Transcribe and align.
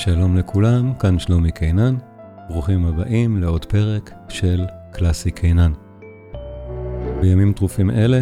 שלום 0.00 0.36
לכולם, 0.36 0.94
כאן 0.98 1.18
שלומי 1.18 1.52
קינן, 1.52 1.96
ברוכים 2.48 2.86
הבאים 2.86 3.36
לעוד 3.40 3.64
פרק 3.64 4.10
של 4.28 4.66
קלאסי 4.92 5.30
קינן. 5.30 5.72
בימים 7.20 7.52
טרופים 7.52 7.90
אלה, 7.90 8.20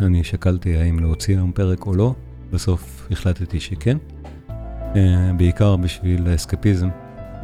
אני 0.00 0.24
שקלתי 0.24 0.76
האם 0.76 0.98
להוציא 0.98 1.36
היום 1.36 1.52
פרק 1.52 1.86
או 1.86 1.94
לא, 1.94 2.14
בסוף 2.52 3.08
החלטתי 3.10 3.60
שכן, 3.60 3.96
אה, 4.96 5.30
בעיקר 5.36 5.76
בשביל 5.76 6.28
האסקפיזם, 6.28 6.88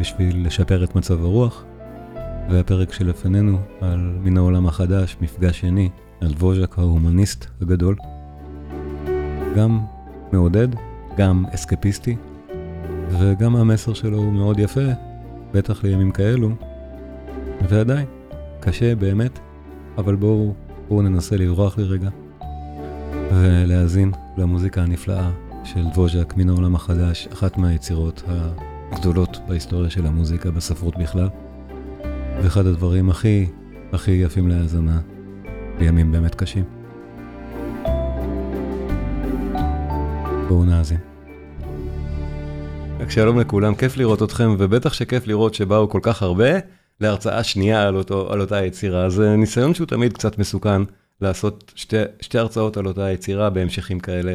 בשביל 0.00 0.46
לשפר 0.46 0.84
את 0.84 0.96
מצב 0.96 1.24
הרוח, 1.24 1.64
והפרק 2.50 2.92
שלפנינו 2.92 3.58
על 3.80 4.18
מן 4.22 4.36
העולם 4.36 4.66
החדש, 4.66 5.16
מפגש 5.20 5.60
שני, 5.60 5.88
על 6.20 6.32
ווז'ק 6.38 6.78
ההומניסט 6.78 7.46
הגדול. 7.62 7.96
גם 9.56 9.80
מעודד, 10.32 10.68
גם 11.16 11.44
אסקפיסטי, 11.54 12.16
וגם 13.18 13.56
המסר 13.56 13.94
שלו 13.94 14.18
הוא 14.18 14.32
מאוד 14.32 14.58
יפה, 14.58 14.88
בטח 15.52 15.84
לימים 15.84 16.10
כאלו, 16.10 16.50
ועדיין, 17.68 18.06
קשה 18.60 18.94
באמת, 18.94 19.38
אבל 19.98 20.16
בואו, 20.16 20.54
בואו 20.88 21.02
ננסה 21.02 21.36
לברוח 21.36 21.78
לרגע, 21.78 22.08
ולהאזין 23.32 24.12
למוזיקה 24.36 24.82
הנפלאה 24.82 25.30
של 25.64 25.84
דבוז'ק 25.92 26.34
מן 26.36 26.48
העולם 26.48 26.74
החדש, 26.74 27.28
אחת 27.32 27.58
מהיצירות 27.58 28.22
הגדולות 28.92 29.38
בהיסטוריה 29.48 29.90
של 29.90 30.06
המוזיקה, 30.06 30.50
בספרות 30.50 30.98
בכלל, 30.98 31.28
ואחד 32.42 32.66
הדברים 32.66 33.10
הכי, 33.10 33.46
הכי 33.92 34.10
יפים 34.10 34.48
להאזנה 34.48 35.00
בימים 35.78 36.12
באמת 36.12 36.34
קשים. 36.34 36.64
בואו 40.48 40.64
נאזין. 40.64 41.13
שלום 43.10 43.40
לכולם, 43.40 43.74
כיף 43.74 43.96
לראות 43.96 44.22
אתכם, 44.22 44.54
ובטח 44.58 44.92
שכיף 44.92 45.26
לראות 45.26 45.54
שבאו 45.54 45.88
כל 45.88 45.98
כך 46.02 46.22
הרבה 46.22 46.50
להרצאה 47.00 47.44
שנייה 47.44 47.82
על, 47.82 47.96
אותו, 47.96 48.32
על 48.32 48.40
אותה 48.40 48.64
יצירה. 48.64 49.10
זה 49.10 49.36
ניסיון 49.36 49.74
שהוא 49.74 49.86
תמיד 49.86 50.12
קצת 50.12 50.38
מסוכן 50.38 50.82
לעשות 51.20 51.72
שתי, 51.76 51.96
שתי 52.20 52.38
הרצאות 52.38 52.76
על 52.76 52.86
אותה 52.86 53.10
יצירה 53.10 53.50
בהמשכים 53.50 54.00
כאלה. 54.00 54.32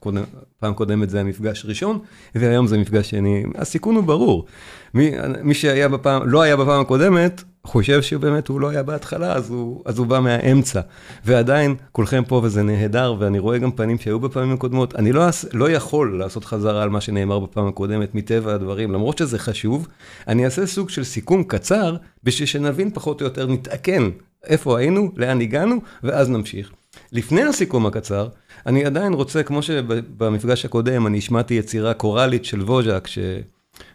קודם, 0.00 0.22
פעם 0.58 0.74
קודמת 0.74 1.10
זה 1.10 1.20
המפגש 1.20 1.66
ראשון, 1.66 1.98
והיום 2.34 2.66
זה 2.66 2.78
מפגש 2.78 3.10
שני. 3.10 3.44
הסיכון 3.54 3.94
הוא 3.96 4.04
ברור. 4.04 4.46
מי, 4.94 5.12
מי 5.42 5.54
שהיה 5.54 5.88
בפעם, 5.88 6.28
לא 6.28 6.42
היה 6.42 6.56
בפעם 6.56 6.80
הקודמת, 6.80 7.44
חושב 7.66 8.02
שבאמת 8.02 8.48
הוא 8.48 8.60
לא 8.60 8.68
היה 8.68 8.82
בהתחלה, 8.82 9.32
אז 9.32 9.50
הוא, 9.50 9.82
אז 9.84 9.98
הוא 9.98 10.06
בא 10.06 10.20
מהאמצע. 10.20 10.80
ועדיין, 11.24 11.74
כולכם 11.92 12.22
פה 12.28 12.40
וזה 12.44 12.62
נהדר, 12.62 13.14
ואני 13.18 13.38
רואה 13.38 13.58
גם 13.58 13.72
פנים 13.72 13.98
שהיו 13.98 14.20
בפעמים 14.20 14.52
הקודמות. 14.52 14.94
אני 14.94 15.12
לא, 15.12 15.24
לא 15.52 15.70
יכול 15.70 16.18
לעשות 16.18 16.44
חזרה 16.44 16.82
על 16.82 16.88
מה 16.88 17.00
שנאמר 17.00 17.38
בפעם 17.38 17.66
הקודמת, 17.68 18.14
מטבע 18.14 18.54
הדברים, 18.54 18.92
למרות 18.92 19.18
שזה 19.18 19.38
חשוב. 19.38 19.88
אני 20.28 20.44
אעשה 20.44 20.66
סוג 20.66 20.90
של 20.90 21.04
סיכום 21.04 21.44
קצר, 21.44 21.96
בשביל 22.24 22.46
שנבין 22.46 22.90
פחות 22.90 23.20
או 23.20 23.26
יותר, 23.26 23.46
נתעדכן 23.46 24.02
איפה 24.44 24.78
היינו, 24.78 25.12
לאן 25.16 25.40
הגענו, 25.40 25.76
ואז 26.02 26.30
נמשיך. 26.30 26.70
לפני 27.12 27.42
הסיכום 27.42 27.86
הקצר, 27.86 28.28
אני 28.66 28.84
עדיין 28.84 29.12
רוצה, 29.12 29.42
כמו 29.42 29.62
שבמפגש 29.62 30.64
הקודם, 30.64 31.06
אני 31.06 31.18
השמעתי 31.18 31.54
יצירה 31.54 31.94
קוראלית 31.94 32.44
של 32.44 32.62
דבוז'ק, 32.62 33.06
ש... 33.06 33.18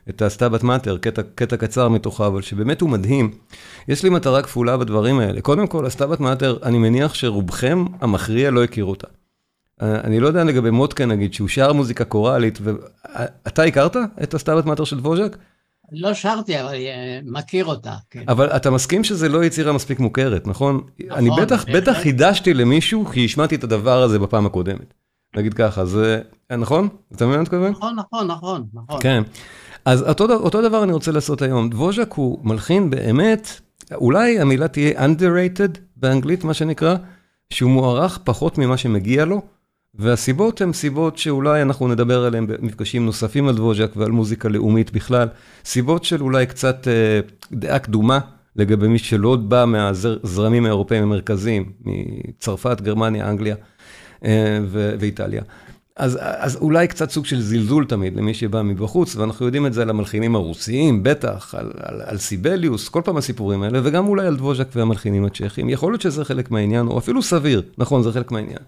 את 0.09 0.21
הסטאבט 0.21 0.63
מאטר, 0.63 0.97
קטע, 0.97 1.21
קטע 1.35 1.57
קצר 1.57 1.89
מתוכה, 1.89 2.27
אבל 2.27 2.41
שבאמת 2.41 2.81
הוא 2.81 2.89
מדהים. 2.89 3.31
יש 3.87 4.03
לי 4.03 4.09
מטרה 4.09 4.41
כפולה 4.41 4.77
בדברים 4.77 5.19
האלה. 5.19 5.41
קודם 5.41 5.67
כל, 5.67 5.85
הסטאבט 5.85 6.19
מאטר, 6.19 6.57
אני 6.63 6.77
מניח 6.77 7.13
שרובכם 7.13 7.85
המכריע 8.01 8.51
לא 8.51 8.63
הכיר 8.63 8.85
אותה. 8.85 9.07
אני 9.81 10.19
לא 10.19 10.27
יודע 10.27 10.43
לגבי 10.43 10.69
מוטקה 10.69 11.05
נגיד, 11.05 11.33
שהוא 11.33 11.47
שר 11.47 11.73
מוזיקה 11.73 12.05
קוראלית, 12.05 12.59
ואתה 12.63 13.63
הכרת 13.63 13.95
את 14.23 14.33
הסטאבט 14.33 14.65
מאטר 14.65 14.83
של 14.83 14.97
דבוז'ק? 14.97 15.37
לא 15.91 16.13
שרתי, 16.13 16.61
אבל 16.61 16.73
אה, 16.73 17.19
מכיר 17.25 17.65
אותה, 17.65 17.93
כן. 18.09 18.23
אבל 18.27 18.49
אתה 18.49 18.71
מסכים 18.71 19.03
שזה 19.03 19.29
לא 19.29 19.43
יצירה 19.43 19.73
מספיק 19.73 19.99
מוכרת, 19.99 20.47
נכון? 20.47 20.81
נכון. 21.05 21.17
אני 21.17 21.29
בטח, 21.41 21.65
בטח 21.73 21.97
חידשתי 21.97 22.53
למישהו, 22.53 23.05
כי 23.05 23.25
השמעתי 23.25 23.55
את 23.55 23.63
הדבר 23.63 24.03
הזה 24.03 24.19
בפעם 24.19 24.45
הקודמת. 24.45 24.93
נגיד 25.35 25.53
ככה, 25.53 25.85
זה, 25.85 26.21
נכון? 26.57 26.87
אתה 27.15 27.25
מבין 27.25 27.37
מה 27.39 27.43
אתה 27.43 27.55
מתכוון? 27.55 27.71
נכון, 27.71 27.95
נכון, 27.95 28.27
נכון, 28.27 28.63
נכון. 28.73 29.01
כן. 29.01 29.23
אז 29.85 30.01
אותו, 30.01 30.33
אותו 30.33 30.61
דבר 30.61 30.83
אני 30.83 30.93
רוצה 30.93 31.11
לעשות 31.11 31.41
היום. 31.41 31.69
דבוז'ק 31.69 32.13
הוא 32.13 32.39
מלחין 32.43 32.89
באמת, 32.89 33.61
אולי 33.93 34.39
המילה 34.39 34.67
תהיה 34.67 35.05
underrated 35.05 35.79
באנגלית, 35.95 36.43
מה 36.43 36.53
שנקרא, 36.53 36.95
שהוא 37.49 37.71
מוערך 37.71 38.19
פחות 38.23 38.57
ממה 38.57 38.77
שמגיע 38.77 39.25
לו, 39.25 39.41
והסיבות 39.95 40.61
הן 40.61 40.73
סיבות 40.73 41.17
שאולי 41.17 41.61
אנחנו 41.61 41.87
נדבר 41.87 42.25
עליהן 42.25 42.47
במפגשים 42.47 43.05
נוספים 43.05 43.47
על 43.47 43.55
דבוז'ק 43.55 43.91
ועל 43.95 44.11
מוזיקה 44.11 44.49
לאומית 44.49 44.91
בכלל, 44.91 45.27
סיבות 45.65 46.03
של 46.03 46.21
אולי 46.21 46.45
קצת 46.45 46.87
אה, 46.87 47.19
דעה 47.51 47.79
קדומה 47.79 48.19
לגבי 48.55 48.87
מי 48.87 48.99
שלא 48.99 49.35
בא 49.35 49.65
מהזרמים 49.67 50.65
האירופאים 50.65 51.03
המרכזיים, 51.03 51.71
מצרפת, 51.85 52.81
גרמניה, 52.81 53.29
אנגליה 53.29 53.55
אה, 54.25 54.59
ואיטליה. 54.99 55.41
אז, 55.97 56.19
אז 56.21 56.55
אולי 56.55 56.87
קצת 56.87 57.09
סוג 57.09 57.25
של 57.25 57.41
זלזול 57.41 57.85
תמיד 57.85 58.17
למי 58.17 58.33
שבא 58.33 58.61
מבחוץ, 58.61 59.15
ואנחנו 59.15 59.45
יודעים 59.45 59.65
את 59.65 59.73
זה 59.73 59.81
על 59.81 59.89
המלחינים 59.89 60.35
הרוסיים, 60.35 61.03
בטח, 61.03 61.55
על, 61.57 61.71
על, 61.79 62.01
על 62.05 62.17
סיבליוס, 62.17 62.89
כל 62.89 63.01
פעם 63.05 63.17
הסיפורים 63.17 63.63
האלה, 63.63 63.79
וגם 63.83 64.07
אולי 64.07 64.27
על 64.27 64.35
דבוז'ק 64.35 64.67
והמלחינים 64.75 65.25
הצ'כים. 65.25 65.69
יכול 65.69 65.91
להיות 65.91 66.01
שזה 66.01 66.25
חלק 66.25 66.51
מהעניין, 66.51 66.87
או 66.87 66.97
אפילו 66.97 67.21
סביר, 67.21 67.61
נכון, 67.77 68.03
זה 68.03 68.11
חלק 68.11 68.31
מהעניין. 68.31 68.59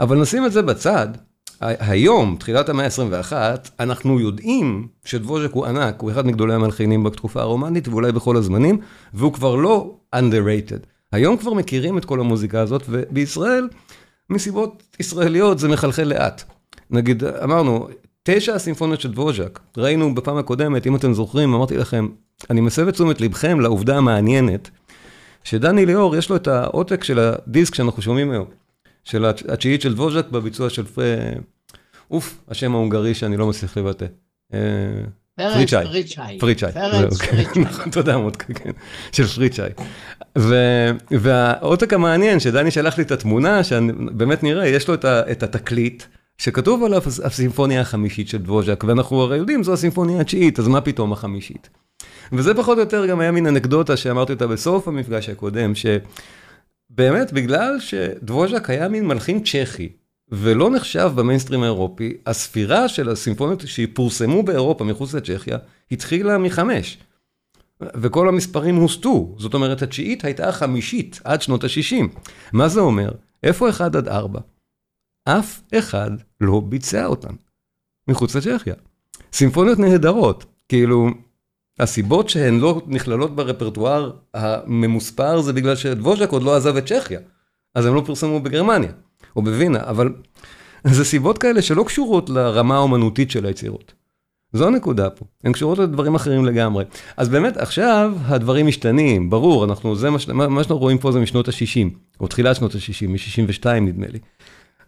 אבל 0.00 0.20
נשים 0.20 0.46
את 0.46 0.52
זה 0.52 0.62
בצד, 0.62 1.08
היום, 1.60 2.36
תחילת 2.38 2.68
המאה 2.68 2.86
ה-21, 2.86 3.32
אנחנו 3.80 4.20
יודעים 4.20 4.88
שדבוז'ק 5.04 5.50
הוא 5.52 5.66
ענק, 5.66 6.00
הוא 6.00 6.10
אחד 6.10 6.26
מגדולי 6.26 6.54
המלחינים 6.54 7.04
בתקופה 7.04 7.40
הרומנית, 7.40 7.88
ואולי 7.88 8.12
בכל 8.12 8.36
הזמנים, 8.36 8.78
והוא 9.14 9.32
כבר 9.32 9.54
לא 9.54 9.96
underrated. 10.16 10.86
היום 11.12 11.36
כבר 11.36 11.54
מכירים 11.54 11.98
את 11.98 12.04
כל 12.04 12.20
המוזיקה 12.20 12.60
הזאת, 12.60 12.82
ובישראל, 12.88 13.68
מסיבות 14.30 14.82
ישראליות 15.00 15.58
זה 15.58 15.68
מחלחל 15.68 16.02
לאט. 16.02 16.55
נגיד, 16.90 17.24
אמרנו, 17.24 17.88
תשע 18.22 18.54
הסימפוניות 18.54 19.00
של 19.00 19.12
דבוז'ק, 19.12 19.60
ראינו 19.76 20.14
בפעם 20.14 20.36
הקודמת, 20.36 20.86
אם 20.86 20.96
אתם 20.96 21.12
זוכרים, 21.12 21.54
אמרתי 21.54 21.76
לכם, 21.76 22.08
אני 22.50 22.60
מסב 22.60 22.88
את 22.88 22.94
תשומת 22.94 23.20
לבכם 23.20 23.60
לעובדה 23.60 23.96
המעניינת, 23.96 24.70
שדני 25.44 25.86
ליאור, 25.86 26.16
יש 26.16 26.30
לו 26.30 26.36
את 26.36 26.48
העותק 26.48 27.04
של 27.04 27.18
הדיסק 27.18 27.74
שאנחנו 27.74 28.02
שומעים 28.02 28.30
היום, 28.30 28.46
של 29.04 29.24
התשיעית 29.24 29.80
של 29.80 29.94
דבוז'ק 29.94 30.26
בביצוע 30.30 30.70
של 30.70 30.84
פרי... 30.84 31.16
אוף, 32.10 32.38
השם 32.48 32.74
ההונגרי 32.74 33.14
שאני 33.14 33.36
לא 33.36 33.46
מצליח 33.46 33.76
לבטא. 33.76 34.06
אה, 34.54 34.58
פריצ'אי. 35.36 35.86
פריצ'אי. 35.86 36.38
פריצ'אי. 36.40 36.72
נכון, 37.68 37.90
תודה 37.90 38.18
מותקה, 38.18 38.54
כן, 38.54 38.70
של 39.12 39.26
פריצ'אי. 39.26 39.70
והעותק 41.10 41.92
המעניין, 41.92 42.40
שדני 42.40 42.70
שלח 42.70 42.98
לי 42.98 43.04
את 43.04 43.10
התמונה, 43.10 43.64
שבאמת 43.64 44.42
נראה, 44.42 44.68
יש 44.68 44.88
לו 44.88 44.94
את 45.04 45.42
התקליט. 45.42 46.02
שכתוב 46.38 46.84
עליו 46.84 47.02
הסימפוניה 47.24 47.80
החמישית 47.80 48.28
של 48.28 48.38
דבוז'ק, 48.38 48.84
ואנחנו 48.86 49.20
הרי 49.20 49.36
יודעים, 49.36 49.62
זו 49.62 49.72
הסימפוניה 49.72 50.20
התשיעית, 50.20 50.58
אז 50.58 50.68
מה 50.68 50.80
פתאום 50.80 51.12
החמישית? 51.12 51.68
וזה 52.32 52.54
פחות 52.54 52.78
או 52.78 52.82
יותר 52.82 53.06
גם 53.06 53.20
היה 53.20 53.32
מין 53.32 53.46
אנקדוטה 53.46 53.96
שאמרתי 53.96 54.32
אותה 54.32 54.46
בסוף 54.46 54.88
המפגש 54.88 55.28
הקודם, 55.28 55.72
שבאמת 55.74 57.32
בגלל 57.32 57.76
שדבוז'ק 57.80 58.70
היה 58.70 58.88
מין 58.88 59.06
מלחין 59.06 59.42
צ'כי, 59.44 59.88
ולא 60.32 60.70
נחשב 60.70 61.10
במיינסטרים 61.14 61.62
האירופי, 61.62 62.12
הספירה 62.26 62.88
של 62.88 63.08
הסימפוניות 63.08 63.60
שפורסמו 63.66 64.42
באירופה 64.42 64.84
מחוץ 64.84 65.14
לצ'כיה, 65.14 65.58
התחילה 65.92 66.38
מחמש. 66.38 66.98
וכל 67.80 68.28
המספרים 68.28 68.76
הוסטו, 68.76 69.34
זאת 69.38 69.54
אומרת 69.54 69.82
התשיעית 69.82 70.24
הייתה 70.24 70.48
החמישית 70.48 71.20
עד 71.24 71.42
שנות 71.42 71.64
ה-60. 71.64 72.18
מה 72.52 72.68
זה 72.68 72.80
אומר? 72.80 73.10
איפה 73.42 73.68
1 73.68 73.94
עד 73.94 74.08
4? 74.08 74.40
אף 75.28 75.60
אחד 75.74 76.10
לא 76.40 76.60
ביצע 76.60 77.06
אותן 77.06 77.34
מחוץ 78.08 78.36
לצ'כיה. 78.36 78.74
סימפוניות 79.32 79.78
נהדרות, 79.78 80.44
כאילו, 80.68 81.08
הסיבות 81.78 82.28
שהן 82.28 82.60
לא 82.60 82.82
נכללות 82.86 83.36
ברפרטואר 83.36 84.10
הממוספר 84.34 85.40
זה 85.40 85.52
בגלל 85.52 85.76
שדבוז'ק 85.76 86.30
עוד 86.30 86.42
לא 86.42 86.56
עזב 86.56 86.76
את 86.76 86.86
צ'כיה, 86.86 87.20
אז 87.74 87.86
הם 87.86 87.94
לא 87.94 88.02
פרסמו 88.06 88.40
בגרמניה 88.40 88.90
או 89.36 89.42
בווינה, 89.42 89.80
אבל 89.82 90.12
זה 90.84 91.04
סיבות 91.04 91.38
כאלה 91.38 91.62
שלא 91.62 91.84
קשורות 91.86 92.30
לרמה 92.30 92.76
האומנותית 92.76 93.30
של 93.30 93.46
היצירות. 93.46 93.92
זו 94.52 94.66
הנקודה 94.66 95.10
פה, 95.10 95.24
הן 95.44 95.52
קשורות 95.52 95.78
לדברים 95.78 96.14
אחרים 96.14 96.44
לגמרי. 96.44 96.84
אז 97.16 97.28
באמת 97.28 97.56
עכשיו 97.56 98.12
הדברים 98.24 98.66
משתנים, 98.66 99.30
ברור, 99.30 99.64
אנחנו, 99.64 99.96
זה 99.96 100.10
מה, 100.10 100.48
מה 100.48 100.62
שאנחנו 100.62 100.78
רואים 100.78 100.98
פה 100.98 101.12
זה 101.12 101.20
משנות 101.20 101.48
ה-60, 101.48 101.88
או 102.20 102.26
תחילת 102.26 102.56
שנות 102.56 102.74
ה-60, 102.74 103.08
מ-62 103.08 103.68
נדמה 103.68 104.06
לי. 104.06 104.18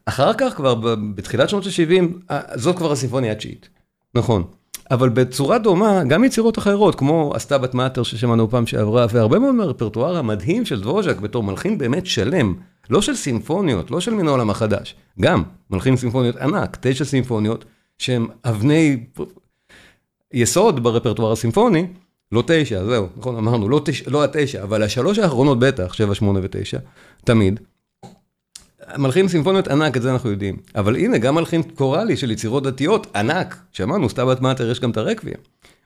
אחר 0.09 0.33
כך 0.39 0.55
כבר 0.57 0.75
בתחילת 1.15 1.49
שנות 1.49 1.67
ה-70, 1.67 2.35
זאת 2.55 2.77
כבר 2.77 2.93
הסימפוניה 2.93 3.33
התשיעית. 3.33 3.69
נכון. 4.15 4.45
אבל 4.91 5.09
בצורה 5.09 5.59
דומה, 5.59 6.05
גם 6.05 6.25
יצירות 6.25 6.59
אחרות, 6.59 6.95
כמו 6.95 7.33
הסטאבט 7.35 7.75
מאטר 7.75 8.03
ששמענו 8.03 8.51
פעם 8.51 8.67
שעברה, 8.67 9.07
והרבה 9.13 9.39
מאוד 9.39 9.55
מהרפרטואר 9.55 10.17
המדהים 10.17 10.65
של 10.65 10.81
דבוז'ק 10.81 11.17
בתור 11.17 11.43
מלחין 11.43 11.79
באמת 11.79 12.07
שלם, 12.07 12.55
לא 12.91 13.03
של 13.03 13.15
סימפוניות, 13.15 13.91
לא 13.91 14.01
של 14.01 14.15
מן 14.15 14.29
העולם 14.29 14.51
החדש, 14.51 14.95
גם 15.21 15.43
מלחין 15.71 15.97
סימפוניות 15.97 16.37
ענק, 16.37 16.79
תשע 16.81 17.05
סימפוניות, 17.05 17.65
שהן 17.99 18.27
אבני, 18.45 19.05
יסוד 20.33 20.83
ברפרטואר 20.83 21.33
הסימפוני, 21.33 21.87
לא 22.33 22.43
תשע, 22.47 22.85
זהו, 22.85 23.07
נכון, 23.17 23.37
אמרנו, 23.37 23.69
לא, 23.69 23.81
תש, 23.85 24.03
לא 24.07 24.25
התשע, 24.25 24.63
אבל 24.63 24.83
השלוש 24.83 25.19
האחרונות 25.19 25.59
בטח, 25.59 25.93
שבע, 25.93 26.15
שמונה 26.15 26.41
ותשע, 26.43 26.79
תמיד. 27.25 27.61
מלחין 28.97 29.29
סימפוניות 29.29 29.69
ענק, 29.69 29.97
את 29.97 30.03
זה 30.03 30.13
אנחנו 30.13 30.31
יודעים. 30.31 30.57
אבל 30.75 30.97
הנה, 30.97 31.19
גם 31.19 31.35
מלחין 31.35 31.63
קוראלי 31.63 32.17
של 32.17 32.31
יצירות 32.31 32.63
דתיות, 32.63 33.17
ענק. 33.17 33.57
שמענו, 33.73 34.09
סטאבט 34.09 34.41
מאטר, 34.41 34.71
יש 34.71 34.81
גם 34.81 34.91
את 34.91 34.97
הרקוויאם. 34.97 35.37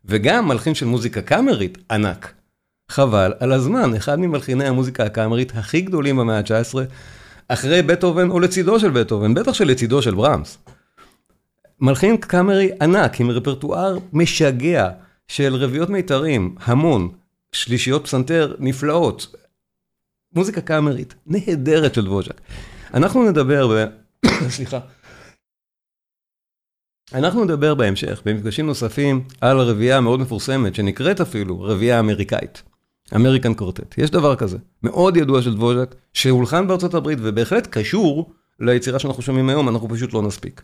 וגם 0.05 0.49
מלחין 0.49 0.75
של 0.75 0.87
מוזיקה 0.87 1.23
קאמרית, 1.23 1.79
ענק. 1.91 2.33
חבל 2.89 3.33
על 3.41 3.53
הזמן, 3.53 3.95
אחד 3.95 4.19
ממלחיני 4.19 4.65
המוזיקה 4.65 5.05
הקאמרית 5.05 5.53
הכי 5.57 5.81
גדולים 5.81 6.17
במאה 6.17 6.39
ה-19, 6.39 6.79
אחרי 7.49 7.83
בטהובן 7.83 8.31
או 8.31 8.41
לצידו 8.41 8.81
של 8.81 8.91
בטהובן, 8.91 9.35
בטח 9.35 9.53
שלצידו 9.53 10.03
של 10.03 10.15
ברמס. 10.15 10.59
מלחין 11.81 12.17
קאמרי 12.17 12.71
ענק, 12.81 13.21
עם 13.21 13.31
רפרטואר 13.31 13.99
משגע 14.13 14.89
של 15.29 15.55
רביעיות 15.55 15.91
מיתרים, 15.91 16.55
המון, 16.65 17.09
שלישיות 17.53 18.05
פסנתר 18.05 18.55
נפלאות. 18.59 19.37
מוזיקה 20.35 20.61
קאמרית 20.61 21.15
נהדרת 21.27 21.95
של 21.95 22.05
דבוז'ק. 22.05 22.41
אנחנו 22.95 23.31
נדבר, 23.31 23.69
ב... 23.69 23.87
סליחה. 24.57 24.79
אנחנו 27.15 27.45
נדבר 27.45 27.75
בהמשך, 27.75 28.23
במפגשים 28.25 28.67
נוספים, 28.67 29.25
על 29.41 29.59
רביעייה 29.61 30.01
מאוד 30.01 30.21
מפורסמת, 30.21 30.75
שנקראת 30.75 31.21
אפילו 31.21 31.61
רביעייה 31.61 32.01
אמריקאית. 32.01 32.63
American 33.15 33.55
Quartet. 33.55 33.99
יש 33.99 34.11
דבר 34.11 34.37
כזה, 34.37 34.59
מאוד 34.83 35.17
ידוע 35.17 35.43
של 35.43 35.55
דבוז'ק, 35.55 35.95
שהולחן 36.13 36.69
בארצות 36.69 36.95
הברית 36.95 37.19
ובהחלט 37.23 37.69
קשור 37.71 38.33
ליצירה 38.61 38.99
שאנחנו 38.99 39.23
שומעים 39.23 39.49
היום, 39.49 39.69
אנחנו 39.69 39.89
פשוט 39.89 40.13
לא 40.15 40.23
נספיק. 40.23 40.63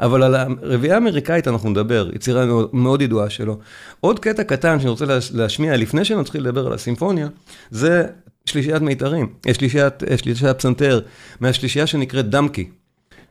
אבל 0.00 0.22
על 0.22 0.34
הרביעייה 0.34 0.94
האמריקאית 0.94 1.48
אנחנו 1.48 1.70
נדבר, 1.70 2.10
יצירה 2.14 2.46
מאוד 2.72 3.02
ידועה 3.02 3.30
שלו. 3.30 3.58
עוד 4.00 4.18
קטע 4.18 4.44
קטן 4.44 4.80
שאני 4.80 4.90
רוצה 4.90 5.04
להשמיע 5.34 5.76
לפני 5.76 6.04
שנתחיל 6.04 6.42
לדבר 6.42 6.66
על 6.66 6.72
הסימפוניה, 6.72 7.28
זה 7.70 8.06
שלישיית 8.50 8.82
מיתרים, 8.82 9.32
אה, 9.48 9.54
שלישיית, 9.54 10.04
אה, 10.10 10.18
שלישיית 10.18 10.58
פסנתר, 10.58 11.00
מהשלישייה 11.40 11.86
שנקראת 11.86 12.30
דומקי. 12.30 12.70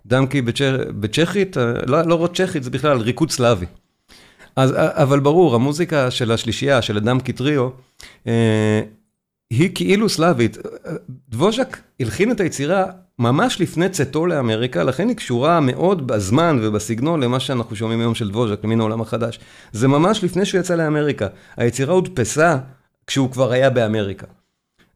דומקי 0.05 0.41
בצ'כית, 0.99 1.57
אה, 1.57 1.73
לא, 1.87 2.01
לא 2.01 2.15
רק 2.15 2.35
צ'כית, 2.35 2.63
זה 2.63 2.69
בכלל 2.69 2.97
ריקוד 2.97 3.31
סלאבי. 3.31 3.65
אז, 4.55 4.73
אבל 4.75 5.19
ברור, 5.19 5.55
המוזיקה 5.55 6.11
של 6.11 6.31
השלישייה, 6.31 6.81
של 6.81 6.97
הדמקי 6.97 7.33
טריו, 7.33 7.69
היא 9.49 9.69
כאילו 9.75 10.09
סלאבית. 10.09 10.57
דבוז'ק 11.29 11.77
הלחין 11.99 12.31
את 12.31 12.39
היצירה 12.39 12.85
ממש 13.19 13.61
לפני 13.61 13.89
צאתו 13.89 14.25
לאמריקה, 14.25 14.83
לכן 14.83 15.07
היא 15.07 15.15
קשורה 15.15 15.59
מאוד 15.59 16.07
בזמן 16.07 16.59
ובסגנון 16.61 17.23
למה 17.23 17.39
שאנחנו 17.39 17.75
שומעים 17.75 17.99
היום 17.99 18.15
של 18.15 18.29
דבוז'ק, 18.29 18.59
למין 18.63 18.79
העולם 18.79 19.01
החדש. 19.01 19.39
זה 19.71 19.87
ממש 19.87 20.23
לפני 20.23 20.45
שהוא 20.45 20.59
יצא 20.59 20.75
לאמריקה. 20.75 21.27
היצירה 21.57 21.93
הודפסה 21.93 22.57
כשהוא 23.07 23.31
כבר 23.31 23.51
היה 23.51 23.69
באמריקה. 23.69 24.25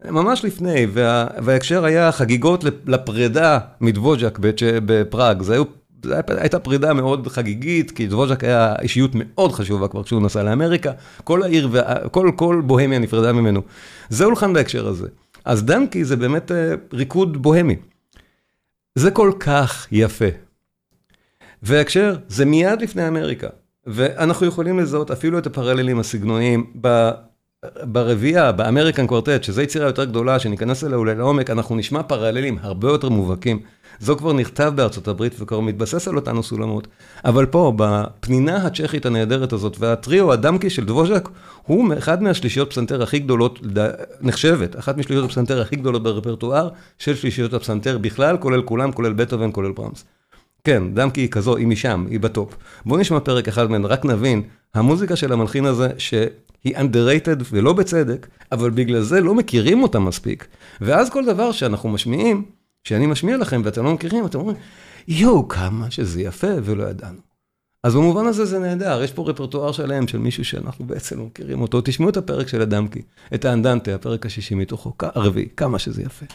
ממש 0.10 0.46
לפני, 0.46 0.88
וה, 0.94 1.28
וההקשר 1.44 1.86
היה 1.86 2.12
חגיגות 2.12 2.64
לפרידה 2.88 3.60
מדבוז'ק 3.82 4.40
בפראג. 4.86 5.42
זה 5.42 5.54
היו 5.54 5.64
זו 6.04 6.14
הייתה 6.28 6.60
פרידה 6.60 6.94
מאוד 6.94 7.28
חגיגית, 7.28 7.92
כי 7.92 8.08
דבוז'ק 8.08 8.44
היה 8.44 8.76
אישיות 8.82 9.12
מאוד 9.14 9.52
חשובה 9.52 9.88
כבר 9.88 10.04
כשהוא 10.04 10.22
נסע 10.22 10.44
לאמריקה, 10.44 10.92
כל 11.24 11.44
העיר, 11.44 11.70
כל, 12.12 12.32
כל 12.36 12.62
בוהמיה 12.66 13.00
נפרדה 13.00 13.34
ממנו. 13.34 13.62
זה 14.10 14.26
הולחן 14.26 14.54
בהקשר 14.54 14.88
הזה. 14.88 15.08
אז 15.46 15.64
דנקי 15.64 16.06
זה 16.06 16.16
באמת 16.16 16.52
אה, 16.52 16.74
ריקוד 16.94 17.42
בוהמי. 17.42 17.76
זה 18.96 19.12
כל 19.12 19.32
כך 19.40 19.88
יפה. 19.92 20.26
וההקשר, 21.64 22.16
זה 22.28 22.46
מיד 22.46 22.82
לפני 22.82 23.08
אמריקה. 23.08 23.48
ואנחנו 23.88 24.48
יכולים 24.48 24.80
לזהות 24.80 25.12
אפילו 25.12 25.38
את 25.38 25.48
הפרללים 25.48 26.00
הסגנוניים 26.00 26.74
ברביעייה, 27.84 28.52
באמריקן 28.52 29.08
קוורטט, 29.08 29.44
שזו 29.44 29.62
יצירה 29.62 29.86
יותר 29.86 30.04
גדולה, 30.04 30.40
שניכנס 30.40 30.84
אליה 30.84 30.98
אולי 30.98 31.16
לעומק, 31.16 31.50
אנחנו 31.50 31.76
נשמע 31.76 32.04
פרללים 32.04 32.58
הרבה 32.62 32.88
יותר 32.88 33.10
מובהקים. 33.10 33.60
זו 34.00 34.18
כבר 34.18 34.34
נכתב 34.34 34.74
בארצות 34.76 35.08
הברית 35.08 35.36
וכבר 35.40 35.60
מתבסס 35.60 36.08
על 36.08 36.16
אותם 36.16 36.44
סולמות. 36.44 36.88
אבל 37.26 37.46
פה, 37.46 37.74
בפנינה 37.76 38.56
הצ'כית 38.56 39.06
הנהדרת 39.06 39.54
הזאת, 39.54 39.78
והטריו 39.80 40.34
הדומקי 40.34 40.70
של 40.70 40.86
דבוז'ק, 40.86 41.30
הוא 41.64 41.94
אחד 41.98 42.24
מהשלישיות 42.24 42.70
פסנתר 42.70 43.04
הכי 43.04 43.20
גדולות, 43.20 43.60
נחשבת, 44.22 44.80
אחת 44.80 44.98
משלישיות 44.98 45.26
הפסנתר 45.26 45.62
הכי 45.62 45.76
גדולות 45.76 46.04
ברפרטואר 46.04 46.70
של 47.00 47.16
שלישיות 47.16 47.54
הפסנתר 47.54 47.98
בכלל, 47.98 48.38
כולל 48.38 48.62
כולם, 48.62 48.92
כולל 48.92 49.14
בטהובן, 49.14 49.50
כולל 49.52 49.74
ברהמס. 49.74 50.04
כן, 50.64 50.94
דומקי 50.94 51.22
היא 51.22 51.30
כזו, 51.30 51.56
היא 51.56 51.68
משם, 51.68 52.06
היא 52.10 52.20
ב 52.20 52.27
top. 52.27 52.56
בואו 52.86 53.00
נשמע 53.00 53.20
פרק 53.20 53.48
אחד 53.48 53.70
ממנו, 53.70 53.88
רק 53.90 54.06
נבין, 54.06 54.42
המוזיקה 54.74 55.16
של 55.16 55.34
המלחין 55.34 55.66
הזה, 55.66 55.90
שהיא 55.98 56.78
underrated 56.78 57.44
ולא 57.52 57.74
בצדק, 57.74 58.28
אבל 58.52 58.70
בגלל 58.70 59.02
זה 59.02 59.22
לא 59.22 59.36
מכירים 59.36 59.84
אותה 59.84 60.00
מספיק. 60.00 60.48
ואז 60.82 61.10
כל 61.10 61.26
דבר 61.26 61.52
שאנחנו 61.52 61.90
משמיעים, 61.90 62.46
שאני 62.84 63.08
משמיע 63.08 63.38
לכם 63.38 63.62
ואתם 63.66 63.84
לא 63.84 63.94
מכירים, 63.94 64.26
אתם 64.26 64.40
אומרים, 64.40 64.58
יואו, 65.08 65.48
כמה 65.48 65.92
שזה 65.92 66.22
יפה 66.22 66.48
ולא 66.64 66.84
ידענו. 66.84 67.20
אז 67.84 67.96
במובן 67.96 68.26
הזה 68.26 68.46
זה 68.46 68.60
נהדר, 68.60 69.04
יש 69.04 69.12
פה 69.12 69.30
רפרטואר 69.30 69.72
שלם 69.72 70.08
של 70.08 70.18
מישהו 70.18 70.46
שאנחנו 70.46 70.86
בעצם 70.86 71.20
לא 71.20 71.26
מכירים 71.26 71.62
אותו. 71.62 71.82
תשמעו 71.82 72.10
את 72.10 72.18
הפרק 72.18 72.48
של 72.48 72.62
אדמקי, 72.62 73.02
את 73.34 73.46
האנדנטה, 73.46 73.96
הפרק 73.96 74.26
השישי 74.26 74.56
מתוכו, 74.56 74.94
הרביעי, 75.00 75.48
כמה 75.58 75.80
שזה 75.80 76.02
יפה. 76.02 76.26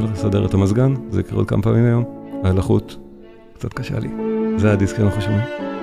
הולך 0.00 0.12
לסדר 0.12 0.46
את 0.46 0.54
המזגן, 0.54 0.94
זה 1.10 1.20
יקרה 1.20 1.38
עוד 1.38 1.48
כמה 1.48 1.62
פעמים 1.62 1.84
היום, 1.84 2.04
והלחות 2.44 2.96
קצת 3.54 3.72
קשה 3.74 3.98
לי. 3.98 4.08
זה 4.56 4.72
הדיסק 4.72 4.96
שאנחנו 4.96 5.22
שומעים. 5.22 5.79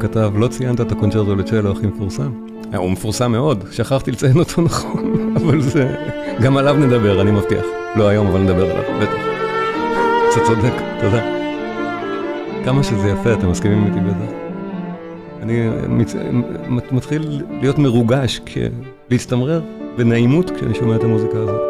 כתב, 0.00 0.32
לא 0.36 0.48
ציינת 0.48 0.80
את 0.80 0.92
הקונצ'רטו 0.92 1.36
לצ'לו 1.36 1.72
הכי 1.72 1.86
מפורסם. 1.86 2.32
אה, 2.72 2.78
הוא 2.78 2.90
מפורסם 2.90 3.32
מאוד, 3.32 3.64
שכחתי 3.70 4.10
לציין 4.10 4.38
אותו 4.38 4.62
נכון, 4.68 5.34
אבל 5.36 5.60
זה... 5.60 5.94
גם 6.40 6.56
עליו 6.56 6.76
נדבר, 6.76 7.20
אני 7.20 7.30
מבטיח. 7.30 7.64
לא 7.96 8.08
היום, 8.08 8.26
אבל 8.26 8.40
נדבר 8.40 8.70
עליו, 8.70 9.00
בטח. 9.00 9.22
אתה 10.32 10.46
צודק, 10.46 10.72
תודה. 11.00 11.22
כמה 12.64 12.82
שזה 12.82 13.08
יפה, 13.08 13.32
אתם 13.32 13.50
מסכימים 13.50 13.86
איתי 13.86 14.00
בזה? 14.00 14.36
אני 15.42 15.68
מצ... 15.88 16.14
מתחיל 16.90 17.42
להיות 17.60 17.78
מרוגש, 17.78 18.40
כש... 18.46 18.58
להצטמרר 19.10 19.60
בנעימות 19.96 20.50
כשאני 20.50 20.74
שומע 20.74 20.96
את 20.96 21.04
המוזיקה 21.04 21.38
הזאת. 21.38 21.60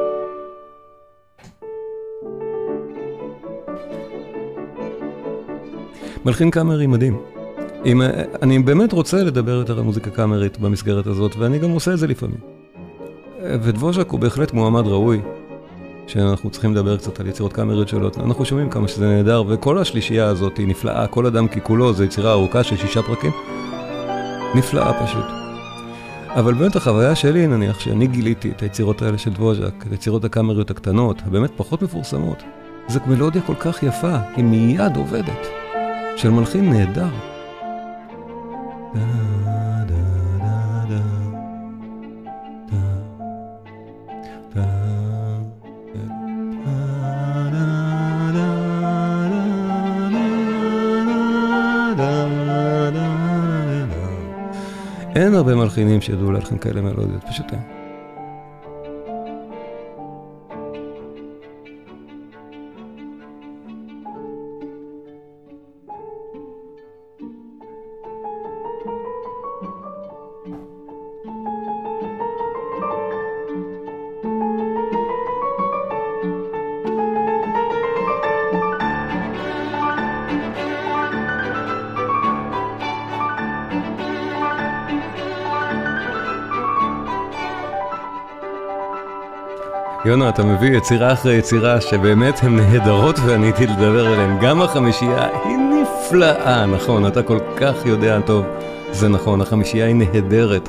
מלחין 6.24 6.50
קאמרי 6.50 6.86
מדהים. 6.86 7.39
אם, 7.86 8.02
אני 8.42 8.58
באמת 8.58 8.92
רוצה 8.92 9.22
לדבר 9.24 9.52
יותר 9.52 9.78
על 9.78 9.84
מוזיקה 9.84 10.10
קאמרית 10.10 10.58
במסגרת 10.58 11.06
הזאת, 11.06 11.36
ואני 11.36 11.58
גם 11.58 11.70
עושה 11.70 11.92
את 11.92 11.98
זה 11.98 12.06
לפעמים. 12.06 12.38
ודבוז'ק 13.42 14.08
הוא 14.10 14.20
בהחלט 14.20 14.52
מועמד 14.52 14.86
ראוי, 14.86 15.20
שאנחנו 16.06 16.50
צריכים 16.50 16.72
לדבר 16.72 16.96
קצת 16.96 17.20
על 17.20 17.26
יצירות 17.26 17.52
קאמריות 17.52 17.88
שלו. 17.88 18.10
אנחנו 18.16 18.44
שומעים 18.44 18.70
כמה 18.70 18.88
שזה 18.88 19.08
נהדר, 19.08 19.42
וכל 19.48 19.78
השלישייה 19.78 20.26
הזאת 20.26 20.56
היא 20.56 20.68
נפלאה, 20.68 21.06
כל 21.06 21.26
אדם 21.26 21.48
ככולו, 21.48 21.92
זו 21.92 22.04
יצירה 22.04 22.32
ארוכה 22.32 22.62
של 22.62 22.76
שישה 22.76 23.02
פרקים. 23.02 23.32
נפלאה 24.54 25.06
פשוט. 25.06 25.24
אבל 26.28 26.54
באמת 26.54 26.76
החוויה 26.76 27.14
שלי, 27.14 27.46
נניח, 27.46 27.80
שאני 27.80 28.06
גיליתי 28.06 28.50
את 28.50 28.62
היצירות 28.62 29.02
האלה 29.02 29.18
של 29.18 29.30
דבוז'ק, 29.30 29.84
את 29.86 29.92
היצירות 29.92 30.24
הקאמריות 30.24 30.70
הקטנות, 30.70 31.22
הבאמת 31.26 31.50
פחות 31.56 31.82
מפורסמות, 31.82 32.42
זו 32.88 33.00
מלודיה 33.06 33.42
כל 33.42 33.54
כך 33.54 33.82
יפה, 33.82 34.16
היא 34.36 34.44
מיד 34.44 34.96
עובדת, 34.96 35.46
של 36.16 36.30
מלחין 36.30 36.70
נהדר. 36.70 37.29
אין 38.94 38.98
הרבה 55.34 55.54
מלחינים 55.54 56.00
שידעו 56.00 56.32
להלחין 56.32 56.58
כאלה 56.58 56.80
מלודיות, 56.80 57.24
פשוט 57.24 57.52
אין. 57.52 57.79
יונה, 90.10 90.28
אתה 90.28 90.44
מביא 90.44 90.76
יצירה 90.76 91.12
אחרי 91.12 91.34
יצירה 91.34 91.80
שבאמת 91.80 92.34
הן 92.42 92.56
נהדרות 92.56 93.16
ועניתי 93.26 93.66
לדבר 93.66 94.06
עליהן. 94.06 94.38
גם 94.40 94.62
החמישייה 94.62 95.28
היא 95.44 95.56
נפלאה, 95.56 96.66
נכון, 96.66 97.06
אתה 97.06 97.22
כל 97.22 97.38
כך 97.56 97.86
יודע 97.86 98.20
טוב. 98.20 98.44
זה 98.92 99.08
נכון, 99.08 99.40
החמישייה 99.40 99.86
היא 99.86 99.94
נהדרת. 99.94 100.68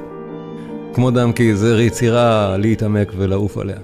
כמו 0.93 1.11
דמקי, 1.11 1.55
זה 1.55 1.83
יצירה 1.83 2.57
להתעמק 2.57 3.11
ולעוף 3.17 3.57
עליה. 3.57 3.77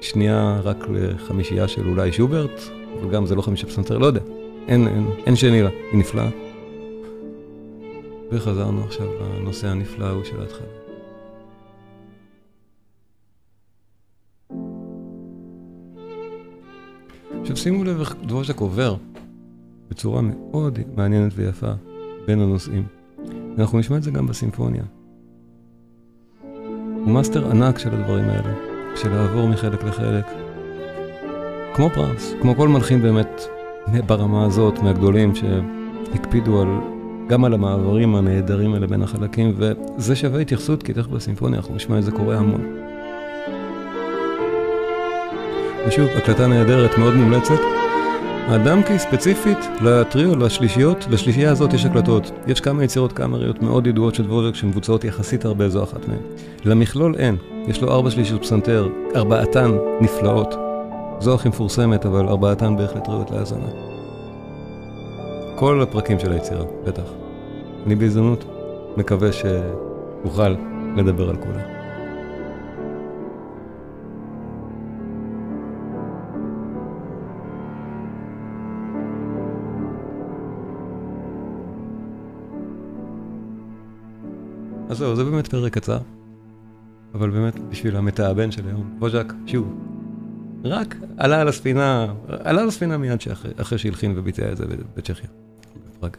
שנייה 0.00 0.60
רק 0.64 0.86
לחמישייה 0.90 1.68
של 1.68 1.88
אולי 1.88 2.12
שוברט, 2.12 2.62
וגם 3.02 3.26
זה 3.26 3.34
לא 3.34 3.42
חמישייה 3.42 3.72
פסנתר, 3.72 3.98
לא 3.98 4.06
יודע. 4.06 4.20
אין, 4.68 4.88
אין, 4.88 5.10
אין 5.26 5.36
שני 5.36 5.62
לה, 5.62 5.70
היא 5.92 6.00
נפלאה. 6.00 6.28
וחזרנו 8.32 8.84
עכשיו 8.84 9.06
לנושא 9.40 9.68
הנפלא 9.68 10.04
ההוא 10.04 10.24
של 10.24 10.40
ההתחלה. 10.40 10.77
שימו 17.58 17.84
לב 17.84 18.00
איך 18.00 18.14
דבוז'ק 18.26 18.60
עובר 18.60 18.96
בצורה 19.90 20.22
מאוד 20.22 20.78
מעניינת 20.96 21.32
ויפה 21.36 21.72
בין 22.26 22.40
הנושאים. 22.40 22.82
ואנחנו 23.56 23.78
נשמע 23.78 23.96
את 23.96 24.02
זה 24.02 24.10
גם 24.10 24.26
בסימפוניה. 24.26 24.82
הוא 27.04 27.14
מאסטר 27.14 27.50
ענק 27.50 27.78
של 27.78 27.94
הדברים 27.94 28.24
האלה, 28.24 28.54
של 28.96 29.08
לעבור 29.08 29.48
מחלק 29.48 29.84
לחלק. 29.84 30.26
כמו 31.74 31.90
ברהמס, 31.90 32.34
כמו 32.42 32.54
כל 32.56 32.68
מלחין 32.68 33.02
באמת 33.02 33.42
ברמה 34.06 34.44
הזאת, 34.44 34.78
מהגדולים 34.78 35.32
שהקפידו 35.34 36.62
על, 36.62 36.68
גם 37.28 37.44
על 37.44 37.54
המעברים 37.54 38.14
הנהדרים 38.14 38.74
האלה 38.74 38.86
בין 38.86 39.02
החלקים, 39.02 39.54
וזה 39.56 40.16
שווה 40.16 40.40
התייחסות, 40.40 40.82
כי 40.82 40.92
תכף 40.92 41.06
בסימפוניה 41.06 41.58
אנחנו 41.58 41.74
נשמע 41.74 41.98
את 41.98 42.04
זה 42.04 42.10
קורה 42.10 42.36
המון. 42.36 42.87
ושוב, 45.86 46.08
הקלטה 46.16 46.46
נהדרת, 46.46 46.98
מאוד 46.98 47.14
מומלצת. 47.14 47.60
הדמקי 48.48 48.98
ספציפית 48.98 49.58
לטריו, 49.82 50.36
לשלישיות, 50.36 51.06
לשלישייה 51.10 51.50
הזאת 51.50 51.72
יש 51.72 51.84
הקלטות. 51.84 52.30
יש 52.46 52.60
כמה 52.60 52.84
יצירות 52.84 53.12
קאמריות 53.12 53.62
מאוד 53.62 53.86
ידועות 53.86 54.14
של 54.14 54.24
דבוז'ק 54.24 54.54
שמבוצעות 54.54 55.04
יחסית 55.04 55.44
הרבה, 55.44 55.68
זו 55.68 55.82
אחת 55.82 56.08
מהן. 56.08 56.18
למכלול 56.64 57.14
אין, 57.18 57.36
יש 57.66 57.82
לו 57.82 57.92
ארבע 57.92 58.10
שלישיות 58.10 58.42
פסנתר, 58.42 58.88
ארבעתן 59.16 59.70
נפלאות. 60.00 60.54
זו 61.20 61.34
הכי 61.34 61.48
מפורסמת, 61.48 62.06
אבל 62.06 62.28
ארבעתן 62.28 62.76
בהחלט 62.76 63.08
ראויות 63.08 63.30
להאזנה. 63.30 63.68
כל 65.56 65.82
הפרקים 65.82 66.18
של 66.18 66.32
היצירה, 66.32 66.64
בטח. 66.86 67.02
אני 67.86 67.94
בהזדמנות 67.94 68.44
מקווה 68.96 69.28
שאוכל 69.32 70.54
לדבר 70.96 71.30
על 71.30 71.36
כולם. 71.36 71.77
אז 84.98 85.02
זהו, 85.02 85.16
זה 85.16 85.24
באמת 85.24 85.46
פרק 85.46 85.72
קצר, 85.72 85.98
אבל 87.14 87.30
באמת 87.30 87.58
בשביל 87.58 87.96
המתאבן 87.96 88.50
של 88.50 88.66
היום, 88.66 88.96
ווז'ק, 88.98 89.32
שוב, 89.46 89.74
רק 90.64 90.96
עלה 91.16 91.40
על 91.40 91.48
הספינה, 91.48 92.06
עלה 92.28 92.60
על 92.62 92.68
הספינה 92.68 92.98
מיד 92.98 93.20
שאחרי, 93.20 93.52
אחרי 93.60 93.78
שהלחין 93.78 94.14
וביצע 94.16 94.52
את 94.52 94.56
זה 94.56 94.64
בצ'כיה, 94.96 95.28
בפראג. 95.88 96.16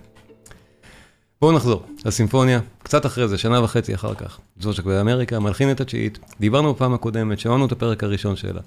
בואו 1.41 1.51
נחזור 1.51 1.83
לסימפוניה, 2.05 2.59
קצת 2.83 3.05
אחרי 3.05 3.27
זה, 3.27 3.37
שנה 3.37 3.63
וחצי 3.63 3.95
אחר 3.95 4.13
כך. 4.13 4.39
זוז'ק 4.59 4.83
באמריקה, 4.83 5.39
מלחין 5.39 5.71
את 5.71 5.81
התשיעית, 5.81 6.19
דיברנו 6.39 6.73
בפעם 6.73 6.93
הקודמת, 6.93 7.39
שמענו 7.39 7.65
את 7.65 7.71
הפרק 7.71 8.03
הראשון 8.03 8.35
שלה. 8.35 8.61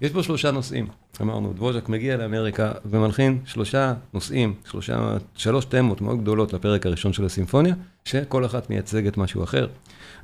יש 0.00 0.12
פה 0.12 0.22
שלושה 0.22 0.50
נושאים, 0.50 0.86
אמרנו, 1.20 1.52
דבוז'ק 1.52 1.88
מגיע 1.88 2.16
לאמריקה 2.16 2.72
ומלחין 2.86 3.38
שלושה 3.44 3.94
נושאים, 4.14 4.54
שלושה, 4.70 5.16
שלוש 5.34 5.64
תמות 5.64 6.00
מאוד 6.00 6.20
גדולות 6.20 6.52
לפרק 6.52 6.86
הראשון 6.86 7.12
של 7.12 7.24
הסימפוניה, 7.24 7.74
שכל 8.04 8.46
אחת 8.46 8.70
מייצגת 8.70 9.16
משהו 9.16 9.44
אחר. 9.44 9.66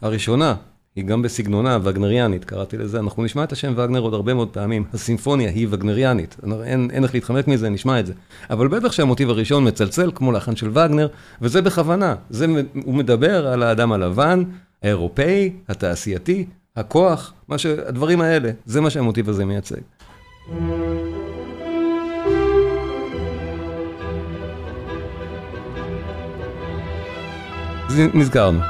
הראשונה, 0.03 0.55
היא 0.97 1.05
גם 1.05 1.23
בסגנונה 1.23 1.79
וגנריאנית, 1.83 2.45
קראתי 2.45 2.77
לזה, 2.77 2.99
אנחנו 2.99 3.25
נשמע 3.25 3.45
את 3.45 3.53
השם 3.53 3.73
וגנר 3.77 4.01
עוד 4.01 4.15
הרבה 4.15 4.35
מאוד 4.35 4.49
פעמים, 4.49 4.85
הסימפוניה 4.93 5.51
היא 5.51 5.67
וגנריאנית, 5.71 6.37
אין, 6.65 6.91
איך 7.05 7.15
להתחמק 7.15 7.49
מזה, 7.49 7.69
נשמע 7.69 8.01
את 8.01 8.07
זה. 8.07 8.13
אבל 8.51 8.69
בטח 8.69 8.93
שהמוטיב 8.93 9.31
הראשון 9.31 9.69
מצלצל 9.69 10.11
כמו 10.15 10.33
לחן 10.33 10.57
של 10.57 10.69
וגנר, 10.69 11.09
וזה 11.43 11.63
בכוונה, 11.63 12.15
זה, 12.31 12.47
הוא 12.85 12.95
מדבר 12.95 13.47
על 13.47 13.63
האדם 13.63 13.93
הלבן, 13.93 14.43
האירופאי, 14.83 15.53
התעשייתי, 15.69 16.47
הכוח, 16.77 17.33
מה 17.49 17.59
ש... 17.59 17.67
הדברים 17.67 18.21
האלה, 18.21 18.51
זה 18.65 18.81
מה 18.81 18.91
שהמוטיב 18.91 19.29
הזה 19.29 19.45
מייצג. 19.45 19.81
נזכרנו. 28.15 28.61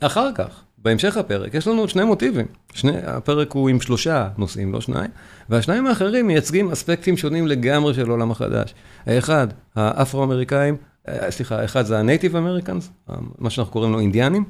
אחר 0.00 0.32
כך, 0.34 0.65
בהמשך 0.86 1.16
הפרק 1.16 1.54
יש 1.54 1.66
לנו 1.68 1.80
עוד 1.80 1.88
שני 1.88 2.04
מוטיבים. 2.04 2.46
שני, 2.74 2.92
הפרק 3.06 3.52
הוא 3.52 3.68
עם 3.68 3.80
שלושה 3.80 4.28
נושאים, 4.38 4.72
לא 4.72 4.80
שניים, 4.80 5.10
והשניים 5.48 5.86
האחרים 5.86 6.26
מייצגים 6.26 6.70
אספקטים 6.70 7.16
שונים 7.16 7.46
לגמרי 7.46 7.94
של 7.94 8.10
עולם 8.10 8.30
החדש. 8.30 8.74
האחד, 9.06 9.46
האפרו-אמריקאים, 9.76 10.76
אה, 11.08 11.30
סליחה, 11.30 11.60
האחד 11.60 11.82
זה 11.82 11.98
ה-Native 11.98 12.32
Americans, 12.32 13.12
מה 13.38 13.50
שאנחנו 13.50 13.72
קוראים 13.72 13.92
לו 13.92 14.00
אינדיאנים. 14.00 14.44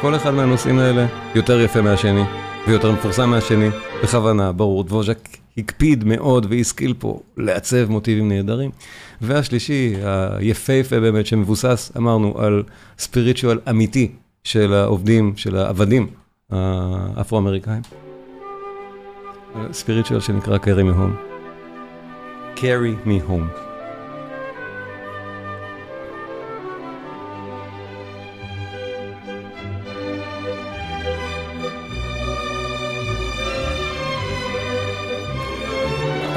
כל 0.00 0.14
אחד 0.16 0.30
מהנושאים 0.30 0.78
האלה 0.78 1.06
יותר 1.34 1.60
יפה 1.60 1.80
מהשני. 1.82 2.24
ויותר 2.68 2.92
מפורסם 2.92 3.30
מהשני, 3.30 3.68
בכוונה, 4.02 4.52
ברור, 4.52 4.84
דבוז'ק 4.84 5.18
הקפיד 5.58 6.04
מאוד 6.04 6.46
והשכיל 6.50 6.94
פה 6.98 7.20
לעצב 7.36 7.90
מוטיבים 7.90 8.28
נהדרים. 8.28 8.70
והשלישי, 9.20 9.94
היפהפה 10.38 11.00
באמת, 11.00 11.26
שמבוסס, 11.26 11.92
אמרנו, 11.96 12.38
על 12.38 12.62
ספיריטואל 12.98 13.58
אמיתי 13.70 14.12
של 14.44 14.72
העובדים, 14.74 15.32
של 15.36 15.56
העבדים 15.56 16.06
האפרו-אמריקאים. 16.50 17.82
ספיריטואל 19.72 20.20
שנקרא 20.20 20.58
carry 20.58 20.82
me 20.90 20.94
home. 20.96 21.34
carry 22.56 22.94
me 23.06 23.30
home. 23.30 23.63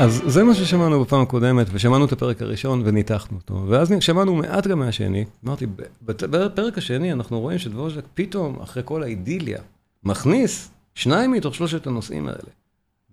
אז 0.07 0.21
זה 0.25 0.43
מה 0.43 0.55
ששמענו 0.55 1.03
בפעם 1.03 1.21
הקודמת, 1.21 1.67
ושמענו 1.71 2.05
את 2.05 2.11
הפרק 2.11 2.41
הראשון 2.41 2.81
וניתחנו 2.85 3.37
אותו. 3.37 3.65
ואז 3.67 3.93
שמענו 3.99 4.35
מעט 4.35 4.67
גם 4.67 4.79
מהשני. 4.79 5.25
אמרתי, 5.45 5.65
בפרק 6.01 6.77
השני 6.77 7.13
אנחנו 7.13 7.39
רואים 7.39 7.59
שדבוז'ק 7.59 8.03
פתאום, 8.13 8.59
אחרי 8.61 8.83
כל 8.85 9.03
האידיליה, 9.03 9.59
מכניס 10.03 10.71
שניים 10.95 11.31
מתוך 11.31 11.55
שלושת 11.55 11.87
הנושאים 11.87 12.27
האלה. 12.27 12.49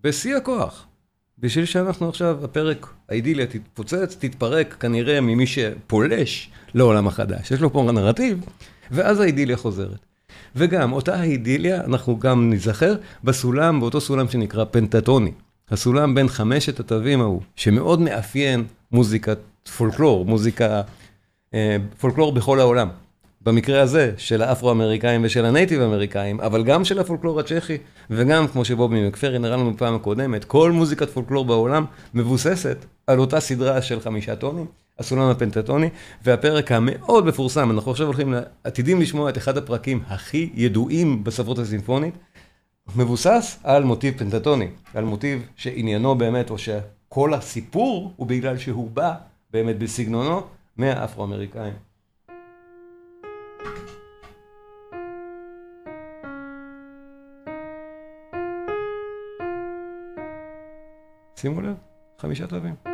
בשיא 0.04 0.36
הכוח. 0.36 0.86
בשביל 1.38 1.64
שאנחנו 1.64 2.08
עכשיו, 2.08 2.44
הפרק, 2.44 2.86
האידיליה 3.08 3.46
תתפוצץ, 3.46 4.16
תתפרק 4.18 4.76
כנראה 4.80 5.20
ממי 5.20 5.46
שפולש 5.46 6.50
לעולם 6.74 7.06
החדש. 7.06 7.50
יש 7.50 7.60
לו 7.60 7.72
פה 7.72 7.90
נרטיב, 7.92 8.44
ואז 8.90 9.20
האידיליה 9.20 9.56
חוזרת. 9.56 9.98
וגם, 10.56 10.92
אותה 10.92 11.14
האידיליה, 11.14 11.84
אנחנו 11.84 12.18
גם 12.18 12.50
נזכר 12.52 12.94
בסולם, 13.24 13.80
באותו 13.80 14.00
סולם 14.00 14.28
שנקרא 14.28 14.64
פנטטוני. 14.70 15.32
הסולם 15.70 16.14
בין 16.14 16.28
חמשת 16.28 16.80
התווים 16.80 17.20
ההוא, 17.20 17.42
שמאוד 17.56 18.00
מאפיין 18.00 18.64
מוזיקת 18.92 19.38
פולקלור, 19.76 20.24
מוזיקה, 20.24 20.82
אה, 21.54 21.76
פולקלור 22.00 22.32
בכל 22.32 22.60
העולם. 22.60 22.88
במקרה 23.42 23.82
הזה, 23.82 24.12
של 24.16 24.42
האפרו-אמריקאים 24.42 25.20
ושל 25.24 25.44
הנייטיב 25.44 25.80
אמריקאים, 25.80 26.40
אבל 26.40 26.64
גם 26.64 26.84
של 26.84 26.98
הפולקלור 26.98 27.40
הצ'כי, 27.40 27.76
וגם, 28.10 28.48
כמו 28.48 28.64
שבובי 28.64 29.06
מקפרין 29.08 29.44
הראה 29.44 29.56
לנו 29.56 29.72
בפעם 29.74 29.94
הקודמת, 29.94 30.44
כל 30.44 30.72
מוזיקת 30.72 31.10
פולקלור 31.10 31.44
בעולם 31.44 31.84
מבוססת 32.14 32.84
על 33.06 33.18
אותה 33.18 33.40
סדרה 33.40 33.82
של 33.82 34.00
חמישה 34.00 34.36
טונים, 34.36 34.66
הסולם 34.98 35.30
הפנטטוני, 35.30 35.88
והפרק 36.24 36.72
המאוד 36.72 37.26
מפורסם, 37.26 37.70
אנחנו 37.70 37.90
עכשיו 37.90 38.06
הולכים, 38.06 38.34
עתידים 38.64 39.00
לשמוע 39.00 39.30
את 39.30 39.38
אחד 39.38 39.58
הפרקים 39.58 40.02
הכי 40.08 40.50
ידועים 40.54 41.24
בספרות 41.24 41.58
הסימפונית, 41.58 42.14
מבוסס 42.96 43.60
על 43.64 43.84
מוטיב 43.84 44.18
פנטטוני, 44.18 44.68
על 44.94 45.04
מוטיב 45.04 45.46
שעניינו 45.56 46.14
באמת, 46.14 46.50
או 46.50 46.58
שכל 46.58 47.34
הסיפור 47.34 48.12
הוא 48.16 48.26
בגלל 48.26 48.58
שהוא 48.58 48.90
בא 48.90 49.14
באמת 49.50 49.78
בסגנונו 49.78 50.40
מהאפרו-אמריקאים. 50.76 51.74
שימו 61.36 61.60
לב, 61.60 61.74
חמישה 62.18 62.46
תווים. 62.46 62.93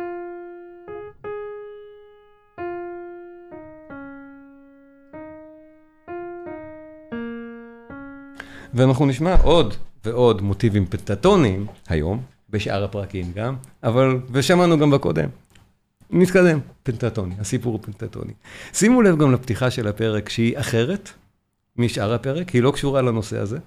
ואנחנו 8.73 9.05
נשמע 9.05 9.35
עוד 9.35 9.73
ועוד 10.05 10.41
מוטיבים 10.41 10.85
פנטטוניים 10.85 11.65
היום, 11.89 12.21
בשאר 12.49 12.83
הפרקים 12.83 13.31
גם, 13.35 13.55
אבל, 13.83 14.19
ושמענו 14.31 14.79
גם 14.79 14.91
בקודם. 14.91 15.29
נתקדם, 16.09 16.59
פנטטוני, 16.83 17.35
הסיפור 17.39 17.73
הוא 17.73 17.81
פנטטוני. 17.83 18.33
שימו 18.73 19.01
לב 19.01 19.17
גם 19.17 19.31
לפתיחה 19.31 19.71
של 19.71 19.87
הפרק 19.87 20.29
שהיא 20.29 20.59
אחרת 20.59 21.09
משאר 21.77 22.13
הפרק, 22.13 22.49
היא 22.49 22.63
לא 22.63 22.71
קשורה 22.71 23.01
לנושא 23.01 23.39
הזה, 23.39 23.57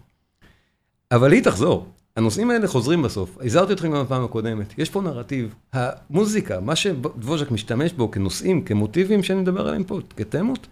אבל 1.12 1.32
היא 1.32 1.42
תחזור. 1.42 1.86
הנושאים 2.16 2.50
האלה 2.50 2.68
חוזרים 2.68 3.02
בסוף. 3.02 3.38
הזהרתי 3.40 3.72
אתכם 3.72 3.92
גם 3.92 4.04
בפעם 4.04 4.24
הקודמת. 4.24 4.74
יש 4.78 4.90
פה 4.90 5.00
נרטיב. 5.00 5.54
המוזיקה, 5.72 6.60
מה 6.60 6.76
שדבוז'ק 6.76 7.50
משתמש 7.50 7.92
בו 7.92 8.10
כנושאים, 8.10 8.62
כמוטיבים 8.62 9.22
שאני 9.22 9.40
מדבר 9.40 9.68
עליהם 9.68 9.84
פה, 9.84 10.00
כתמות, 10.16 10.66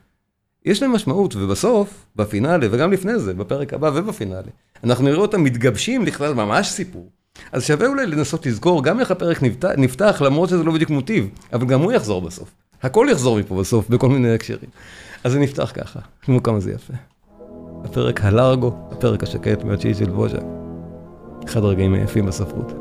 יש 0.65 0.83
להם 0.83 0.93
משמעות, 0.93 1.37
ובסוף, 1.37 2.07
בפינאלה, 2.17 2.67
וגם 2.71 2.93
לפני 2.93 3.19
זה, 3.19 3.35
בפרק 3.35 3.75
הבא 3.75 3.91
ובפינאלה, 3.95 4.49
אנחנו 4.85 5.05
נראה 5.05 5.19
אותם 5.19 5.45
מתגבשים 5.45 6.07
לכלל 6.07 6.35
ממש 6.35 6.69
סיפור. 6.69 7.09
אז 7.53 7.65
שווה 7.67 7.87
אולי 7.87 8.07
לנסות 8.07 8.47
לזכור 8.47 8.85
גם 8.85 9.01
איך 9.01 9.11
הפרק 9.11 9.43
נפתח, 9.43 9.71
נפתח, 9.77 10.23
למרות 10.25 10.49
שזה 10.49 10.65
לא 10.65 10.73
בדיוק 10.73 10.91
מוטיב, 10.91 11.29
אבל 11.53 11.67
גם 11.67 11.81
הוא 11.81 11.93
יחזור 11.93 12.21
בסוף. 12.21 12.51
הכל 12.83 13.07
יחזור 13.11 13.39
מפה 13.39 13.61
בסוף, 13.61 13.89
בכל 13.89 14.09
מיני 14.09 14.35
הקשרים. 14.35 14.71
אז 15.25 15.33
זה 15.33 15.39
נפתח 15.39 15.73
ככה, 15.75 16.01
תראו 16.27 16.43
כמה 16.43 16.61
זה 16.61 16.73
יפה. 16.73 16.95
הפרק 17.85 18.21
הלארגו, 18.25 18.89
הפרק 18.91 19.23
השקט 19.23 19.65
מהתשיעי 19.65 19.95
של 19.95 20.05
דבוז'ק. 20.05 20.43
אחד 21.45 21.65
הרגעים 21.65 21.95
היפים 21.95 22.27
בספרות. 22.27 22.73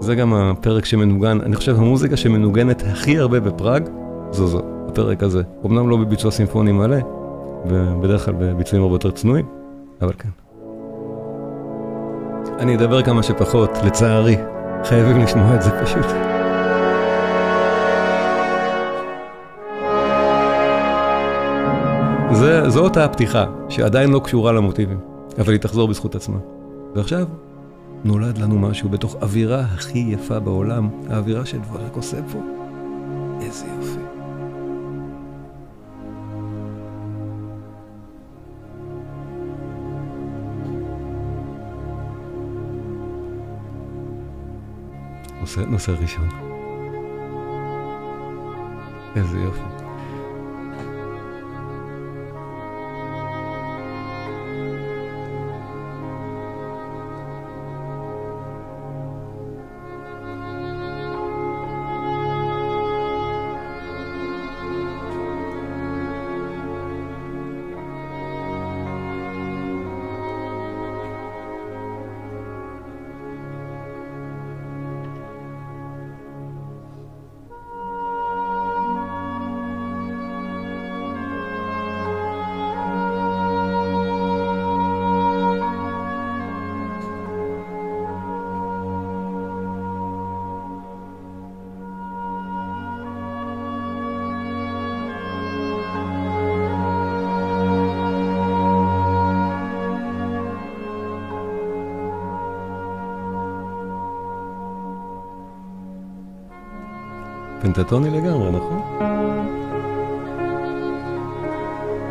זה 0.00 0.14
גם 0.14 0.34
הפרק 0.34 0.84
שמנוגן, 0.84 1.40
אני 1.40 1.56
חושב 1.56 1.76
המוזיקה 1.76 2.16
שמנוגנת 2.16 2.82
הכי 2.82 3.18
הרבה 3.18 3.40
בפראג, 3.40 3.88
זו 4.30 4.46
זו, 4.46 4.73
הפרק 4.94 5.22
הזה. 5.22 5.42
אמנם 5.66 5.88
לא 5.88 5.96
בביצוע 5.96 6.30
סימפוני 6.30 6.72
מלא, 6.72 6.96
ובדרך 7.66 8.24
כלל 8.24 8.34
בביצועים 8.38 8.82
הרבה 8.82 8.94
יותר 8.94 9.10
צנועים, 9.10 9.46
אבל 10.02 10.12
כן. 10.18 10.28
אני 12.58 12.76
אדבר 12.76 13.02
כמה 13.02 13.22
שפחות, 13.22 13.70
לצערי. 13.84 14.36
חייבים 14.84 15.18
לשמוע 15.18 15.54
את 15.54 15.62
זה 15.62 15.70
פשוט. 15.82 16.06
זה, 22.32 22.70
זו 22.70 22.84
אותה 22.84 23.04
הפתיחה, 23.04 23.44
שעדיין 23.68 24.10
לא 24.10 24.18
קשורה 24.18 24.52
למוטיבים, 24.52 24.98
אבל 25.38 25.52
היא 25.52 25.60
תחזור 25.60 25.88
בזכות 25.88 26.14
עצמה. 26.14 26.38
ועכשיו 26.94 27.26
נולד 28.04 28.38
לנו 28.38 28.58
משהו 28.58 28.88
בתוך 28.88 29.16
אווירה 29.22 29.60
הכי 29.60 29.98
יפה 29.98 30.38
בעולם, 30.38 30.88
האווירה 31.10 31.46
שדברק 31.46 31.96
עושה 31.96 32.16
פה. 32.32 32.38
איזה 33.40 33.64
יופי. 33.78 34.03
נושא, 45.56 45.70
נושא 45.70 45.90
ראשון. 45.90 46.28
איזה 49.16 49.38
יופי. 49.38 49.83
פנטטוני 107.74 108.10
לגמרי, 108.10 108.50
נכון? 108.50 108.82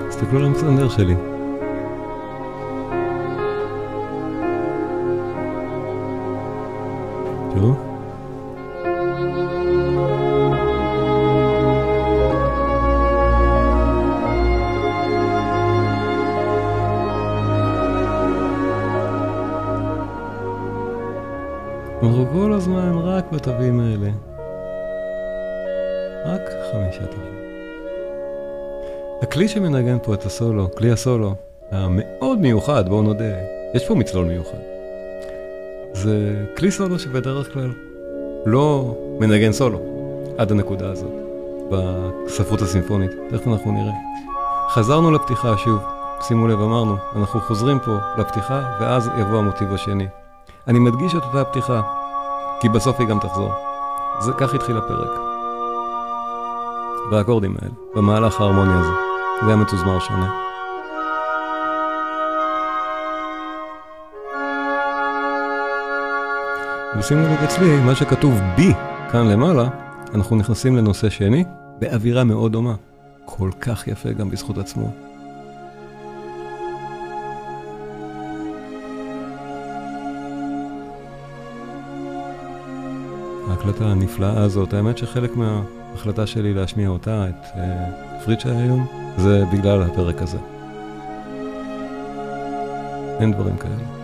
תסתכלו 0.10 0.39
על 0.39 0.45
המצנדר 0.45 0.89
שלי. 0.89 1.15
שמנגן 29.54 29.98
פה 30.04 30.13
את 30.13 30.26
הסולו, 30.26 30.70
כלי 30.78 30.92
הסולו, 30.92 31.36
המאוד 31.72 32.39
מיוחד, 32.39 32.89
בואו 32.89 33.02
נודה, 33.02 33.34
יש 33.74 33.88
פה 33.88 33.96
מצלול 33.96 34.26
מיוחד. 34.26 34.58
זה 35.94 36.46
כלי 36.58 36.72
סולו 36.72 37.00
שבדרך 37.00 37.54
כלל 37.54 37.72
לא 38.46 38.98
מנגן 39.20 39.52
סולו 39.52 39.80
עד 40.38 40.52
הנקודה 40.52 40.92
הזאת 40.92 41.12
בספרות 41.70 42.62
הסימפונית, 42.62 43.12
תכף 43.30 43.48
אנחנו 43.48 43.72
נראה. 43.72 43.94
חזרנו 44.70 45.12
לפתיחה 45.12 45.58
שוב, 45.58 45.82
שימו 46.22 46.48
לב, 46.48 46.62
אמרנו, 46.62 46.96
אנחנו 47.16 47.39
חוזרים 47.42 47.80
פה 47.80 47.98
לפתיחה 48.18 48.62
ואז 48.80 49.10
יבוא 49.20 49.38
המוטיב 49.38 49.74
השני. 49.74 50.08
אני 50.68 50.80
מדגיש 50.80 51.16
את 51.16 51.24
אותה 51.24 51.42
הפתיחה, 51.42 51.82
כי 52.60 52.70
בסוף 52.70 53.00
היא 53.00 53.08
גם 53.08 53.20
תחזור. 53.20 53.52
זה, 54.20 54.32
כך 54.34 54.54
התחיל 54.54 54.78
הפרק. 54.78 55.10
באקורדים 57.12 57.56
האלה, 57.62 57.74
במהלך 57.96 58.42
ההרמוני 58.42 58.74
הזה. 58.74 59.03
זה 59.43 59.47
היה 59.47 59.56
מתוזמר 59.56 59.99
שונה. 59.99 60.39
ושימו 66.99 67.21
לב 67.21 67.43
אצלי, 67.43 67.82
מה 67.86 67.95
שכתוב 67.95 68.34
בי 68.56 68.73
כאן 69.12 69.27
למעלה, 69.27 69.67
אנחנו 70.15 70.36
נכנסים 70.36 70.77
לנושא 70.77 71.10
שני, 71.10 71.43
באווירה 71.79 72.23
מאוד 72.23 72.51
דומה. 72.51 72.75
כל 73.25 73.49
כך 73.62 73.88
יפה 73.88 74.12
גם 74.12 74.29
בזכות 74.29 74.58
עצמו. 74.58 74.91
ההקלטה 83.49 83.86
הנפלאה 83.86 84.43
הזאת, 84.43 84.73
האמת 84.73 84.97
שחלק 84.97 85.36
מה... 85.36 85.62
ההחלטה 85.93 86.27
שלי 86.27 86.53
להשמיע 86.53 86.89
אותה, 86.89 87.25
את 87.29 87.45
uh, 87.45 88.25
פריצ'ה 88.25 88.49
היום, 88.49 89.03
זה 89.17 89.43
בגלל 89.54 89.82
הפרק 89.82 90.21
הזה. 90.21 90.38
אין 93.19 93.32
דברים 93.34 93.58
כאלה. 93.58 94.03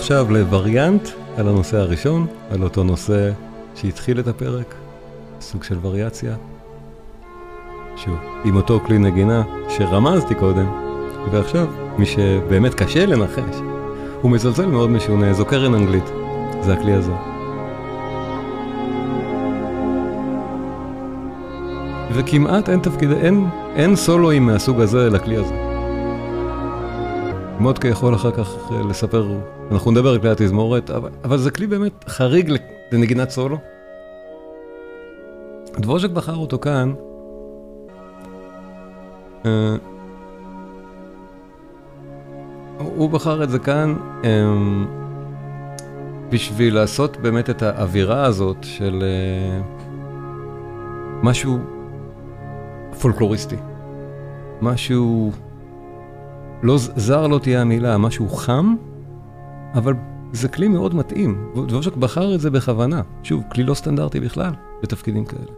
עכשיו 0.00 0.26
לווריאנט 0.30 1.08
על 1.36 1.48
הנושא 1.48 1.76
הראשון, 1.76 2.26
על 2.50 2.62
אותו 2.62 2.84
נושא 2.84 3.30
שהתחיל 3.74 4.20
את 4.20 4.28
הפרק, 4.28 4.74
סוג 5.40 5.64
של 5.64 5.78
וריאציה. 5.82 6.34
שוב, 7.96 8.14
עם 8.44 8.56
אותו 8.56 8.80
כלי 8.86 8.98
נגינה 8.98 9.42
שרמזתי 9.68 10.34
קודם, 10.34 10.66
ועכשיו, 11.32 11.66
מי 11.98 12.06
שבאמת 12.06 12.74
קשה 12.74 13.06
לנחש, 13.06 13.56
הוא 14.22 14.30
מזלזל 14.30 14.66
מאוד 14.66 14.90
משונה, 14.90 15.32
זו 15.32 15.44
קרן 15.44 15.74
אנגלית, 15.74 16.10
זה 16.60 16.72
הכלי 16.72 16.92
הזה. 16.92 17.12
וכמעט 22.12 22.68
אין 22.68 22.80
תפקיד, 22.80 23.12
אין, 23.12 23.46
אין 23.74 23.96
סולואים 23.96 24.46
מהסוג 24.46 24.80
הזה 24.80 25.10
לכלי 25.10 25.36
הזה. 25.36 25.69
מודקה 27.60 27.88
יכול 27.88 28.14
אחר 28.14 28.30
כך 28.30 28.72
אה, 28.72 28.82
לספר, 28.82 29.38
אנחנו 29.70 29.90
נדבר 29.90 30.08
על 30.08 30.18
כלי 30.18 30.30
התזמורת, 30.30 30.90
אבל, 30.90 31.10
אבל 31.24 31.38
זה 31.38 31.50
כלי 31.50 31.66
באמת 31.66 32.04
חריג 32.08 32.52
לנגינת 32.92 33.30
סולו. 33.30 33.56
דבוז'ק 35.78 36.10
בחר 36.10 36.36
אותו 36.36 36.58
כאן. 36.58 36.94
Uh, 39.42 39.46
הוא 42.78 43.10
בחר 43.10 43.42
את 43.42 43.50
זה 43.50 43.58
כאן 43.58 43.94
um, 44.22 44.26
בשביל 46.30 46.74
לעשות 46.74 47.16
באמת 47.16 47.50
את 47.50 47.62
האווירה 47.62 48.24
הזאת 48.24 48.56
של 48.62 49.02
uh, 49.02 49.86
משהו 51.22 51.58
פולקלוריסטי. 53.00 53.56
משהו... 54.62 55.32
לא 56.62 56.78
זר 56.78 57.26
לא 57.26 57.38
תהיה 57.38 57.60
המילה, 57.60 57.98
משהו 57.98 58.28
חם, 58.28 58.74
אבל 59.74 59.94
זה 60.32 60.48
כלי 60.48 60.68
מאוד 60.68 60.94
מתאים. 60.94 61.52
דבושק 61.68 61.96
בחר 61.96 62.34
את 62.34 62.40
זה 62.40 62.50
בכוונה. 62.50 63.02
שוב, 63.22 63.42
כלי 63.52 63.62
לא 63.62 63.74
סטנדרטי 63.74 64.20
בכלל 64.20 64.52
בתפקידים 64.82 65.24
כאלה. 65.24 65.52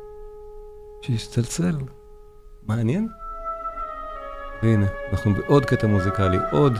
שיצלצל. 1.02 1.76
מעניין? 2.68 3.08
והנה, 4.62 4.86
אנחנו 5.12 5.34
בעוד 5.34 5.64
קטע 5.64 5.86
מוזיקלי, 5.86 6.38
עוד 6.52 6.78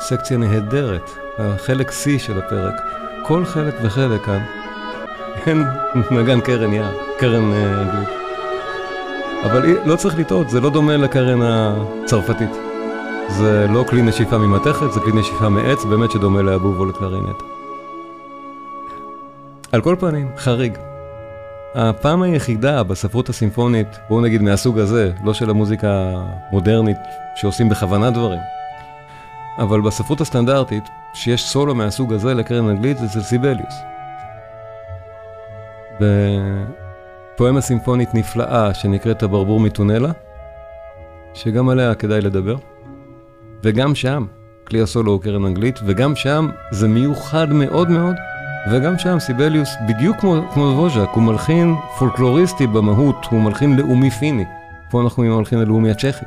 סקציה 0.00 0.36
נהדרת, 0.36 1.10
החלק 1.38 1.88
C 1.88 2.18
של 2.18 2.38
הפרק. 2.38 2.74
כל 3.22 3.44
חלק 3.44 3.74
וחלק 3.82 4.24
כאן, 4.24 4.44
אין 5.46 5.62
נגן 6.10 6.40
קרן 6.40 6.72
יער, 6.72 6.94
קרן 7.18 7.52
אה, 7.52 7.82
אנגלית. 7.82 8.08
אבל 9.44 9.76
לא 9.84 9.96
צריך 9.96 10.18
לטעות, 10.18 10.50
זה 10.50 10.60
לא 10.60 10.70
דומה 10.70 10.96
לקרן 10.96 11.40
הצרפתית. 11.42 12.65
זה 13.28 13.66
לא 13.70 13.84
כלי 13.88 14.02
נשיפה 14.02 14.38
ממתכת, 14.38 14.92
זה 14.92 15.00
כלי 15.00 15.12
נשיפה 15.12 15.48
מעץ, 15.48 15.84
באמת 15.84 16.10
שדומה 16.10 16.42
לאבוב 16.42 16.78
או 16.78 16.84
לקלרינט. 16.84 17.42
על 19.72 19.80
כל 19.80 19.96
פנים, 19.98 20.28
חריג. 20.36 20.78
הפעם 21.74 22.22
היחידה 22.22 22.82
בספרות 22.82 23.28
הסימפונית, 23.28 23.86
בואו 24.08 24.20
נגיד 24.20 24.42
מהסוג 24.42 24.78
הזה, 24.78 25.12
לא 25.24 25.34
של 25.34 25.50
המוזיקה 25.50 25.88
המודרנית 25.88 26.96
שעושים 27.36 27.68
בכוונה 27.68 28.10
דברים, 28.10 28.40
אבל 29.58 29.80
בספרות 29.80 30.20
הסטנדרטית, 30.20 30.84
שיש 31.14 31.44
סולו 31.44 31.74
מהסוג 31.74 32.12
הזה 32.12 32.34
לקרן 32.34 32.68
אנגלית, 32.68 32.98
זה 32.98 33.06
אצל 33.06 33.20
סיבליוס. 33.20 33.74
בפואמה 36.00 37.60
סימפונית 37.60 38.14
נפלאה 38.14 38.74
שנקראת 38.74 39.22
הברבור 39.22 39.60
מטונלה, 39.60 40.10
שגם 41.34 41.68
עליה 41.68 41.94
כדאי 41.94 42.20
לדבר. 42.20 42.56
וגם 43.64 43.94
שם, 43.94 44.26
כלי 44.68 44.82
הסולו 44.82 45.12
הוא 45.12 45.20
קרן 45.22 45.44
אנגלית, 45.44 45.78
וגם 45.86 46.16
שם 46.16 46.48
זה 46.70 46.88
מיוחד 46.88 47.52
מאוד 47.52 47.90
מאוד, 47.90 48.14
וגם 48.72 48.98
שם 48.98 49.18
סיבליוס, 49.18 49.68
בדיוק 49.88 50.16
כמו, 50.16 50.42
כמו 50.54 50.62
ווז'ק, 50.62 51.08
הוא 51.12 51.22
מלחין 51.22 51.74
פולקלוריסטי 51.98 52.66
במהות, 52.66 53.26
הוא 53.30 53.40
מלחין 53.40 53.76
לאומי 53.76 54.10
פיני. 54.10 54.44
פה 54.90 55.02
אנחנו 55.02 55.22
עם 55.22 55.32
המלחין 55.32 55.58
הלאומי 55.58 55.90
הצ'כי. 55.90 56.24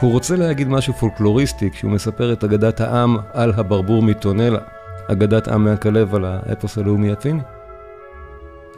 הוא 0.00 0.12
רוצה 0.12 0.36
להגיד 0.36 0.68
משהו 0.68 0.94
פולקלוריסטי 0.94 1.70
כשהוא 1.70 1.90
מספר 1.90 2.32
את 2.32 2.44
אגדת 2.44 2.80
העם 2.80 3.16
על 3.32 3.52
הברבור 3.56 4.02
מטונלה, 4.02 4.58
אגדת 5.12 5.48
עם 5.48 5.64
מהכלב 5.64 6.14
על 6.14 6.24
האפוס 6.24 6.78
הלאומי 6.78 7.12
הפיני. 7.12 7.40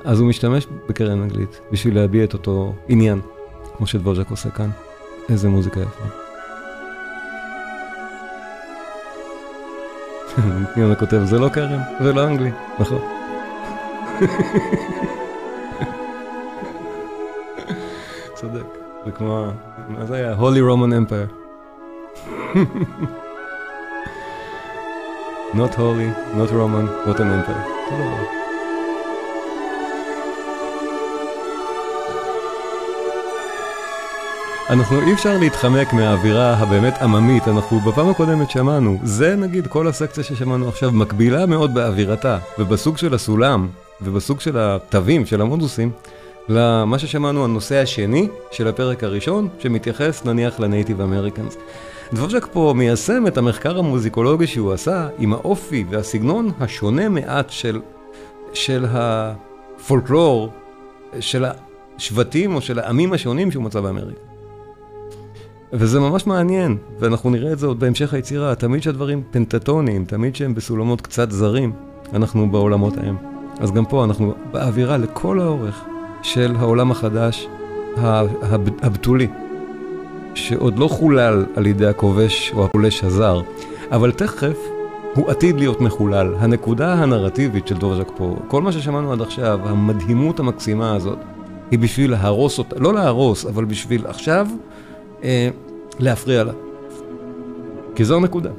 אז 0.05 0.21
הוא 0.21 0.29
משתמש 0.29 0.67
בקרן 0.89 1.23
אנגלית 1.23 1.61
בשביל 1.73 1.95
להביע 1.95 2.25
את 2.25 2.33
אותו 2.33 2.75
עניין, 2.89 3.21
כמו 3.77 3.87
שדבוז'ק 3.87 4.31
עושה 4.31 4.51
כאן. 4.51 4.71
איזה 5.29 5.49
מוזיקה 5.49 5.81
יפה. 5.81 6.26
יונה 10.77 10.95
כותב, 10.95 11.21
זה 11.25 11.39
לא 11.39 11.49
קרן 11.49 11.81
ולא 12.01 12.25
אנגלי, 12.25 12.51
נכון. 12.79 12.99
צודק, 18.35 18.67
זה 19.05 19.13
כמו, 19.13 19.47
מה 19.89 20.05
זה 20.07 20.17
היה? 20.17 20.35
Holy 20.35 20.61
Roman 20.71 20.93
Empire. 21.11 21.47
Not 25.55 25.75
holy, 25.75 26.11
not 26.37 26.51
Roman, 26.51 26.87
not 27.07 27.21
an 27.21 27.31
empire. 27.39 28.36
אנחנו 34.71 35.01
אי 35.01 35.13
אפשר 35.13 35.39
להתחמק 35.39 35.93
מהאווירה 35.93 36.55
הבאמת 36.55 37.03
עממית, 37.03 37.49
אנחנו 37.49 37.81
בפעם 37.81 38.09
הקודמת 38.09 38.51
שמענו, 38.51 38.99
זה 39.03 39.37
נגיד 39.37 39.67
כל 39.67 39.89
הסקציה 39.89 40.25
ששמענו 40.25 40.69
עכשיו 40.69 40.93
מקבילה 40.93 41.47
מאוד 41.47 41.75
באווירתה 41.75 42.39
ובסוג 42.59 42.97
של 42.97 43.15
הסולם 43.15 43.69
ובסוג 44.01 44.41
של 44.41 44.59
התווים 44.59 45.27
של 45.27 45.41
המודוסים 45.41 45.91
למה 46.49 46.99
ששמענו 46.99 47.45
הנושא 47.45 47.83
השני 47.83 48.29
של 48.51 48.69
הפרק 48.69 49.05
הראשון 49.05 49.49
שמתייחס 49.59 50.25
נניח 50.25 50.61
לנייטיב 50.61 51.01
אמריקאנס. 51.01 51.57
דבוז'ק 52.13 52.47
פה 52.53 52.75
מיישם 52.77 53.27
את 53.27 53.39
המחקר 53.39 53.79
המוזיקולוגי 53.79 54.47
שהוא 54.47 54.73
עשה 54.73 55.09
עם 55.19 55.33
האופי 55.33 55.85
והסגנון 55.91 56.51
השונה 56.61 57.09
מעט 57.09 57.51
של, 57.51 57.81
של 58.53 58.87
הפולקלור 58.91 60.53
של 61.21 61.45
השבטים 61.99 62.55
או 62.55 62.61
של 62.61 62.79
העמים 62.79 63.13
השונים 63.13 63.51
שהוא 63.51 63.65
מצא 63.65 63.81
באמריקה. 63.81 64.36
וזה 65.79 66.01
ממש 66.01 66.27
מעניין, 66.27 66.77
ואנחנו 66.99 67.31
נראה 67.31 67.53
את 67.53 67.59
זה 67.59 67.67
עוד 67.67 67.81
בהמשך 67.81 68.15
היצירה, 68.15 68.55
תמיד 68.55 68.83
שהדברים 68.83 69.23
פנטטוניים, 69.31 70.05
תמיד 70.05 70.37
שהם 70.37 70.55
בסולמות 70.55 71.01
קצת 71.01 71.31
זרים, 71.31 71.73
אנחנו 72.13 72.51
בעולמות 72.51 72.99
ההם. 72.99 73.17
אז 73.61 73.73
גם 73.73 73.85
פה 73.85 74.05
אנחנו 74.05 74.35
באווירה 74.53 74.97
לכל 74.97 75.41
האורך 75.41 75.85
של 76.23 76.55
העולם 76.59 76.91
החדש 76.91 77.49
הבתולי, 78.83 79.29
שעוד 80.35 80.79
לא 80.79 80.89
חולל 80.89 81.45
על 81.57 81.67
ידי 81.67 81.87
הכובש 81.87 82.53
או 82.55 82.65
הפולש 82.65 83.05
הזר, 83.05 83.41
אבל 83.91 84.13
תכף 84.13 84.59
הוא 85.15 85.31
עתיד 85.31 85.57
להיות 85.57 85.81
מחולל. 85.81 86.35
הנקודה 86.39 86.95
הנרטיבית 86.95 87.67
של 87.67 87.77
דורז'ק 87.77 88.09
פה, 88.17 88.37
כל 88.49 88.63
מה 88.63 88.73
ששמענו 88.73 89.13
עד 89.13 89.21
עכשיו, 89.21 89.61
המדהימות 89.65 90.41
המקסימה 90.41 90.95
הזאת, 90.95 91.19
היא 91.71 91.79
בשביל 91.79 92.11
להרוס 92.11 92.59
אותה, 92.59 92.79
לא 92.79 92.95
להרוס, 92.95 93.47
אבל 93.47 93.65
בשביל 93.65 94.07
עכשיו 94.07 94.49
אה, 95.25 95.49
להפריע 95.99 96.45
לה. 96.45 96.53
כי 97.95 98.05
זו 98.05 98.17
הנקודה. 98.17 98.51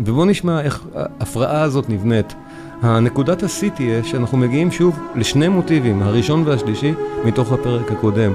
ובואו 0.00 0.24
נשמע 0.24 0.60
איך 0.60 0.84
ההפרעה 0.94 1.62
הזאת 1.62 1.90
נבנית. 1.90 2.34
הנקודת 2.82 3.42
השיא 3.42 3.70
תהיה 3.70 4.04
שאנחנו 4.04 4.38
מגיעים 4.38 4.70
שוב 4.70 4.98
לשני 5.14 5.48
מוטיבים, 5.48 6.02
הראשון 6.02 6.42
והשלישי, 6.46 6.94
מתוך 7.24 7.52
הפרק 7.52 7.92
הקודם. 7.92 8.32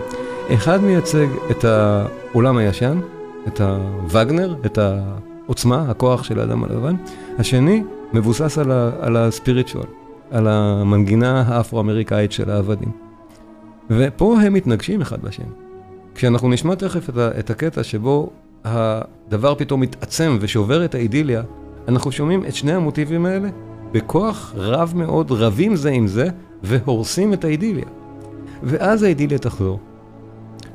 אחד 0.54 0.84
מייצג 0.84 1.28
את 1.52 1.66
העולם 1.66 2.58
הישן, 2.58 3.00
את 3.48 3.62
הווגנר, 3.62 4.56
את 4.66 4.78
העוצמה, 4.78 5.86
הכוח 5.90 6.24
של 6.24 6.40
האדם 6.40 6.64
הלבן. 6.64 6.96
השני 7.40 7.84
מבוסס 8.14 8.58
על 9.02 9.18
הספיריטואל, 9.18 9.86
על 10.32 10.48
המנגינה 10.48 11.44
האפרו-אמריקאית 11.48 12.32
של 12.32 12.50
העבדים. 12.50 12.92
ופה 13.90 14.42
הם 14.42 14.54
מתנגשים 14.54 15.02
אחד 15.02 15.22
בשני. 15.22 15.46
כשאנחנו 16.16 16.50
נשמע 16.50 16.76
תכף 16.76 17.10
את, 17.10 17.18
ה, 17.18 17.30
את 17.40 17.50
הקטע 17.50 17.84
שבו 17.84 18.30
הדבר 18.64 19.56
פתאום 19.56 19.82
מתעצם 19.82 20.38
ושובר 20.42 20.86
את 20.86 20.96
האידיליה, 20.96 21.44
אנחנו 21.88 22.12
שומעים 22.12 22.46
את 22.46 22.56
שני 22.56 22.74
המוטיבים 22.74 23.26
האלה 23.26 23.50
בכוח 23.92 24.54
רב 24.58 24.94
מאוד, 24.96 25.32
רבים 25.32 25.76
זה 25.76 25.90
עם 25.90 26.08
זה, 26.08 26.28
והורסים 26.64 27.34
את 27.34 27.44
האידיליה. 27.44 27.86
ואז 28.64 29.04
האידיליה 29.04 29.38
תחזור. 29.38 29.80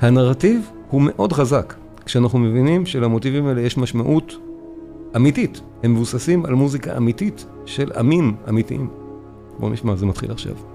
הנרטיב 0.01 0.71
הוא 0.91 1.03
מאוד 1.05 1.33
חזק, 1.33 1.75
כשאנחנו 2.05 2.39
מבינים 2.39 2.87
שלמוטיבים 2.87 3.47
האלה 3.47 3.61
יש 3.61 3.79
משמעות 3.79 4.37
אמיתית. 5.17 5.61
הם 5.83 5.95
מבוססים 5.95 6.45
על 6.45 6.55
מוזיקה 6.55 6.97
אמיתית 6.97 7.47
של 7.67 7.93
עמים 7.99 8.37
אמיתיים. 8.49 8.89
בואו 9.59 9.71
נשמע, 9.71 9.97
זה 9.97 10.07
מתחיל 10.07 10.31
עכשיו. 10.31 10.74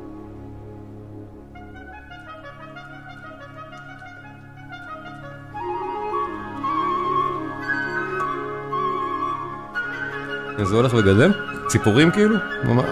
זה 10.66 10.76
הולך 10.76 10.94
וגדל, 10.94 11.32
ציפורים 11.68 12.12
כאילו, 12.12 12.36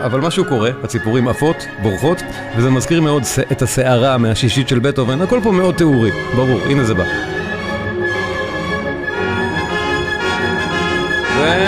אבל 0.05 0.19
משהו 0.19 0.45
קורה, 0.45 0.69
הציפורים 0.83 1.27
עפות, 1.27 1.65
בורחות, 1.81 2.23
וזה 2.57 2.69
מזכיר 2.69 3.01
מאוד 3.01 3.23
את 3.51 3.61
הסערה 3.61 4.17
מהשישית 4.17 4.67
של 4.67 4.79
בטהובן, 4.79 5.21
הכל 5.21 5.39
פה 5.43 5.51
מאוד 5.51 5.75
תיאורי, 5.75 6.11
ברור, 6.35 6.59
הנה 6.69 6.83
זה 6.83 6.93
בא. 6.93 7.03
ו... 11.37 11.67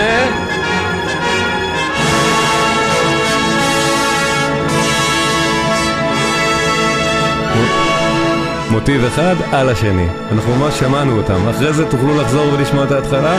מוטיב 8.71 9.03
אחד 9.03 9.35
על 9.51 9.69
השני, 9.69 10.07
אנחנו 10.31 10.55
ממש 10.55 10.79
שמענו 10.79 11.17
אותם, 11.17 11.47
אחרי 11.47 11.73
זה 11.73 11.85
תוכלו 11.89 12.21
לחזור 12.21 12.53
ולשמוע 12.53 12.83
את 12.83 12.91
ההתחלה, 12.91 13.37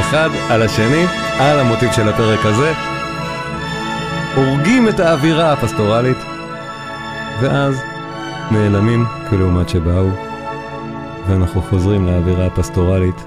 אחד 0.00 0.30
על 0.50 0.62
השני, 0.62 1.04
על 1.38 1.60
המוטיב 1.60 1.92
של 1.92 2.08
הפרק 2.08 2.38
הזה, 2.44 2.72
הורגים 4.36 4.88
את 4.88 5.00
האווירה 5.00 5.52
הפסטורלית, 5.52 6.16
ואז 7.40 7.82
נעלמים 8.50 9.04
כלעומת 9.30 9.68
שבאו, 9.68 10.08
ואנחנו 11.28 11.62
חוזרים 11.62 12.06
לאווירה 12.06 12.46
הפסטורלית 12.46 13.26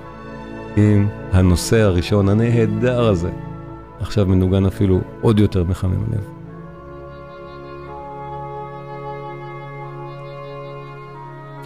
עם 0.78 1.08
הנושא 1.32 1.82
הראשון 1.82 2.30
הנהדר 2.30 3.08
הזה, 3.08 3.30
עכשיו 4.00 4.26
מנוגן 4.26 4.66
אפילו 4.66 5.00
עוד 5.22 5.40
יותר 5.40 5.64
מחמם 5.64 6.04
לב. 6.12 6.24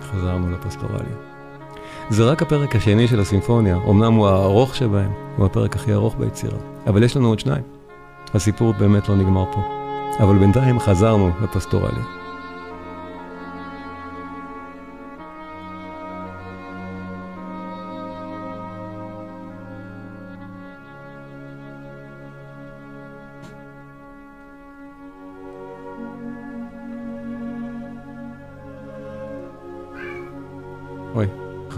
חזרנו 0.01 0.51
לפסטורליה. 0.51 1.34
זה 2.09 2.23
רק 2.23 2.41
הפרק 2.41 2.75
השני 2.75 3.07
של 3.07 3.19
הסימפוניה, 3.19 3.77
אמנם 3.89 4.13
הוא 4.13 4.27
הארוך 4.27 4.75
שבהם, 4.75 5.11
הוא 5.37 5.45
הפרק 5.45 5.75
הכי 5.75 5.93
ארוך 5.93 6.15
ביצירה, 6.15 6.57
אבל 6.87 7.03
יש 7.03 7.17
לנו 7.17 7.27
עוד 7.27 7.39
שניים. 7.39 7.63
הסיפור 8.33 8.73
באמת 8.73 9.09
לא 9.09 9.15
נגמר 9.15 9.45
פה. 9.53 9.61
אבל 10.19 10.37
בינתיים 10.37 10.79
חזרנו 10.79 11.31
לפסטורליה. 11.43 12.24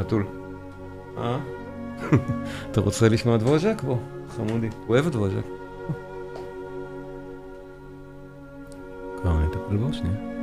חתול. 0.08 0.26
אה? 1.18 1.40
אתה 2.72 2.82
רוצה 2.82 3.10
לשמוע 3.10 3.36
את 3.36 3.42
ווז'ק? 3.42 3.82
בוא, 3.86 3.98
חמודי. 4.30 4.68
הוא 4.68 4.90
אוהב 4.90 5.08
את 5.08 5.16
ווז'ק. 5.16 5.46
כבר 9.22 9.40
נטפל 9.40 9.78
בו 9.78 9.94
שנייה. 9.94 10.37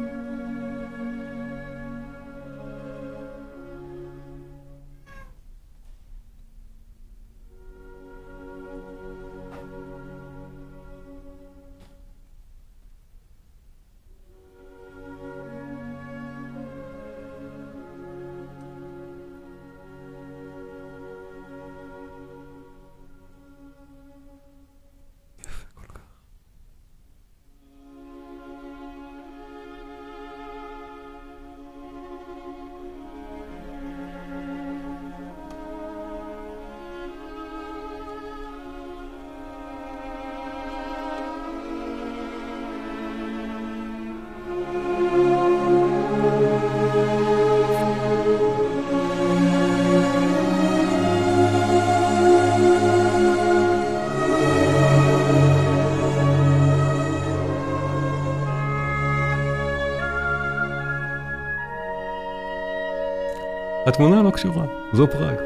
התמונה 63.86 64.22
לא 64.22 64.30
קשורה, 64.30 64.64
זו 64.92 65.06
פראג. 65.06 65.36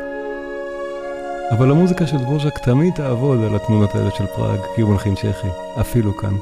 אבל 1.51 1.70
המוזיקה 1.70 2.07
של 2.07 2.16
דבוז'ק 2.18 2.59
תמיד 2.59 2.94
תעבוד 2.94 3.44
על 3.44 3.57
התמונות 3.57 3.94
האלה 3.94 4.11
של 4.11 4.27
פראג, 4.27 4.59
כי 4.74 4.81
הוא 4.81 4.90
מלחין 4.90 5.14
צ'כי, 5.14 5.48
אפילו 5.81 6.16
כאן. 6.16 6.35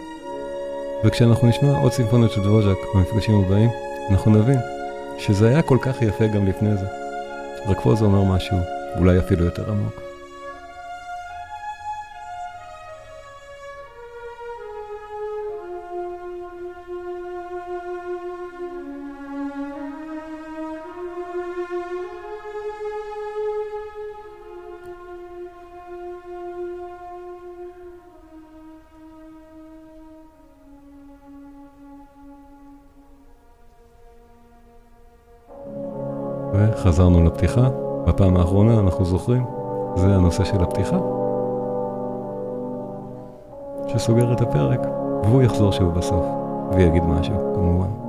וכשאנחנו 1.04 1.48
נשמע 1.48 1.78
עוד 1.78 1.92
סימפוניות 1.92 2.32
של 2.32 2.40
דבוז'ק 2.40 2.76
במפגשים 2.94 3.44
הבאים, 3.44 3.70
אנחנו 4.10 4.30
נבין 4.30 4.58
שזה 5.18 5.48
היה 5.48 5.62
כל 5.62 5.78
כך 5.80 6.02
יפה 6.02 6.26
גם 6.26 6.46
לפני 6.46 6.76
זה. 6.76 6.86
רק 7.66 7.80
פה 7.80 7.94
זה 7.94 8.04
אומר 8.04 8.24
משהו, 8.24 8.56
אולי 8.98 9.18
אפילו 9.18 9.44
יותר 9.44 9.70
עמוק. 9.70 10.05
וחזרנו 36.86 37.24
לפתיחה, 37.24 37.68
בפעם 38.06 38.36
האחרונה 38.36 38.80
אנחנו 38.80 39.04
זוכרים, 39.04 39.44
זה 39.96 40.06
הנושא 40.06 40.44
של 40.44 40.62
הפתיחה, 40.62 40.98
שסוגר 43.88 44.32
את 44.32 44.40
הפרק, 44.40 44.80
והוא 45.24 45.42
יחזור 45.42 45.72
שוב 45.72 45.94
בסוף, 45.94 46.24
ויגיד 46.72 47.02
משהו, 47.02 47.34
כמובן. 47.54 48.05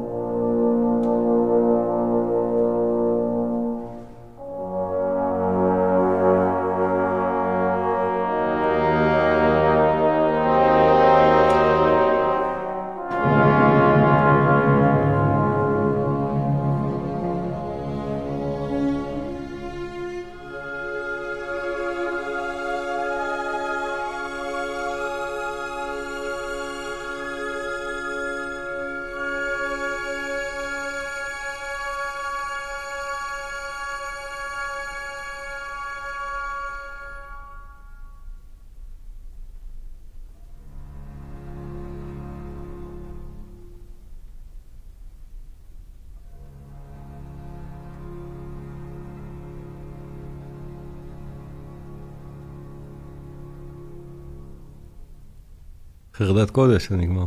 חרדת 56.18 56.50
קודש, 56.50 56.90
זה 56.90 56.96
נגמר. 56.96 57.26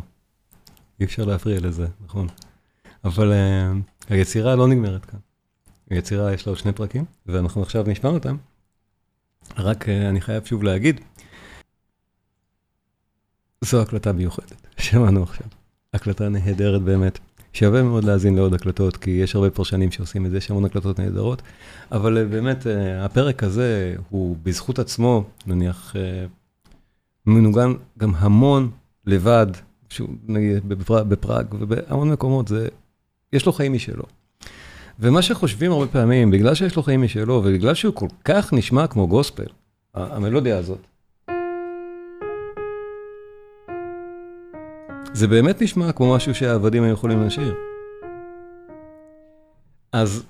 אי 1.00 1.04
אפשר 1.04 1.24
להפריע 1.24 1.60
לזה, 1.60 1.86
נכון. 2.04 2.26
אבל 3.04 3.32
uh, 3.32 4.12
היצירה 4.12 4.56
לא 4.56 4.68
נגמרת 4.68 5.04
כאן. 5.04 5.18
היצירה 5.90 6.32
יש 6.32 6.46
לה 6.46 6.50
עוד 6.50 6.58
שני 6.58 6.72
פרקים, 6.72 7.04
ואנחנו 7.26 7.62
עכשיו 7.62 7.84
נשמע 7.86 8.10
אותם. 8.10 8.36
רק 9.58 9.84
uh, 9.84 9.88
אני 10.08 10.20
חייב 10.20 10.44
שוב 10.44 10.62
להגיד, 10.62 11.00
זו 13.60 13.82
הקלטה 13.82 14.12
מיוחדת, 14.12 14.66
שמענו 14.78 15.22
עכשיו. 15.22 15.46
הקלטה 15.94 16.28
נהדרת 16.28 16.82
באמת. 16.82 17.18
שווה 17.52 17.82
מאוד 17.82 18.04
להאזין 18.04 18.34
לעוד 18.34 18.54
הקלטות, 18.54 18.96
כי 18.96 19.10
יש 19.10 19.34
הרבה 19.34 19.50
פרשנים 19.50 19.90
שעושים 19.90 20.26
את 20.26 20.30
זה, 20.30 20.36
יש 20.36 20.50
המון 20.50 20.64
הקלטות 20.64 20.98
נהדרות, 21.00 21.42
אבל 21.92 22.18
uh, 22.18 22.30
באמת, 22.30 22.62
uh, 22.62 22.68
הפרק 23.04 23.42
הזה 23.42 23.96
הוא 24.08 24.36
בזכות 24.42 24.78
עצמו, 24.78 25.24
נניח, 25.46 25.96
uh, 25.96 26.28
מנוגן 27.26 27.72
גם 27.98 28.14
המון 28.14 28.70
לבד, 29.10 29.46
נגיד 30.28 30.68
בפראג 30.84 31.54
ובהמון 31.54 32.10
מקומות, 32.10 32.48
זה, 32.48 32.68
יש 33.32 33.46
לו 33.46 33.52
חיים 33.52 33.72
משלו. 33.72 34.04
ומה 35.00 35.22
שחושבים 35.22 35.72
הרבה 35.72 35.86
פעמים, 35.86 36.30
בגלל 36.30 36.54
שיש 36.54 36.76
לו 36.76 36.82
חיים 36.82 37.02
משלו, 37.02 37.34
ובגלל 37.34 37.74
שהוא 37.74 37.94
כל 37.94 38.08
כך 38.24 38.52
נשמע 38.52 38.86
כמו 38.86 39.08
גוספל, 39.08 39.46
המלודיה 39.94 40.58
הזאת, 40.58 40.78
זה 45.12 45.28
באמת 45.28 45.62
נשמע 45.62 45.92
כמו 45.92 46.14
משהו 46.14 46.34
שהעבדים 46.34 46.82
היו 46.82 46.92
יכולים 46.92 47.26
לשיר. 47.26 47.54
אז 49.92 50.24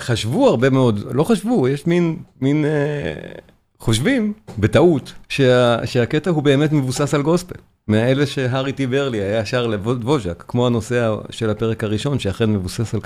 חשבו 0.00 0.48
הרבה 0.48 0.70
מאוד, 0.70 1.00
לא 1.14 1.24
חשבו, 1.24 1.68
יש 1.68 1.86
מין, 1.86 2.16
מין 2.40 2.64
אה, 2.64 3.32
חושבים, 3.78 4.32
בטעות, 4.58 5.12
שה, 5.28 5.86
שהקטע 5.86 6.30
הוא 6.30 6.42
באמת 6.42 6.72
מבוסס 6.72 7.14
על 7.14 7.22
גוספל. 7.22 7.60
מאלה 7.88 8.26
שהארי 8.26 8.72
טי 8.72 8.86
ברלי 8.86 9.18
היה 9.18 9.44
שר 9.44 9.66
לבוז'ק, 9.66 10.44
כמו 10.48 10.66
הנושא 10.66 11.14
של 11.30 11.50
הפרק 11.50 11.84
הראשון, 11.84 12.18
שאכן 12.18 12.52
מבוסס 12.52 12.94
על 12.94 13.00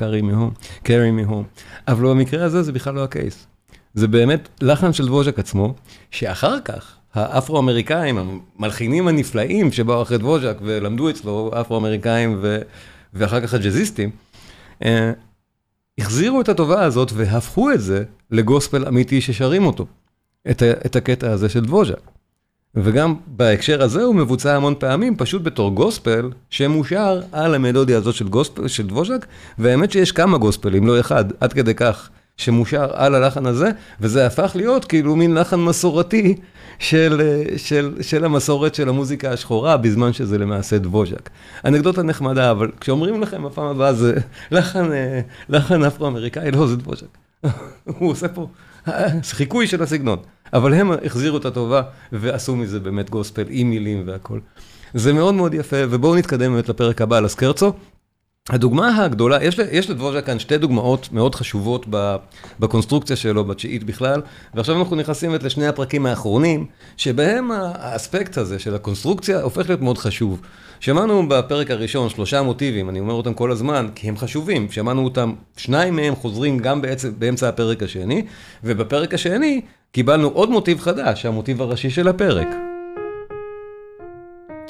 קארי 0.82 1.10
מהום. 1.12 1.44
אבל 1.88 2.08
במקרה 2.08 2.44
הזה 2.44 2.62
זה 2.62 2.72
בכלל 2.72 2.94
לא 2.94 3.04
הקייס. 3.04 3.46
זה 3.94 4.08
באמת 4.08 4.48
לחן 4.60 4.92
של 4.92 5.10
ווז'ק 5.10 5.38
עצמו, 5.38 5.74
שאחר 6.10 6.60
כך 6.60 6.96
האפרו-אמריקאים, 7.14 8.18
המלחינים 8.58 9.08
הנפלאים 9.08 9.72
שבאו 9.72 10.02
אחרי 10.02 10.18
דבוז'ק 10.18 10.56
ולמדו 10.62 11.10
אצלו, 11.10 11.50
אפרו-אמריקאים 11.60 12.38
ו... 12.40 12.58
ואחר 13.14 13.40
כך 13.40 13.54
הג'אזיסטים, 13.54 14.10
אה, 14.84 15.12
החזירו 15.98 16.40
את 16.40 16.48
הטובה 16.48 16.84
הזאת 16.84 17.12
והפכו 17.14 17.70
את 17.70 17.80
זה 17.80 18.04
לגוספל 18.30 18.88
אמיתי 18.88 19.20
ששרים 19.20 19.66
אותו, 19.66 19.86
את, 20.50 20.62
ה... 20.62 20.70
את 20.86 20.96
הקטע 20.96 21.30
הזה 21.30 21.48
של 21.48 21.64
דבוז'ק. 21.64 22.10
וגם 22.74 23.14
בהקשר 23.26 23.82
הזה 23.82 24.02
הוא 24.02 24.14
מבוצע 24.14 24.56
המון 24.56 24.74
פעמים 24.78 25.16
פשוט 25.16 25.42
בתור 25.42 25.70
גוספל 25.70 26.30
שמושר 26.50 27.20
על 27.32 27.54
המלודיה 27.54 27.98
הזאת 27.98 28.14
של, 28.14 28.28
גוספל, 28.28 28.68
של 28.68 28.86
דבוז'ק, 28.86 29.26
והאמת 29.58 29.92
שיש 29.92 30.12
כמה 30.12 30.38
גוספלים, 30.38 30.86
לא 30.86 31.00
אחד, 31.00 31.24
עד 31.40 31.52
כדי 31.52 31.74
כך. 31.74 32.10
שמושר 32.38 32.90
על 32.92 33.14
הלחן 33.14 33.46
הזה, 33.46 33.70
וזה 34.00 34.26
הפך 34.26 34.52
להיות 34.54 34.84
כאילו 34.84 35.16
מין 35.16 35.34
לחן 35.34 35.60
מסורתי 35.60 36.36
של, 36.78 37.20
של, 37.56 37.96
של 38.00 38.24
המסורת 38.24 38.74
של 38.74 38.88
המוזיקה 38.88 39.30
השחורה, 39.32 39.76
בזמן 39.76 40.12
שזה 40.12 40.38
למעשה 40.38 40.78
דבוז'ק. 40.78 41.30
אנקדוטה 41.64 42.02
נחמדה, 42.02 42.50
אבל 42.50 42.70
כשאומרים 42.80 43.22
לכם 43.22 43.44
בפעם 43.44 43.66
הבאה 43.66 43.92
זה 43.92 44.14
לחן, 44.50 44.90
לחן 45.48 45.84
אפרו-אמריקאי, 45.84 46.50
לא, 46.50 46.66
זה 46.66 46.76
דבוז'ק. 46.76 47.18
הוא 47.98 48.10
עושה 48.10 48.28
פה 48.28 48.48
חיקוי 49.22 49.66
של 49.66 49.82
הסגנון. 49.82 50.18
אבל 50.52 50.74
הם 50.74 50.90
החזירו 51.04 51.36
את 51.36 51.44
הטובה 51.44 51.82
ועשו 52.12 52.56
מזה 52.56 52.80
באמת 52.80 53.10
גוספל 53.10 53.44
עם 53.48 53.70
מילים 53.70 54.02
והכל. 54.06 54.38
זה 54.94 55.12
מאוד 55.12 55.34
מאוד 55.34 55.54
יפה, 55.54 55.76
ובואו 55.90 56.16
נתקדם 56.16 56.52
באמת 56.52 56.68
לפרק 56.68 57.02
הבא 57.02 57.16
על 57.16 57.24
הסקרצו. 57.24 57.72
הדוגמה 58.50 59.04
הגדולה, 59.04 59.44
יש, 59.44 59.58
יש 59.72 59.90
לדבוז'ה 59.90 60.22
כאן 60.22 60.38
שתי 60.38 60.58
דוגמאות 60.58 61.08
מאוד 61.12 61.34
חשובות 61.34 61.86
בקונסטרוקציה 62.60 63.16
שלו, 63.16 63.44
בתשיעית 63.44 63.84
בכלל, 63.84 64.22
ועכשיו 64.54 64.78
אנחנו 64.78 64.96
נכנסים 64.96 65.34
לשני 65.42 65.66
הפרקים 65.66 66.06
האחרונים, 66.06 66.66
שבהם 66.96 67.50
האספקט 67.50 68.38
הזה 68.38 68.58
של 68.58 68.74
הקונסטרוקציה 68.74 69.40
הופך 69.40 69.68
להיות 69.68 69.80
מאוד 69.80 69.98
חשוב. 69.98 70.40
שמענו 70.80 71.28
בפרק 71.28 71.70
הראשון 71.70 72.08
שלושה 72.08 72.42
מוטיבים, 72.42 72.90
אני 72.90 73.00
אומר 73.00 73.12
אותם 73.12 73.34
כל 73.34 73.50
הזמן, 73.50 73.88
כי 73.94 74.08
הם 74.08 74.16
חשובים, 74.16 74.70
שמענו 74.70 75.04
אותם, 75.04 75.32
שניים 75.56 75.96
מהם 75.96 76.14
חוזרים 76.14 76.58
גם 76.58 76.82
בעצם, 76.82 77.12
באמצע 77.18 77.48
הפרק 77.48 77.82
השני, 77.82 78.26
ובפרק 78.64 79.14
השני 79.14 79.60
קיבלנו 79.92 80.28
עוד 80.28 80.50
מוטיב 80.50 80.80
חדש, 80.80 81.26
המוטיב 81.26 81.62
הראשי 81.62 81.90
של 81.90 82.08
הפרק. 82.08 82.48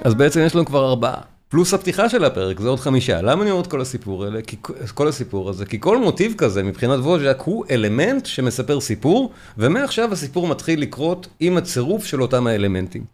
אז 0.05 0.15
בעצם 0.15 0.41
יש 0.41 0.55
לנו 0.55 0.65
כבר 0.65 0.89
ארבעה. 0.89 1.21
פלוס 1.49 1.75
הפתיחה 1.75 2.09
של 2.09 2.25
הפרק, 2.25 2.61
זה 2.61 2.69
עוד 2.69 2.81
חמישה. 2.81 3.23
למה 3.23 3.43
אני 3.43 3.51
אומר 3.51 3.63
את 3.63 3.67
כל 3.67 3.81
הסיפור 3.81 4.25
האלה? 4.25 4.43
כי, 4.43 4.57
כל 4.95 5.09
הסיפור 5.09 5.51
הזה? 5.51 5.67
כי 5.67 5.81
כל 5.81 5.99
מוטיב 5.99 6.35
כזה 6.39 6.63
מבחינת 6.63 6.99
ווז'ק 6.99 7.43
הוא 7.45 7.65
אלמנט 7.71 8.27
שמספר 8.27 8.81
סיפור, 8.81 9.33
ומעכשיו 9.59 10.13
הסיפור 10.13 10.49
מתחיל 10.49 10.81
לקרות 10.81 11.29
עם 11.41 11.57
הצירוף 11.57 12.05
של 12.05 12.23
אותם 12.23 12.47
האלמנטים. 12.47 13.05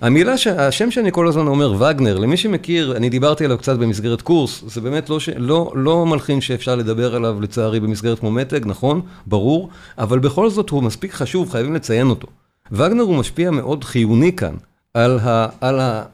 המילה, 0.00 0.34
השם 0.58 0.90
שאני 0.90 1.12
כל 1.12 1.28
הזמן 1.28 1.46
אומר, 1.46 1.72
וגנר, 1.72 2.18
למי 2.18 2.36
שמכיר, 2.36 2.96
אני 2.96 3.08
דיברתי 3.08 3.44
עליו 3.44 3.58
קצת 3.58 3.78
במסגרת 3.78 4.22
קורס, 4.22 4.64
זה 4.66 4.80
באמת 4.80 5.10
לא, 5.10 5.20
ש, 5.20 5.28
לא, 5.28 5.72
לא 5.74 6.06
מלחין 6.06 6.40
שאפשר 6.40 6.76
לדבר 6.76 7.14
עליו 7.14 7.40
לצערי 7.40 7.80
במסגרת 7.80 8.18
כמו 8.18 8.30
מת"ג, 8.30 8.60
נכון, 8.66 9.00
ברור, 9.26 9.68
אבל 9.98 10.18
בכל 10.18 10.50
זאת 10.50 10.70
הוא 10.70 10.82
מספיק 10.82 11.12
חשוב, 11.12 11.50
חייבים 11.50 11.74
לציין 11.74 12.10
אותו. 12.10 12.28
וגנר 12.72 13.02
הוא 13.02 13.16
משפיע 13.16 13.50
מאוד 13.50 13.84
חיוני 13.84 14.36
כאן 14.36 14.54
על, 14.94 15.18
ה, 15.18 15.48
על, 15.60 15.80
ה, 15.80 16.04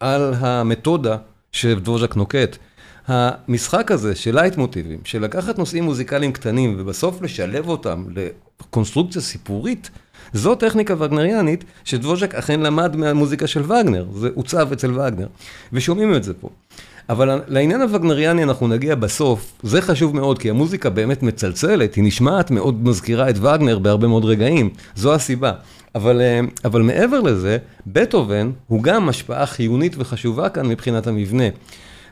על 0.00 0.34
המתודה 0.34 1.16
שדבוז'ק 1.52 2.16
נוקט. 2.16 2.56
המשחק 3.06 3.90
הזה 3.90 4.14
של 4.14 4.34
לייטמוטיבים, 4.34 4.98
של 5.04 5.22
לקחת 5.22 5.58
נושאים 5.58 5.84
מוזיקליים 5.84 6.32
קטנים 6.32 6.76
ובסוף 6.78 7.22
לשלב 7.22 7.68
אותם 7.68 8.04
לקונסטרוקציה 8.60 9.22
סיפורית, 9.22 9.90
זו 10.32 10.54
טכניקה 10.54 10.94
וגנריאנית 10.98 11.64
שדבוז'ק 11.84 12.34
אכן 12.34 12.60
למד 12.60 12.96
מהמוזיקה 12.96 13.46
של 13.46 13.62
וגנר, 13.62 14.06
זה 14.14 14.28
עוצב 14.34 14.72
אצל 14.72 14.90
וגנר, 15.00 15.26
ושומעים 15.72 16.14
את 16.14 16.24
זה 16.24 16.34
פה. 16.34 16.48
אבל 17.08 17.40
לעניין 17.48 17.80
הווגנריאני 17.80 18.42
אנחנו 18.42 18.68
נגיע 18.68 18.94
בסוף, 18.94 19.52
זה 19.62 19.82
חשוב 19.82 20.16
מאוד, 20.16 20.38
כי 20.38 20.50
המוזיקה 20.50 20.90
באמת 20.90 21.22
מצלצלת, 21.22 21.94
היא 21.94 22.04
נשמעת 22.04 22.50
מאוד 22.50 22.88
מזכירה 22.88 23.30
את 23.30 23.38
וגנר 23.38 23.78
בהרבה 23.78 24.08
מאוד 24.08 24.24
רגעים, 24.24 24.70
זו 24.94 25.14
הסיבה. 25.14 25.52
אבל, 25.94 26.20
אה, 26.20 26.40
אבל 26.64 26.82
מעבר 26.82 27.20
לזה, 27.20 27.58
בטהובן 27.86 28.50
הוא 28.66 28.82
גם 28.82 29.08
השפעה 29.08 29.46
חיונית 29.46 29.94
וחשובה 29.98 30.48
כאן 30.48 30.66
מבחינת 30.66 31.06
המבנה. 31.06 31.44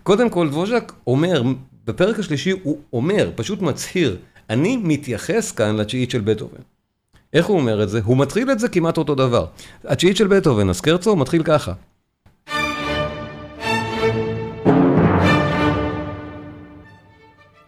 קודם 0.02 0.30
כל, 0.30 0.48
דבוז'ק 0.48 0.92
אומר, 1.06 1.42
בפרק 1.86 2.18
השלישי 2.18 2.50
הוא 2.62 2.78
אומר, 2.92 3.30
פשוט 3.34 3.62
מצהיר, 3.62 4.16
אני 4.50 4.76
מתייחס 4.76 5.52
כאן 5.52 5.76
לתשיעית 5.76 6.10
של 6.10 6.20
בטהובן. 6.20 6.73
איך 7.34 7.46
הוא 7.46 7.58
אומר 7.58 7.82
את 7.82 7.88
זה? 7.88 8.00
הוא 8.04 8.18
מתחיל 8.18 8.50
את 8.50 8.58
זה 8.58 8.68
כמעט 8.68 8.98
אותו 8.98 9.14
דבר. 9.14 9.46
התשיעית 9.84 10.16
של 10.16 10.26
בטהובן, 10.26 10.68
הסקרצו, 10.68 11.16
מתחיל 11.16 11.42
ככה. 11.42 11.72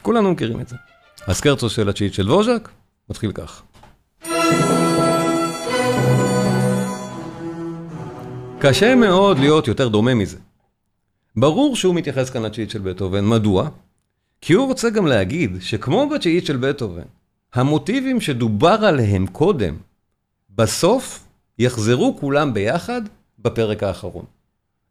כולנו 0.03 0.33
מכירים 0.33 0.61
את 0.61 0.69
זה. 0.69 0.77
הסקרצו 1.27 1.71
של 1.71 1.89
התשיעית 1.89 2.15
של 2.15 2.27
דבוז'ק, 2.27 2.69
מתחיל 3.11 3.33
כך. 3.33 3.63
קשה 8.59 8.95
מאוד 8.95 9.39
להיות 9.39 9.69
יותר 9.69 9.89
דומה 9.89 10.15
מזה. 10.15 10.39
ברור 11.37 11.77
שהוא 11.77 11.95
מתייחס 11.95 12.31
כאן 12.31 12.43
לתשיעית 12.43 12.71
של 12.71 12.79
בטהובן, 12.79 13.25
מדוע? 13.25 13.69
כי 14.41 14.53
הוא 14.53 14.67
רוצה 14.67 14.91
גם 14.91 15.07
להגיד 15.07 15.57
שכמו 15.61 16.09
בתשיעית 16.09 16.47
של 16.47 16.57
בטהובן, 16.57 17.03
המוטיבים 17.57 18.21
שדובר 18.21 18.79
עליהם 18.85 19.27
קודם, 19.27 19.75
בסוף 20.57 21.25
יחזרו 21.59 22.17
כולם 22.21 22.55
ביחד 22.55 23.03
בפרק 23.39 23.83
האחרון. 23.83 24.25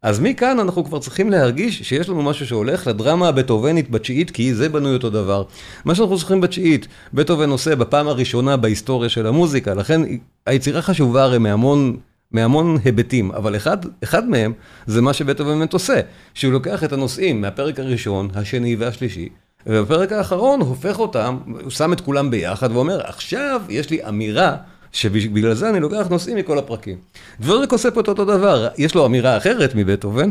אז 0.01 0.19
מכאן 0.19 0.59
אנחנו 0.59 0.85
כבר 0.85 0.99
צריכים 0.99 1.29
להרגיש 1.29 1.81
שיש 1.81 2.09
לנו 2.09 2.21
משהו 2.21 2.47
שהולך 2.47 2.87
לדרמה 2.87 3.27
הבטהובנית 3.27 3.89
בתשיעית, 3.89 4.31
כי 4.31 4.53
זה 4.53 4.69
בנוי 4.69 4.93
אותו 4.93 5.09
דבר. 5.09 5.43
מה 5.85 5.95
שאנחנו 5.95 6.17
זוכרים 6.17 6.41
בתשיעית, 6.41 6.87
בטהובן 7.13 7.49
עושה 7.49 7.75
בפעם 7.75 8.07
הראשונה 8.07 8.57
בהיסטוריה 8.57 9.09
של 9.09 9.27
המוזיקה, 9.27 9.73
לכן 9.73 10.01
היצירה 10.45 10.81
חשובה 10.81 11.23
הרי 11.23 11.37
מהמון... 11.37 11.97
מהמון 12.31 12.77
היבטים, 12.85 13.31
אבל 13.31 13.55
אחד, 13.55 13.77
אחד 14.03 14.29
מהם 14.29 14.53
זה 14.85 15.01
מה 15.01 15.13
שבטהובן 15.13 15.59
באמת 15.59 15.73
עושה, 15.73 15.99
שהוא 16.33 16.53
לוקח 16.53 16.83
את 16.83 16.93
הנושאים 16.93 17.41
מהפרק 17.41 17.79
הראשון, 17.79 18.29
השני 18.35 18.75
והשלישי, 18.75 19.29
ובפרק 19.67 20.11
האחרון 20.11 20.61
הופך 20.61 20.99
אותם, 20.99 21.37
הוא 21.63 21.69
שם 21.69 21.93
את 21.93 22.01
כולם 22.01 22.31
ביחד 22.31 22.71
ואומר, 22.71 23.01
עכשיו 23.03 23.61
יש 23.69 23.89
לי 23.89 24.07
אמירה 24.07 24.55
שבגלל 24.91 25.53
זה 25.53 25.69
אני 25.69 25.79
לוקח 25.79 26.07
נושאים 26.09 26.37
מכל 26.37 26.57
הפרקים. 26.57 26.97
דבורק 27.39 27.71
עושה 27.71 27.91
פה 27.91 28.01
את 28.01 28.07
אותו 28.07 28.25
דבר, 28.25 28.67
יש 28.77 28.95
לו 28.95 29.05
אמירה 29.05 29.37
אחרת 29.37 29.75
מבטהובן, 29.75 30.29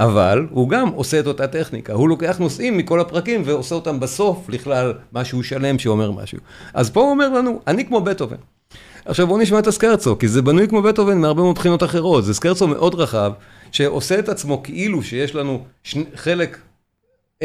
אבל 0.00 0.46
הוא 0.50 0.68
גם 0.68 0.88
עושה 0.88 1.20
את 1.20 1.26
אותה 1.26 1.46
טכניקה, 1.46 1.92
הוא 1.92 2.08
לוקח 2.08 2.38
נושאים 2.38 2.78
מכל 2.78 3.00
הפרקים 3.00 3.42
ועושה 3.44 3.74
אותם 3.74 4.00
בסוף 4.00 4.48
לכלל 4.48 4.92
משהו 5.12 5.42
שלם 5.42 5.78
שאומר 5.78 6.10
משהו. 6.10 6.38
אז 6.74 6.90
פה 6.90 7.00
הוא 7.00 7.10
אומר 7.10 7.28
לנו, 7.28 7.60
אני 7.66 7.86
כמו 7.86 8.00
בטהובן. 8.00 8.36
עכשיו 9.04 9.26
בואו 9.26 9.38
נשמע 9.38 9.58
את 9.58 9.66
הסקרצו, 9.66 10.18
כי 10.18 10.28
זה 10.28 10.42
בנוי 10.42 10.68
כמו 10.68 10.82
בטהובן 10.82 11.18
מהרבה 11.18 11.42
מאוד 11.42 11.54
בחינות 11.54 11.82
אחרות, 11.82 12.24
זה 12.24 12.34
סקרצו 12.34 12.68
מאוד 12.68 12.94
רחב, 12.94 13.32
שעושה 13.72 14.18
את 14.18 14.28
עצמו 14.28 14.62
כאילו 14.62 15.02
שיש 15.02 15.34
לנו 15.34 15.64
שני, 15.82 16.04
חלק 16.14 16.58
A, 17.42 17.44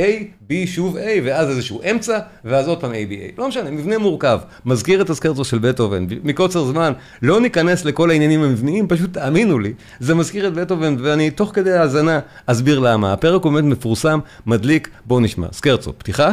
B, 0.49 0.53
שוב 0.65 0.97
A, 0.97 1.01
ואז 1.23 1.49
איזשהו 1.49 1.81
אמצע, 1.91 2.19
ואז 2.45 2.67
עוד 2.67 2.81
פעם 2.81 2.91
A, 2.91 2.95
B, 2.95 3.11
A. 3.11 3.41
לא 3.41 3.47
משנה, 3.47 3.71
מבנה 3.71 3.97
מורכב, 3.97 4.39
מזכיר 4.65 5.01
את 5.01 5.09
הסקרצו 5.09 5.45
של 5.45 5.57
בטהובן, 5.59 6.05
מקוצר 6.23 6.65
זמן, 6.65 6.93
לא 7.21 7.41
ניכנס 7.41 7.85
לכל 7.85 8.09
העניינים 8.09 8.43
המבניים, 8.43 8.87
פשוט 8.87 9.13
תאמינו 9.13 9.59
לי, 9.59 9.73
זה 9.99 10.15
מזכיר 10.15 10.47
את 10.47 10.53
בטהובן, 10.53 10.95
ואני 10.99 11.31
תוך 11.31 11.51
כדי 11.53 11.73
האזנה 11.73 12.19
אסביר 12.45 12.79
למה. 12.79 13.13
הפרק 13.13 13.43
עומד 13.43 13.63
מפורסם, 13.63 14.19
מדליק, 14.45 14.89
בואו 15.05 15.19
נשמע. 15.19 15.47
סקרצו, 15.51 15.93
פתיחה? 15.97 16.31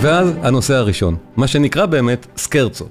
ואז 0.00 0.32
הנושא 0.42 0.74
הראשון, 0.74 1.16
מה 1.36 1.46
שנקרא 1.46 1.86
באמת 1.86 2.26
סקרצו. 2.36 2.84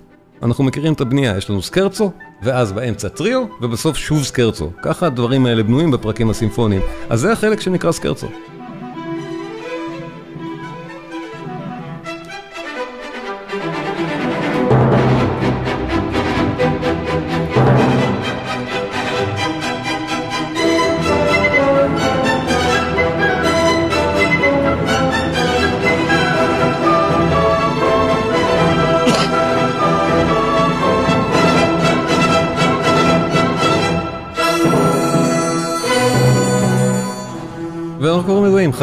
אנחנו 0.44 0.64
מכירים 0.64 0.94
את 0.94 1.02
הבנייה, 1.02 1.38
יש 1.38 1.50
לנו 1.50 1.62
סקרצו, 1.62 2.12
ואז 2.44 2.72
באמצע 2.72 3.08
טריו, 3.10 3.46
ובסוף 3.62 3.98
שוב 3.98 4.24
סקרצו. 4.24 4.70
ככה 4.84 5.06
הדברים 5.08 5.46
האלה 5.46 5.64
בנויים 5.64 5.92
בפרקים 5.92 6.30
הסימפוניים. 6.30 6.82
אז 7.10 7.20
זה 7.20 7.32
החלק 7.32 7.62
שנקרא 7.62 7.92
סקרצו. 7.92 8.28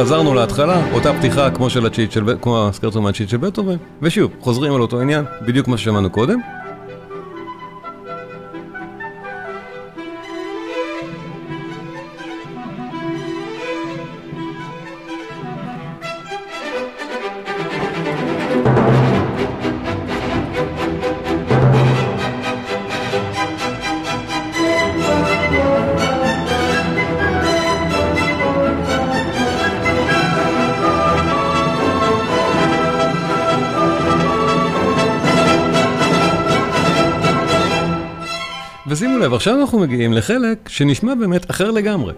חזרנו 0.02 0.34
להתחלה, 0.34 0.92
אותה 0.92 1.12
פתיחה 1.12 1.50
כמו 1.50 1.70
של 1.70 1.86
הצ'יט 1.86 2.12
של, 2.12 2.24
כמו 2.40 2.68
הסקרצו 2.68 3.02
מהצ'יט 3.02 3.28
של 3.28 3.36
בטהובן, 3.36 3.76
ושוב, 4.02 4.30
חוזרים 4.40 4.74
על 4.74 4.80
אותו 4.80 5.00
עניין, 5.00 5.24
בדיוק 5.46 5.68
מה 5.68 5.78
ששמענו 5.78 6.10
קודם. 6.10 6.40
ועכשיו 39.32 39.60
אנחנו 39.60 39.78
מגיעים 39.78 40.12
לחלק 40.12 40.68
שנשמע 40.68 41.14
באמת 41.14 41.50
אחר 41.50 41.70
לגמרי. 41.70 42.12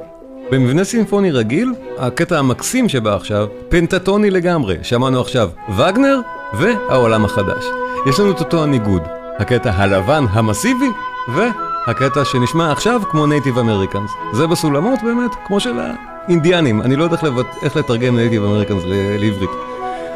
במבנה 0.50 0.84
סימפוני 0.84 1.30
רגיל, 1.30 1.72
הקטע 1.98 2.38
המקסים 2.38 2.88
שבא 2.88 3.14
עכשיו, 3.14 3.46
פנטטוני 3.68 4.30
לגמרי. 4.30 4.76
שמענו 4.82 5.20
עכשיו 5.20 5.48
וגנר 5.76 6.20
והעולם 6.54 7.24
החדש. 7.24 7.64
יש 8.08 8.20
לנו 8.20 8.30
את 8.30 8.40
אותו 8.40 8.62
הניגוד, 8.62 9.02
הקטע 9.38 9.70
הלבן 9.74 10.24
המסיבי 10.30 10.88
והקטע 11.34 12.24
שנשמע 12.24 12.72
עכשיו 12.72 13.02
כמו 13.10 13.26
Native 13.26 13.58
Americans. 13.58 14.10
זה 14.32 14.46
בסולמות 14.46 14.98
באמת, 15.02 15.30
כמו 15.46 15.60
של 15.60 15.78
האינדיאנים. 15.78 16.82
אני 16.82 16.96
לא 16.96 17.04
יודע 17.04 17.16
איך, 17.16 17.24
לבט... 17.24 17.46
איך 17.62 17.76
לתרגם 17.76 18.16
Native 18.16 18.44
Americans 18.44 18.82
לעברית. 19.18 19.50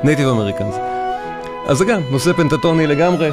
Native 0.05 0.29
Americans. 0.29 0.75
אז 1.67 1.79
זה 1.79 1.85
גם 1.85 2.01
נושא 2.11 2.33
פנטטוני 2.33 2.87
לגמרי. 2.87 3.31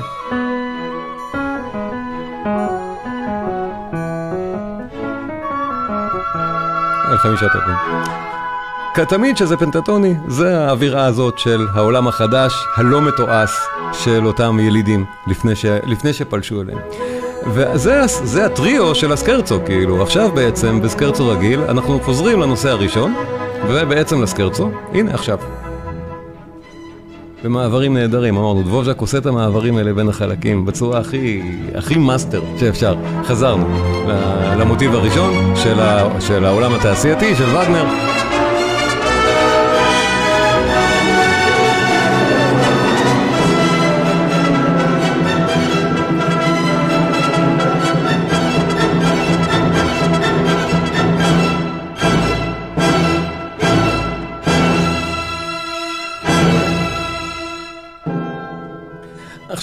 חמישה 7.26 7.50
טובים. 7.50 7.76
תמיד 9.10 9.38
שזה 9.38 9.58
פנטטוני, 9.58 10.16
זה 10.28 10.60
האווירה 10.60 11.06
הזאת 11.06 11.38
של 11.38 11.68
העולם 11.74 12.08
החדש, 12.08 12.68
הלא 12.76 13.02
מתועש 13.02 13.52
של 13.94 14.26
אותם 14.26 14.60
ילידים 14.60 15.06
לפני, 15.28 15.56
ש... 15.56 15.66
לפני 15.66 16.14
שפלשו 16.14 16.62
אליהם. 16.62 16.80
וזה 17.54 18.46
הטריו 18.46 18.96
של 18.96 19.12
הסקרצו, 19.12 19.60
כאילו, 19.66 20.04
עכשיו 20.04 20.32
בעצם 20.32 20.82
בסקרצו 20.82 21.28
רגיל, 21.28 21.62
אנחנו 21.62 22.00
חוזרים 22.00 22.40
לנושא 22.40 22.70
הראשון, 22.70 23.16
ובעצם 23.68 24.22
לסקרצו, 24.22 24.72
הנה 24.94 25.14
עכשיו. 25.14 25.38
במעברים 27.44 27.94
נהדרים, 27.94 28.38
אמרנו, 28.38 28.64
דבוז'ק 28.64 29.02
עושה 29.02 29.18
את 29.18 29.26
המעברים 29.26 29.78
האלה 29.78 29.94
בין 29.94 30.10
החלקים 30.10 30.66
בצורה 30.66 31.00
הכי, 31.00 31.42
הכי 31.76 31.98
master 31.98 32.42
שאפשר. 32.60 32.96
חזרנו 33.24 33.66
למוטיב 34.60 34.96
הראשון 34.96 35.56
של, 35.56 35.80
ה, 35.80 36.22
של 36.22 36.46
העולם 36.46 36.74
התעשייתי, 36.74 37.36
של 37.36 37.44
וגנר. 37.44 37.86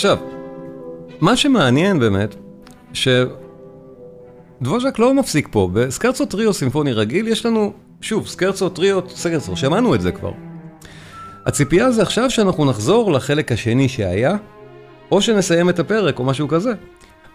עכשיו, 0.02 0.18
מה 1.20 1.36
שמעניין 1.36 1.98
באמת, 1.98 2.34
שדבוז'ק 2.92 4.98
לא 4.98 5.14
מפסיק 5.14 5.48
פה, 5.50 5.68
בסקרצו 5.72 6.26
טריו 6.26 6.52
סימפוני 6.52 6.92
רגיל 6.92 7.28
יש 7.28 7.46
לנו, 7.46 7.72
שוב, 8.00 8.26
סקרצו 8.26 8.68
טריו, 8.68 9.00
סקרצו, 9.08 9.56
שמענו 9.56 9.94
את 9.94 10.00
זה 10.00 10.12
כבר. 10.12 10.32
הציפייה 11.46 11.90
זה 11.90 12.02
עכשיו 12.02 12.30
שאנחנו 12.30 12.64
נחזור 12.64 13.12
לחלק 13.12 13.52
השני 13.52 13.88
שהיה, 13.88 14.36
או 15.12 15.22
שנסיים 15.22 15.68
את 15.68 15.78
הפרק 15.78 16.18
או 16.18 16.24
משהו 16.24 16.48
כזה. 16.48 16.72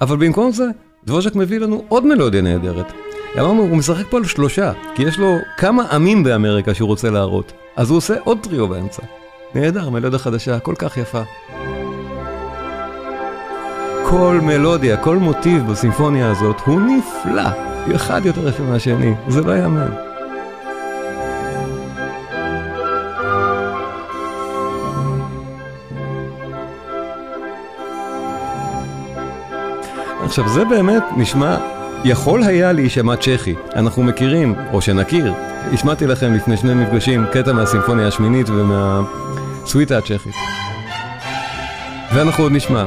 אבל 0.01 0.17
במקום 0.17 0.51
זה, 0.51 0.65
דבוז'ק 1.05 1.35
מביא 1.35 1.59
לנו 1.59 1.83
עוד 1.87 2.05
מלודיה 2.05 2.41
נהדרת. 2.41 2.91
אמרנו, 3.39 3.61
הוא 3.61 3.77
משחק 3.77 4.05
פה 4.09 4.17
על 4.17 4.25
שלושה, 4.25 4.71
כי 4.95 5.03
יש 5.03 5.19
לו 5.19 5.35
כמה 5.57 5.83
עמים 5.91 6.23
באמריקה 6.23 6.73
שהוא 6.73 6.87
רוצה 6.87 7.09
להראות. 7.09 7.51
אז 7.75 7.89
הוא 7.89 7.97
עושה 7.97 8.15
עוד 8.23 8.37
טריו 8.41 8.67
באמצע. 8.67 9.03
נהדר, 9.55 9.89
מלודיה 9.89 10.19
חדשה, 10.19 10.59
כל 10.59 10.75
כך 10.77 10.97
יפה. 10.97 11.21
כל 14.09 14.39
מלודיה, 14.43 14.97
כל 14.97 15.17
מוטיב 15.17 15.67
בסימפוניה 15.71 16.31
הזאת 16.31 16.59
הוא 16.65 16.81
נפלא. 16.81 17.49
אחד 17.95 18.25
יותר 18.25 18.47
יפה 18.47 18.63
מהשני, 18.63 19.13
זה 19.27 19.41
לא 19.41 19.51
יאמן. 19.57 19.91
עכשיו 30.23 30.49
זה 30.49 30.65
באמת 30.65 31.03
נשמע, 31.17 31.57
יכול 32.03 32.43
היה 32.43 32.71
להישמע 32.71 33.15
צ'כי, 33.15 33.55
אנחנו 33.75 34.03
מכירים, 34.03 34.55
או 34.73 34.81
שנכיר, 34.81 35.33
השמעתי 35.73 36.07
לכם 36.07 36.33
לפני 36.33 36.57
שני 36.57 36.73
מפגשים 36.73 37.25
קטע 37.33 37.53
מהסימפוניה 37.53 38.07
השמינית 38.07 38.47
ומהסוויטה 38.49 39.97
הצ'כית. 39.97 40.35
ואנחנו 42.13 42.43
עוד 42.43 42.51
נשמע. 42.51 42.85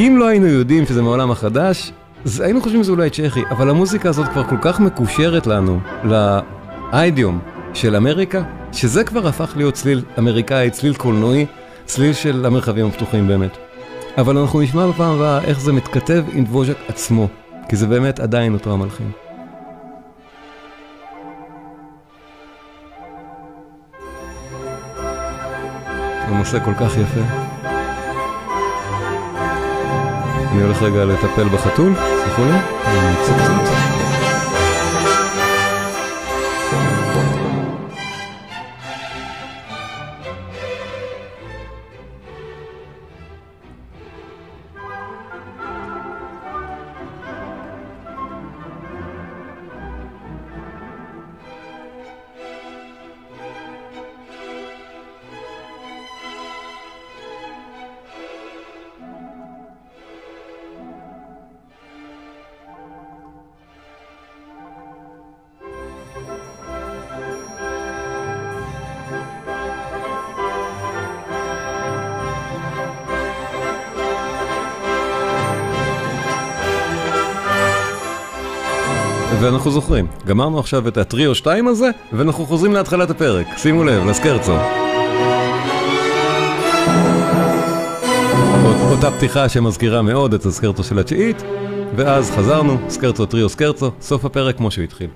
אם 0.00 0.16
לא 0.18 0.26
היינו 0.26 0.46
יודעים 0.46 0.86
שזה 0.86 1.02
מעולם 1.02 1.30
החדש, 1.30 1.92
אז 2.24 2.40
היינו 2.40 2.60
חושבים 2.60 2.82
שזה 2.82 2.92
אולי 2.92 3.10
צ'כי, 3.10 3.40
אבל 3.50 3.70
המוזיקה 3.70 4.08
הזאת 4.08 4.28
כבר 4.28 4.44
כל 4.44 4.56
כך 4.62 4.80
מקושרת 4.80 5.46
לנו 5.46 5.80
לאיידיום 6.04 7.38
של 7.74 7.96
אמריקה, 7.96 8.42
שזה 8.72 9.04
כבר 9.04 9.26
הפך 9.26 9.52
להיות 9.56 9.74
צליל 9.74 10.02
אמריקאי, 10.18 10.70
צליל 10.70 10.94
קולנועי, 10.94 11.46
צליל 11.84 12.12
של 12.12 12.46
המרחבים 12.46 12.86
הפתוחים 12.86 13.28
באמת. 13.28 13.56
אבל 14.18 14.38
אנחנו 14.38 14.60
נשמע 14.60 14.86
בפעם 14.86 15.14
הבאה 15.14 15.44
איך 15.44 15.60
זה 15.60 15.72
מתכתב 15.72 16.24
עם 16.32 16.44
דבוז'ק 16.44 16.76
עצמו, 16.88 17.28
כי 17.68 17.76
זה 17.76 17.86
באמת 17.86 18.20
עדיין 18.20 18.54
אותו 18.54 18.72
המלחין. 18.72 19.10
זה 26.28 26.34
נושא 26.36 26.64
כל 26.64 26.74
כך 26.74 26.96
יפה. 26.96 27.49
אני 30.52 30.62
הולך 30.62 30.82
רגע 30.82 31.04
לטפל 31.04 31.48
בחתול, 31.48 31.94
סליחו 32.24 32.44
לי, 32.44 32.58
אני 32.86 33.16
קצת. 33.16 33.79
ואנחנו 79.60 79.72
זוכרים, 79.72 80.06
גמרנו 80.26 80.58
עכשיו 80.58 80.88
את 80.88 80.96
הטריו 80.96 81.34
2 81.34 81.68
הזה, 81.68 81.90
ואנחנו 82.12 82.46
חוזרים 82.46 82.72
להתחלת 82.72 83.10
הפרק. 83.10 83.46
שימו 83.56 83.84
לב, 83.84 84.06
לסקרצו. 84.06 84.52
אותה 88.90 89.10
פתיחה 89.10 89.48
שמזכירה 89.48 90.02
מאוד 90.02 90.34
את 90.34 90.46
הסקרצו 90.46 90.84
של 90.84 90.98
התשיעית, 90.98 91.42
ואז 91.96 92.30
חזרנו, 92.30 92.76
סקרצו, 92.88 93.26
טריו, 93.26 93.48
סקרצו, 93.48 93.90
סוף 94.00 94.24
הפרק 94.24 94.56
כמו 94.56 94.70
שהוא 94.70 94.84
התחיל. 94.84 95.08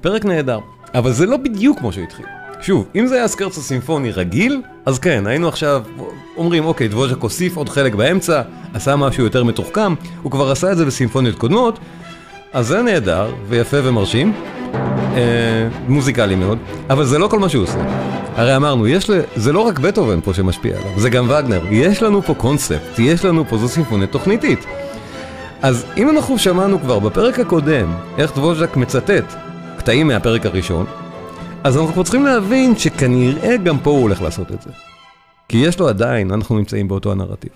פרק 0.00 0.24
נהדר, 0.24 0.58
אבל 0.94 1.12
זה 1.12 1.26
לא 1.26 1.36
בדיוק 1.36 1.78
כמו 1.78 1.92
שהוא 1.92 2.04
התחיל. 2.04 2.26
שוב, 2.60 2.86
אם 2.96 3.06
זה 3.06 3.14
היה 3.14 3.28
סקרצו 3.28 3.60
סימפוני 3.60 4.10
רגיל, 4.10 4.62
אז 4.86 4.98
כן, 4.98 5.26
היינו 5.26 5.48
עכשיו 5.48 5.82
אומרים, 6.36 6.64
אוקיי, 6.64 6.88
דבוז'ק 6.88 7.18
הוסיף 7.18 7.56
עוד 7.56 7.68
חלק 7.68 7.94
באמצע, 7.94 8.42
עשה 8.74 8.96
משהו 8.96 9.24
יותר 9.24 9.44
מתוחכם, 9.44 9.94
הוא 10.22 10.32
כבר 10.32 10.50
עשה 10.50 10.72
את 10.72 10.76
זה 10.76 10.84
בסימפוניות 10.84 11.38
קודמות, 11.38 11.78
אז 12.52 12.66
זה 12.66 12.82
נהדר, 12.82 13.30
ויפה 13.48 13.76
ומרשים, 13.82 14.32
אה, 15.14 15.68
מוזיקלי 15.88 16.34
מאוד, 16.34 16.58
אבל 16.90 17.04
זה 17.04 17.18
לא 17.18 17.28
כל 17.28 17.38
מה 17.38 17.48
שהוא 17.48 17.62
עושה. 17.62 17.84
הרי 18.36 18.56
אמרנו, 18.56 18.86
יש 18.86 19.10
ל... 19.10 19.20
זה 19.36 19.52
לא 19.52 19.60
רק 19.60 19.78
בטהובן 19.78 20.20
פה 20.20 20.34
שמשפיע 20.34 20.76
עליו, 20.76 21.00
זה 21.00 21.10
גם 21.10 21.24
וגנר. 21.30 21.62
יש 21.70 22.02
לנו 22.02 22.22
פה 22.22 22.34
קונספט, 22.34 22.98
יש 22.98 23.24
לנו 23.24 23.44
פה, 23.44 23.56
זו 23.56 23.68
סימפוניה 23.68 24.06
תוכניתית. 24.06 24.58
אז 25.62 25.86
אם 25.96 26.10
אנחנו 26.10 26.38
שמענו 26.38 26.80
כבר 26.80 26.98
בפרק 26.98 27.38
הקודם 27.38 27.94
איך 28.18 28.36
דבוז'ק 28.36 28.76
מצטט 28.76 29.34
קטעים 29.78 30.06
מהפרק 30.06 30.46
הראשון, 30.46 30.86
אז 31.64 31.76
אנחנו 31.76 31.92
כבר 31.92 32.02
צריכים 32.02 32.24
להבין 32.26 32.76
שכנראה 32.76 33.56
גם 33.56 33.78
פה 33.78 33.90
הוא 33.90 34.00
הולך 34.00 34.22
לעשות 34.22 34.52
את 34.52 34.62
זה. 34.62 34.70
כי 35.48 35.56
יש 35.56 35.78
לו 35.78 35.88
עדיין, 35.88 36.30
אנחנו 36.30 36.58
נמצאים 36.58 36.88
באותו 36.88 37.12
הנרטיב. 37.12 37.50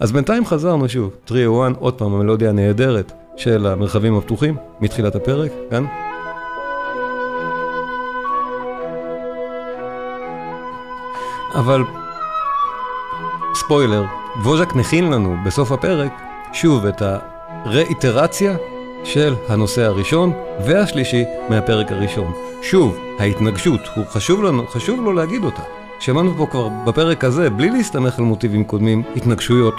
אז 0.00 0.12
בינתיים 0.12 0.46
חזרנו 0.46 0.88
שוב, 0.88 1.10
טריו 1.24 1.66
1, 1.66 1.76
עוד 1.78 1.94
פעם 1.94 2.14
המלודיה 2.14 2.48
הנהדרת 2.48 3.12
של 3.36 3.66
המרחבים 3.66 4.16
הפתוחים, 4.16 4.56
מתחילת 4.80 5.14
הפרק, 5.14 5.50
כאן. 5.70 5.84
אבל 11.54 11.82
ספוילר, 13.54 14.04
ווז'ק 14.42 14.74
מכין 14.74 15.10
לנו 15.10 15.36
בסוף 15.46 15.72
הפרק 15.72 16.12
שוב 16.52 16.86
את 16.86 17.02
הראיטרציה 17.02 18.56
של 19.04 19.34
הנושא 19.48 19.82
הראשון 19.82 20.32
והשלישי 20.66 21.24
מהפרק 21.48 21.92
הראשון. 21.92 22.32
שוב, 22.62 22.96
ההתנגשות, 23.18 23.80
הוא 23.96 24.04
חשוב 24.06 24.42
לנו, 24.42 24.66
חשוב 24.66 25.00
לו 25.04 25.12
להגיד 25.12 25.44
אותה. 25.44 25.62
שמענו 26.00 26.34
פה 26.36 26.46
כבר 26.50 26.68
בפרק 26.86 27.24
הזה, 27.24 27.50
בלי 27.50 27.70
להסתמך 27.70 28.18
על 28.18 28.24
מוטיבים 28.24 28.64
קודמים, 28.64 29.02
התנגשויות 29.16 29.74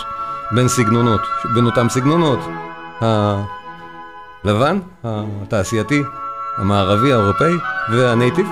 בין 0.56 0.68
סגנונות, 0.68 1.22
בין 1.56 1.66
אותם 1.66 1.90
סגנונות. 1.90 2.40
הלבן, 3.02 4.80
התעשייתי, 5.04 6.02
המערבי, 6.58 7.14
האירופאי 7.14 7.54
והנייטיב. 7.92 8.48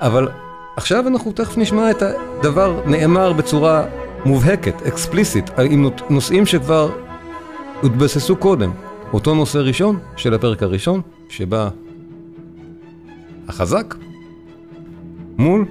אבל 0.00 0.28
עכשיו 0.76 1.08
אנחנו 1.08 1.32
תכף 1.32 1.58
נשמע 1.58 1.90
את 1.90 2.02
הדבר 2.02 2.80
נאמר 2.86 3.32
בצורה 3.32 3.84
מובהקת, 4.24 4.82
אקספליסית, 4.82 5.50
עם 5.70 5.90
נושאים 6.10 6.46
שכבר 6.46 6.90
התבססו 7.82 8.36
קודם. 8.36 8.70
אותו 9.12 9.34
נושא 9.34 9.58
ראשון 9.58 9.98
של 10.16 10.34
הפרק 10.34 10.62
הראשון, 10.62 11.00
שבה 11.28 11.68
החזק 13.48 13.94
מול 15.38 15.64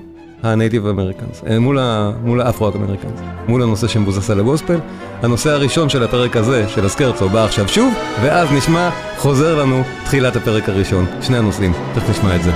הנייטיב 0.44 0.88
אמריקאנס, 0.88 1.44
אה, 1.48 1.60
מול, 1.60 2.42
האפרו 2.42 2.72
אמריקאנס, 2.76 3.20
מול 3.48 3.64
הנושא 3.64 3.88
שמבוסס 3.88 4.30
על 4.30 4.40
הגוספל. 4.40 4.80
הנושא 5.22 5.50
הראשון 5.50 5.90
של 5.90 6.04
הפרק 6.04 6.36
הזה, 6.36 6.68
של 6.68 6.86
הסקרצו, 6.86 7.30
בא 7.30 7.46
עכשיו 7.46 7.68
שוב, 7.68 7.94
ואז 8.22 8.52
נשמע, 8.52 8.90
חוזר 9.18 9.62
לנו 9.62 9.84
תחילת 10.06 10.36
הפרק 10.36 10.70
הראשון. 10.70 11.06
שני 11.22 11.38
הנושאים, 11.38 11.74
תכף 11.94 12.10
נשמע 12.10 12.36
את 12.36 12.44
זה. 12.44 12.52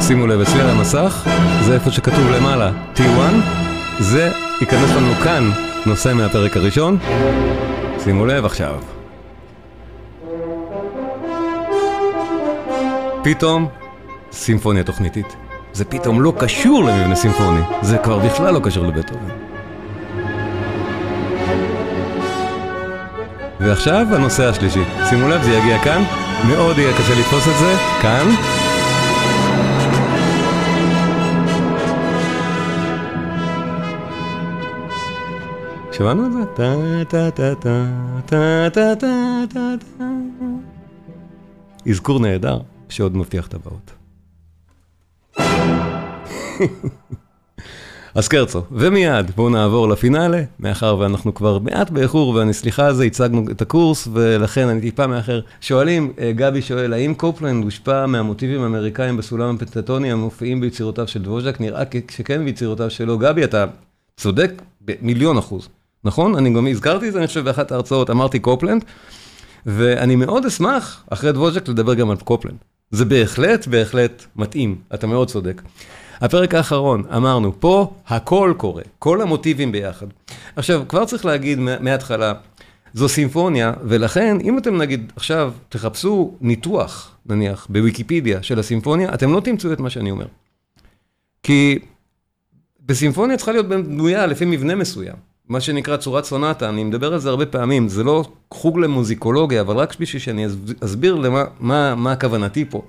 שימו 0.00 0.26
לב, 0.26 0.40
אצלי 0.40 0.60
על 0.60 0.70
המסך, 0.70 1.28
זה 1.64 1.74
איפה 1.74 1.90
שכתוב 1.90 2.30
למעלה, 2.30 2.72
T1, 2.96 3.00
זה 3.98 4.30
ייכנס 4.60 4.90
לנו 4.96 5.12
כאן 5.14 5.50
נושא 5.86 6.12
מהפרק 6.14 6.56
הראשון. 6.56 6.98
שימו 8.04 8.26
לב 8.26 8.44
עכשיו. 8.44 8.99
פתאום, 13.24 13.68
סימפוניה 14.32 14.84
תוכניתית. 14.84 15.36
זה 15.72 15.84
פתאום 15.84 16.20
לא 16.20 16.32
קשור 16.38 16.84
למבנה 16.84 17.14
סימפוני, 17.14 17.60
זה 17.82 17.98
כבר 17.98 18.18
בכלל 18.18 18.54
לא 18.54 18.60
קשור 18.64 18.86
לבטהובן. 18.86 19.28
ועכשיו 23.60 24.06
הנושא 24.12 24.48
השלישי. 24.48 24.82
שימו 25.08 25.28
לב, 25.28 25.42
זה 25.42 25.50
יגיע 25.50 25.84
כאן, 25.84 26.02
מאוד 26.48 26.78
יהיה 26.78 26.92
קשה 26.98 27.20
לתפוס 27.20 27.48
את 27.48 27.58
זה, 27.58 27.76
כאן. 28.02 28.26
שמענו 35.92 36.26
את 36.26 36.32
זה? 36.32 36.44
טה 36.44 36.74
טה 37.08 37.30
טה 37.30 37.54
טה 37.60 37.84
טה 38.26 38.68
טה 38.72 38.94
טה 38.96 39.44
טה 39.54 39.74
טה 39.98 40.04
אזכור 41.90 42.20
נהדר 42.20 42.60
שעוד 42.90 43.16
מבטיח 43.16 43.46
טבעות. 43.46 43.92
אז 48.14 48.28
קרצו, 48.28 48.62
ומיד 48.72 49.30
בואו 49.30 49.48
נעבור 49.48 49.88
לפינאלה, 49.88 50.42
מאחר 50.60 50.96
ואנחנו 50.98 51.34
כבר 51.34 51.58
מעט 51.58 51.90
באיחור, 51.90 52.28
ואני 52.28 52.52
סליחה 52.52 52.86
על 52.86 52.94
זה, 52.94 53.04
הצגנו 53.04 53.44
את 53.50 53.62
הקורס, 53.62 54.08
ולכן 54.12 54.68
אני 54.68 54.80
טיפה 54.80 55.06
מאחר. 55.06 55.40
שואלים, 55.60 56.12
אה, 56.18 56.32
גבי 56.32 56.62
שואל, 56.62 56.92
האם 56.92 57.14
קופלנד 57.14 57.64
הושפע 57.64 58.06
מהמוטיבים 58.06 58.62
האמריקאים 58.62 59.16
בסולם 59.16 59.54
הפנטטוני 59.54 60.12
המופיעים 60.12 60.60
ביצירותיו 60.60 61.08
של 61.08 61.22
דבוז'ק? 61.22 61.60
נראה 61.60 61.82
שכן 62.10 62.44
ביצירותיו 62.44 62.90
שלו. 62.90 63.18
גבי, 63.18 63.44
אתה 63.44 63.64
צודק 64.16 64.62
במיליון 64.80 65.38
אחוז. 65.38 65.68
נכון? 66.04 66.34
אני 66.34 66.54
גם 66.54 66.66
הזכרתי 66.66 67.08
את 67.08 67.12
זה, 67.12 67.18
אני 67.18 67.26
חושב, 67.26 67.44
באחת 67.44 67.72
ההרצאות, 67.72 68.10
אמרתי 68.10 68.38
קופלנד, 68.38 68.84
ואני 69.66 70.16
מאוד 70.16 70.46
אשמח, 70.46 71.04
אחרי 71.10 71.32
דבוז'ק, 71.32 71.68
לדבר 71.68 71.94
גם 71.94 72.10
על 72.10 72.16
קופלנד. 72.16 72.58
זה 72.90 73.04
בהחלט, 73.04 73.66
בהחלט 73.66 74.24
מתאים, 74.36 74.76
אתה 74.94 75.06
מאוד 75.06 75.28
צודק. 75.28 75.62
הפרק 76.20 76.54
האחרון, 76.54 77.04
אמרנו, 77.16 77.60
פה 77.60 77.94
הכל 78.06 78.54
קורה, 78.56 78.82
כל 78.98 79.22
המוטיבים 79.22 79.72
ביחד. 79.72 80.06
עכשיו, 80.56 80.82
כבר 80.88 81.04
צריך 81.04 81.24
להגיד 81.24 81.58
מההתחלה, 81.58 82.32
זו 82.94 83.08
סימפוניה, 83.08 83.72
ולכן, 83.84 84.36
אם 84.40 84.58
אתם 84.58 84.76
נגיד 84.76 85.12
עכשיו 85.16 85.52
תחפשו 85.68 86.34
ניתוח, 86.40 87.16
נניח, 87.26 87.66
בוויקיפדיה 87.70 88.42
של 88.42 88.58
הסימפוניה, 88.58 89.14
אתם 89.14 89.32
לא 89.32 89.40
תמצאו 89.40 89.72
את 89.72 89.80
מה 89.80 89.90
שאני 89.90 90.10
אומר. 90.10 90.26
כי 91.42 91.78
בסימפוניה 92.86 93.36
צריכה 93.36 93.52
להיות 93.52 93.68
בנויה 93.68 94.26
לפי 94.26 94.44
מבנה 94.44 94.74
מסוים. 94.74 95.29
מה 95.50 95.60
שנקרא 95.60 95.96
צורת 95.96 96.24
סונטה, 96.24 96.68
אני 96.68 96.84
מדבר 96.84 97.12
על 97.12 97.18
זה 97.18 97.28
הרבה 97.28 97.46
פעמים, 97.46 97.88
זה 97.88 98.04
לא 98.04 98.24
חוג 98.54 98.78
למוזיקולוגיה, 98.78 99.60
אבל 99.60 99.76
רק 99.76 100.00
בשביל 100.00 100.22
שאני 100.22 100.46
אסביר 100.84 101.14
למה 101.14 101.44
מה, 101.60 101.94
מה 101.94 102.12
הכוונתי 102.12 102.64
פה. 102.64 102.82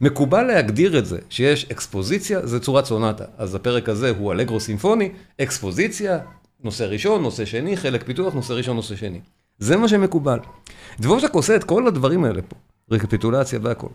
מקובל 0.00 0.42
להגדיר 0.42 0.98
את 0.98 1.06
זה, 1.06 1.18
שיש 1.30 1.66
אקספוזיציה, 1.72 2.46
זה 2.46 2.60
צורת 2.60 2.84
סונטה. 2.84 3.24
אז 3.38 3.54
הפרק 3.54 3.88
הזה 3.88 4.10
הוא 4.18 4.32
אלגרו 4.32 4.60
סימפוני, 4.60 5.08
אקספוזיציה, 5.40 6.18
נושא 6.64 6.84
ראשון, 6.84 7.22
נושא 7.22 7.44
שני, 7.44 7.76
חלק 7.76 8.02
פיתוח, 8.02 8.34
נושא 8.34 8.52
ראשון, 8.52 8.76
נושא 8.76 8.96
שני. 8.96 9.20
זה 9.58 9.76
מה 9.76 9.88
שמקובל. 9.88 10.38
דבוז'ק 11.00 11.34
עושה 11.34 11.56
את 11.56 11.64
כל 11.64 11.86
הדברים 11.86 12.24
האלה 12.24 12.42
פה, 12.42 12.56
רקפיטולציה 12.90 13.58
והכל. 13.62 13.88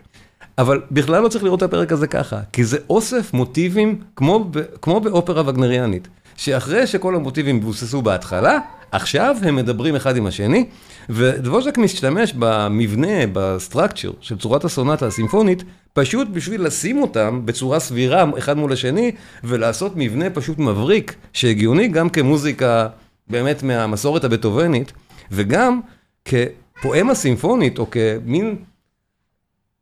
אבל 0.58 0.82
בכלל 0.92 1.24
לא 1.24 1.28
צריך 1.28 1.44
לראות 1.44 1.64
את 1.64 1.64
הפרק 1.64 1.92
הזה 1.92 2.08
ככה, 2.08 2.42
כי 2.54 2.64
זה 2.64 2.78
אוסף 2.90 3.34
מוטיבים 3.34 4.02
כמו, 4.16 4.52
כמו 4.82 5.00
באופרה 5.00 5.44
וגנריאנית. 5.46 6.08
שאחרי 6.36 6.88
שכל 6.88 7.16
המוטיבים 7.16 7.58
מבוססו 7.58 8.02
בהתחלה, 8.02 8.60
עכשיו 8.92 9.36
הם 9.42 9.56
מדברים 9.56 9.96
אחד 9.96 10.18
עם 10.18 10.26
השני, 10.26 10.66
ודבוז'ק 11.10 11.78
משתמש 11.78 12.34
במבנה, 12.40 13.28
בסטרקצ'ר 13.34 14.12
של 14.22 14.38
צורת 14.38 14.64
הסונטה 14.64 15.08
הסימפונית, 15.08 15.64
פשוט 15.94 16.28
בשביל 16.32 16.66
לשים 16.66 17.02
אותם 17.02 17.42
בצורה 17.46 17.80
סבירה 17.80 18.26
אחד 18.38 18.58
מול 18.58 18.74
השני, 18.74 19.12
ולעשות 19.44 19.92
מבנה 19.96 20.30
פשוט 20.30 20.60
מבריק, 20.60 21.16
שהגיוני 21.34 21.88
גם 21.88 22.10
כמוזיקה 22.10 22.88
באמת 23.28 23.64
מהמסורת 23.64 24.24
הבטובנית, 24.24 24.94
וגם 25.32 25.80
כפואמה 26.26 27.16
סימפונית, 27.16 27.80
או 27.80 27.88
כמין 27.92 28.56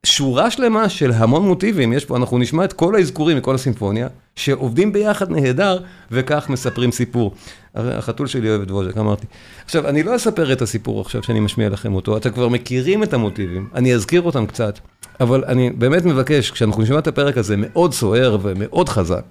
שורה 0.06 0.52
שלמה 0.52 0.90
של 0.90 1.12
המון 1.12 1.48
מוטיבים, 1.48 1.94
יש 1.94 2.06
פה, 2.06 2.18
אנחנו 2.18 2.38
נשמע 2.38 2.66
את 2.66 2.74
כל 2.74 2.96
האזכורים 2.96 3.38
מכל 3.38 3.56
הסימפוניה, 3.56 4.08
שעובדים 4.36 4.94
ביחד 4.94 5.32
נהדר, 5.32 5.78
וכך 6.12 6.50
מספרים 6.50 6.92
סיפור. 6.92 7.34
החתול 7.76 8.28
שלי 8.28 8.50
אוהב 8.50 8.62
את 8.62 8.72
ווז'ק, 8.72 8.98
אמרתי. 8.98 9.26
עכשיו, 9.66 9.88
אני 9.88 10.04
לא 10.04 10.16
אספר 10.16 10.54
את 10.54 10.62
הסיפור 10.62 11.02
עכשיו 11.02 11.24
שאני 11.24 11.40
משמיע 11.40 11.70
לכם 11.70 11.96
אותו, 11.96 12.18
אתם 12.18 12.32
כבר 12.32 12.50
מכירים 12.50 13.04
את 13.04 13.14
המוטיבים, 13.14 13.70
אני 13.76 13.94
אזכיר 13.94 14.22
אותם 14.22 14.46
קצת, 14.46 14.80
אבל 15.20 15.44
אני 15.48 15.70
באמת 15.70 16.06
מבקש, 16.06 16.52
כשאנחנו 16.52 16.82
נשמע 16.82 17.00
את 17.00 17.08
הפרק 17.08 17.38
הזה 17.38 17.56
מאוד 17.58 17.94
סוער 17.94 18.38
ומאוד 18.42 18.90
חזק, 18.90 19.24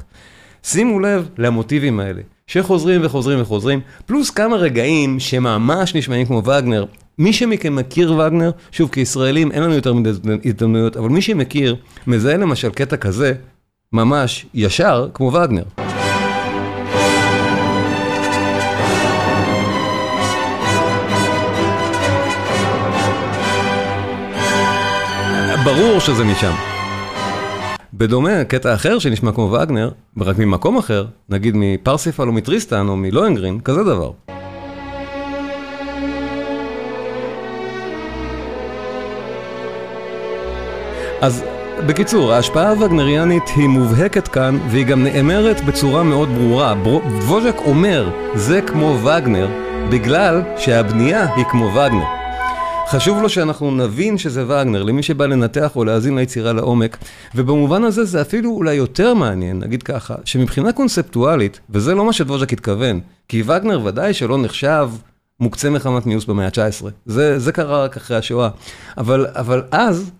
שימו 0.62 1.00
לב 1.00 1.28
למוטיבים 1.38 2.00
האלה, 2.00 2.20
שחוזרים 2.46 3.00
וחוזרים 3.04 3.40
וחוזרים, 3.40 3.80
פלוס 4.06 4.30
כמה 4.30 4.56
רגעים 4.56 5.20
שממש 5.20 5.94
נשמעים 5.94 6.26
כמו 6.26 6.42
וגנר. 6.44 6.84
מי 7.18 7.32
שמכם 7.32 7.76
מכיר 7.76 8.12
וגנר, 8.12 8.50
שוב, 8.70 8.90
כישראלים 8.90 9.52
אין 9.52 9.62
לנו 9.62 9.74
יותר 9.74 9.94
מדי 9.94 10.10
הזדמנויות, 10.44 10.96
אבל 10.96 11.08
מי 11.08 11.22
שמכיר, 11.22 11.76
מזהה 12.06 12.36
למשל 12.36 12.70
קטע 12.70 12.96
כזה, 12.96 13.34
ממש 13.92 14.46
ישר, 14.54 15.08
כמו 15.14 15.32
וגנר. 15.32 15.62
ברור 25.64 25.98
שזה 25.98 26.24
משם. 26.24 26.52
בדומה, 27.94 28.44
קטע 28.44 28.74
אחר 28.74 28.98
שנשמע 28.98 29.32
כמו 29.32 29.42
וגנר, 29.52 29.90
רק 30.20 30.38
ממקום 30.38 30.78
אחר, 30.78 31.06
נגיד 31.28 31.54
מפרסיפל 31.56 32.28
או 32.28 32.32
מטריסטן 32.32 32.88
או 32.88 32.96
מלוהנגרין, 32.96 33.60
כזה 33.60 33.84
דבר. 33.84 34.10
אז 41.22 41.44
בקיצור, 41.86 42.32
ההשפעה 42.32 42.70
הווגנריאנית 42.70 43.42
היא 43.56 43.68
מובהקת 43.68 44.28
כאן, 44.28 44.58
והיא 44.70 44.86
גם 44.86 45.04
נאמרת 45.04 45.64
בצורה 45.64 46.02
מאוד 46.02 46.28
ברורה. 46.28 46.74
ווז'ק 47.26 47.56
אומר, 47.58 48.10
זה 48.34 48.60
כמו 48.62 48.98
וגנר, 49.02 49.48
בגלל 49.90 50.42
שהבנייה 50.56 51.34
היא 51.34 51.44
כמו 51.44 51.64
וגנר. 51.64 52.04
חשוב 52.88 53.22
לו 53.22 53.28
שאנחנו 53.28 53.70
נבין 53.70 54.18
שזה 54.18 54.44
וגנר, 54.44 54.82
למי 54.82 55.02
שבא 55.02 55.26
לנתח 55.26 55.76
או 55.76 55.84
להאזין 55.84 56.18
ליצירה 56.18 56.52
לעומק, 56.52 56.96
ובמובן 57.34 57.84
הזה 57.84 58.04
זה 58.04 58.20
אפילו 58.20 58.50
אולי 58.50 58.74
יותר 58.74 59.14
מעניין, 59.14 59.58
נגיד 59.58 59.82
ככה, 59.82 60.14
שמבחינה 60.24 60.72
קונספטואלית, 60.72 61.60
וזה 61.70 61.94
לא 61.94 62.04
מה 62.04 62.12
שדבוז'ק 62.12 62.52
התכוון, 62.52 63.00
כי 63.28 63.42
וגנר 63.46 63.80
ודאי 63.84 64.14
שלא 64.14 64.38
נחשב 64.38 64.90
מוקצה 65.40 65.70
מחמת 65.70 66.06
מיוס 66.06 66.24
במאה 66.24 66.46
ה-19, 66.46 66.84
זה, 67.06 67.38
זה 67.38 67.52
קרה 67.52 67.84
רק 67.84 67.96
אחרי 67.96 68.16
השואה, 68.16 68.48
אבל, 68.98 69.26
אבל 69.34 69.62
אז, 69.70 70.10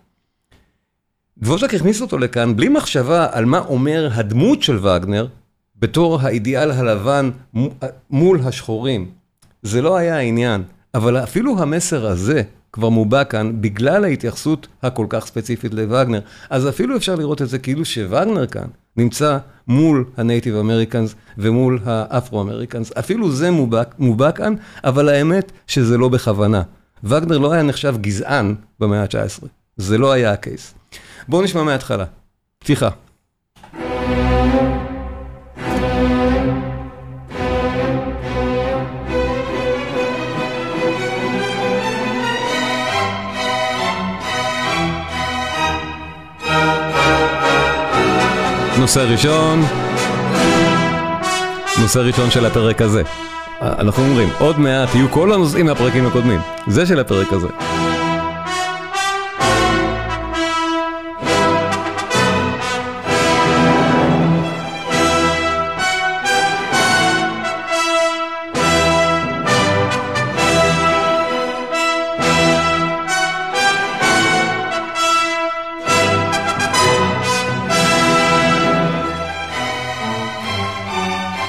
דבוז'ק 1.37 1.73
הכניס 1.73 2.01
אותו 2.01 2.17
לכאן 2.17 2.55
בלי 2.55 2.69
מחשבה 2.69 3.27
על 3.31 3.45
מה 3.45 3.59
אומר 3.59 4.09
הדמות 4.13 4.63
של 4.63 4.77
וגנר, 4.77 5.27
בתור 5.79 6.19
האידיאל 6.21 6.71
הלבן 6.71 7.31
מול 8.09 8.39
השחורים. 8.43 9.09
זה 9.61 9.81
לא 9.81 9.97
היה 9.97 10.17
העניין. 10.17 10.63
אבל 10.93 11.17
אפילו 11.17 11.59
המסר 11.59 12.07
הזה 12.07 12.41
כבר 12.73 12.89
מובע 12.89 13.23
כאן 13.23 13.61
בגלל 13.61 14.03
ההתייחסות 14.03 14.67
הכל 14.83 15.05
כך 15.09 15.25
ספציפית 15.25 15.73
לווגנר. 15.73 16.19
אז 16.49 16.69
אפילו 16.69 16.97
אפשר 16.97 17.15
לראות 17.15 17.41
את 17.41 17.49
זה 17.49 17.59
כאילו 17.59 17.85
שווגנר 17.85 18.47
כאן 18.47 18.67
נמצא 18.97 19.37
מול 19.67 20.05
ה 20.17 20.22
Native 20.22 20.55
Americans 20.55 21.15
ומול 21.37 21.79
ה 21.85 21.92
Afro-Americans. 21.92 22.91
אפילו 22.91 23.31
זה 23.31 23.51
מובע, 23.51 23.83
מובע 23.99 24.31
כאן, 24.31 24.53
אבל 24.83 25.09
האמת 25.09 25.51
שזה 25.67 25.97
לא 25.97 26.09
בכוונה. 26.09 26.61
וגנר 27.03 27.37
לא 27.37 27.53
היה 27.53 27.63
נחשב 27.63 27.95
גזען 28.01 28.55
במאה 28.79 29.01
ה-19. 29.01 29.47
זה 29.77 29.97
לא 29.97 30.11
היה 30.11 30.31
ה 30.31 30.38
case. 30.38 30.73
בואו 31.27 31.41
נשמע 31.41 31.63
מההתחלה. 31.63 32.05
פתיחה. 32.59 32.89
נושא 48.79 48.99
ראשון, 48.99 49.61
נושא 51.81 51.99
ראשון 51.99 52.31
של 52.31 52.45
הפרק 52.45 52.81
הזה. 52.81 53.03
אנחנו 53.61 54.03
אומרים, 54.03 54.29
עוד 54.39 54.59
מעט 54.59 54.95
יהיו 54.95 55.09
כל 55.11 55.33
הנושאים 55.33 55.65
מהפרקים 55.65 56.07
הקודמים. 56.07 56.39
זה 56.67 56.85
של 56.85 56.99
הפרק 56.99 57.33
הזה. 57.33 57.47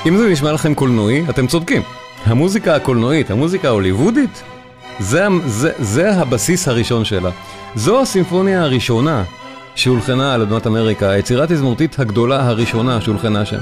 אם 0.07 0.17
זה 0.17 0.29
נשמע 0.29 0.53
לכם 0.53 0.75
קולנועי, 0.75 1.25
אתם 1.31 1.47
צודקים. 1.47 1.83
המוזיקה 2.27 2.77
הקולנועית, 2.77 3.31
המוזיקה 3.31 3.69
ההוליוודית, 3.69 4.43
זה, 4.99 5.27
זה, 5.47 5.73
זה 5.79 6.13
הבסיס 6.13 6.69
הראשון 6.69 7.05
שלה. 7.05 7.31
זו 7.75 8.03
הסימפוניה 8.03 8.63
הראשונה 8.63 9.25
שהולחנה 9.75 10.35
על 10.35 10.43
אדמת 10.43 10.67
אמריקה, 10.67 11.11
היצירה 11.11 11.45
התזמורתית 11.45 11.99
הגדולה 11.99 12.49
הראשונה 12.49 13.01
שהולחנה 13.01 13.45
שם. 13.45 13.59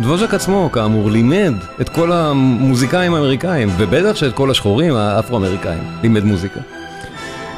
דבוז'ק 0.00 0.34
עצמו, 0.34 0.70
כאמור, 0.72 1.10
לימד 1.10 1.54
את 1.80 1.88
כל 1.88 2.12
המוזיקאים 2.12 3.14
האמריקאים, 3.14 3.68
ובטח 3.78 4.16
שאת 4.16 4.34
כל 4.34 4.50
השחורים 4.50 4.94
האפרו-אמריקאים, 4.94 5.82
לימד 6.02 6.24
מוזיקה. 6.24 6.60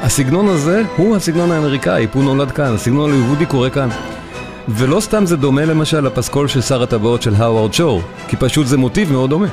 הסגנון 0.01 0.47
הזה 0.47 0.83
הוא 0.97 1.15
הסגנון 1.15 1.51
האמריקאי, 1.51 2.07
הוא 2.13 2.23
נולד 2.23 2.51
כאן, 2.51 2.73
הסגנון 2.73 3.11
ההוליוודי 3.11 3.45
קורה 3.45 3.69
כאן. 3.69 3.89
ולא 4.67 4.99
סתם 4.99 5.25
זה 5.25 5.37
דומה 5.37 5.65
למשל 5.65 6.01
לפסקול 6.01 6.47
של 6.47 6.61
שר 6.61 6.83
הטבעות 6.83 7.21
של 7.21 7.35
האווארד 7.35 7.73
שור, 7.73 8.01
כי 8.27 8.35
פשוט 8.35 8.67
זה 8.67 8.77
מוטיב 8.77 9.11
מאוד 9.11 9.29
דומה. 9.29 9.47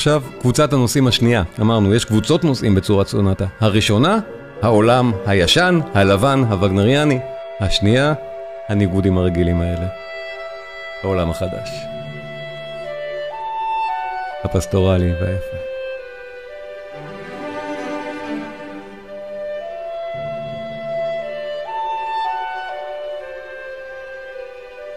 ועכשיו 0.00 0.22
קבוצת 0.40 0.72
הנושאים 0.72 1.06
השנייה. 1.06 1.42
אמרנו, 1.60 1.94
יש 1.94 2.04
קבוצות 2.04 2.44
נושאים 2.44 2.74
בצורת 2.74 3.06
סונטה. 3.06 3.46
הראשונה, 3.60 4.18
העולם 4.62 5.12
הישן, 5.26 5.80
הלבן, 5.94 6.44
הווגנריאני. 6.48 7.18
השנייה, 7.60 8.14
הניגודים 8.68 9.18
הרגילים 9.18 9.60
האלה. 9.60 9.86
העולם 11.02 11.30
החדש. 11.30 11.70
הפסטורלי 14.44 15.12
והיפה. 15.12 15.56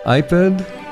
אייפד, 0.06 0.52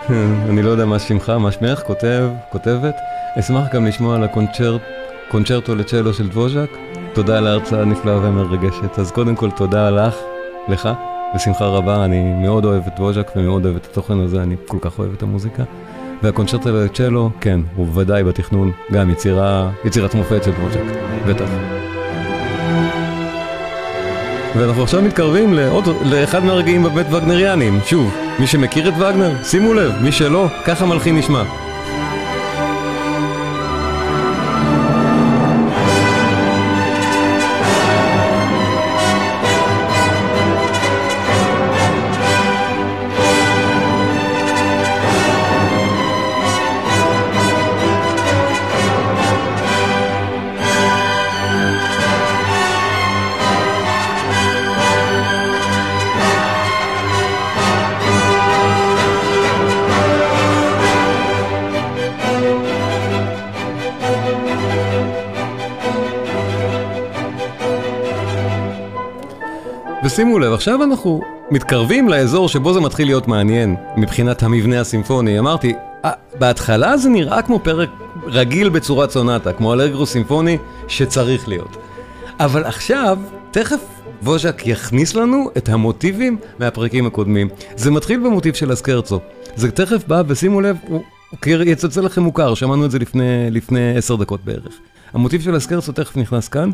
אני 0.50 0.62
לא 0.62 0.70
יודע 0.70 0.86
מה 0.86 1.00
שמך, 1.00 1.30
מה 1.30 1.52
שמך, 1.52 1.80
כותב, 1.80 2.30
כותבת. 2.50 2.96
אשמח 3.40 3.64
גם 3.74 3.86
לשמוע 3.86 4.16
על 4.16 4.24
הקונצ'רטו 4.24 5.76
לצ'לו 5.76 6.14
של 6.14 6.30
דבוז'ק. 6.30 6.70
תודה 7.14 7.38
על 7.38 7.48
ההרצאה 7.48 7.82
הנפלאה 7.82 8.18
והמרגשת. 8.18 9.00
אז 9.00 9.12
קודם 9.12 9.36
כל 9.36 9.52
תודה 9.52 9.90
לך, 9.90 10.16
לך, 10.68 10.90
בשמחה 11.36 11.66
רבה. 11.66 12.06
אני 12.06 12.34
מאוד 12.34 12.66
אוהב 12.66 12.84
את 12.88 12.96
דבוז'ק 12.96 13.32
ומאוד 13.36 13.66
אוהב 13.66 13.76
את 13.76 13.86
התוכן 13.92 14.20
הזה, 14.20 14.42
אני 14.42 14.56
כל 14.68 14.78
כך 14.82 15.00
אוהב 15.00 15.14
את 15.14 15.24
המוזיקה. 15.24 15.64
והקונצ'רטו 16.24 16.70
לצ'לו, 16.72 17.30
כן, 17.42 17.60
הוא 17.76 17.86
בוודאי 17.86 18.24
בתכנון, 18.24 18.72
גם 18.92 19.10
יצירה, 19.10 19.70
יצירת 19.86 20.16
מופת 20.16 20.44
של 20.44 20.52
דבוז'ק, 20.52 20.84
בטח. 21.28 21.50
ואנחנו 24.56 24.84
עכשיו 24.84 25.02
מתקרבים 25.02 25.54
לעוד, 25.54 25.84
לאחד 26.06 26.44
מהרגעים 26.44 26.84
בבית 26.84 27.08
וגנריאנים. 27.14 27.80
שוב, 27.86 28.14
מי 28.40 28.48
שמכיר 28.48 28.90
את 28.90 28.94
וגנר, 28.98 29.44
שימו 29.44 29.74
לב, 29.74 29.92
מי 30.02 30.12
שלא, 30.12 30.48
ככה 30.66 30.86
מלחין 30.86 31.18
נשמע. 31.18 31.61
ושימו 70.12 70.40
לב, 70.40 70.54
עכשיו 70.54 70.84
אנחנו 70.84 71.22
מתקרבים 71.52 72.10
לאזור 72.10 72.50
שבו 72.50 72.74
זה 72.74 72.80
מתחיל 72.80 73.08
להיות 73.08 73.28
מעניין 73.28 73.76
מבחינת 73.98 74.44
המבנה 74.44 74.82
הסימפוני. 74.82 75.40
אמרתי, 75.40 75.74
בהתחלה 76.40 76.98
זה 76.98 77.10
נראה 77.10 77.42
כמו 77.42 77.60
פרק 77.60 77.90
רגיל 78.26 78.70
בצורת 78.70 79.12
סונטה, 79.12 79.54
כמו 79.54 79.74
אלגרו 79.74 80.06
סימפוני 80.06 80.58
שצריך 80.88 81.48
להיות. 81.48 81.78
אבל 82.40 82.64
עכשיו, 82.64 83.20
תכף 83.52 83.80
ווז'ק 84.24 84.62
יכניס 84.66 85.16
לנו 85.16 85.50
את 85.58 85.70
המוטיבים 85.70 86.38
מהפרקים 86.60 87.06
הקודמים. 87.06 87.50
זה 87.76 87.92
מתחיל 87.92 88.20
במוטיב 88.20 88.54
של 88.54 88.72
הסקרצו. 88.72 89.20
זה 89.56 89.72
תכף 89.72 90.08
בא, 90.08 90.24
ושימו 90.28 90.62
לב, 90.62 90.78
הוא 90.88 91.04
יצלצל 91.46 92.02
לכם 92.02 92.22
מוכר, 92.22 92.54
שמענו 92.54 92.86
את 92.86 92.92
זה 92.92 93.00
לפני, 93.00 93.52
לפני 93.52 93.98
עשר 93.98 94.16
דקות 94.16 94.46
בערך. 94.46 94.80
המוטיב 95.14 95.42
של 95.42 95.56
הסקרצו 95.56 95.92
תכף 95.92 96.18
נכנס 96.18 96.48
כאן, 96.48 96.70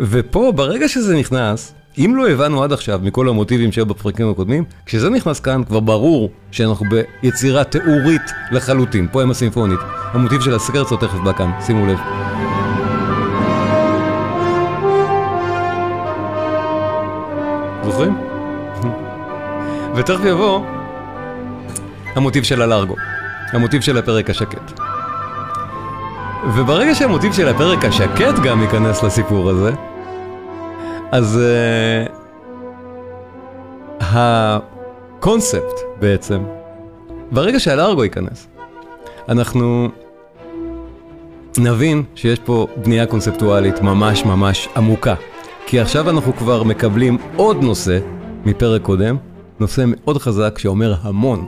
ופה, 0.00 0.52
ברגע 0.54 0.88
שזה 0.88 1.16
נכנס, 1.16 1.74
אם 1.98 2.16
לא 2.16 2.28
הבנו 2.28 2.62
עד 2.62 2.72
עכשיו 2.72 3.00
מכל 3.02 3.28
המוטיבים 3.28 3.72
שהיו 3.72 3.86
בפרקים 3.86 4.30
הקודמים, 4.30 4.64
כשזה 4.86 5.10
נכנס 5.10 5.40
כאן 5.40 5.64
כבר 5.64 5.80
ברור 5.80 6.30
שאנחנו 6.50 6.86
ביצירה 7.22 7.64
תיאורית 7.64 8.22
לחלוטין, 8.52 9.08
פואמה 9.12 9.34
סימפונית. 9.34 9.80
המוטיב 10.12 10.40
של 10.40 10.54
הסקרצו 10.54 10.96
תכף 10.96 11.18
בא 11.18 11.32
כאן, 11.32 11.50
שימו 11.66 11.86
לב. 11.86 11.98
זוכרים? 17.84 18.16
ותכף 19.96 20.24
יבוא 20.24 20.60
המוטיב 22.14 22.42
של 22.44 22.62
הלארגו, 22.62 22.94
המוטיב 23.52 23.82
של 23.82 23.98
הפרק 23.98 24.30
השקט. 24.30 24.80
וברגע 26.54 26.94
שהמוטיב 26.94 27.32
של 27.32 27.48
הפרק 27.48 27.84
השקט 27.84 28.38
גם 28.44 28.62
ייכנס 28.62 29.02
לסיפור 29.02 29.50
הזה, 29.50 29.72
אז 31.12 31.40
uh, 31.40 32.12
הקונספט 34.00 35.80
בעצם, 36.00 36.44
ברגע 37.30 37.60
שהלארגו 37.60 38.04
ייכנס, 38.04 38.48
אנחנו 39.28 39.88
נבין 41.58 42.02
שיש 42.14 42.38
פה 42.38 42.66
בנייה 42.76 43.06
קונספטואלית 43.06 43.80
ממש 43.80 44.24
ממש 44.24 44.68
עמוקה. 44.76 45.14
כי 45.66 45.80
עכשיו 45.80 46.10
אנחנו 46.10 46.36
כבר 46.36 46.62
מקבלים 46.62 47.18
עוד 47.36 47.62
נושא 47.62 47.98
מפרק 48.44 48.82
קודם, 48.82 49.16
נושא 49.60 49.84
מאוד 49.86 50.18
חזק 50.18 50.58
שאומר 50.58 50.94
המון. 51.02 51.46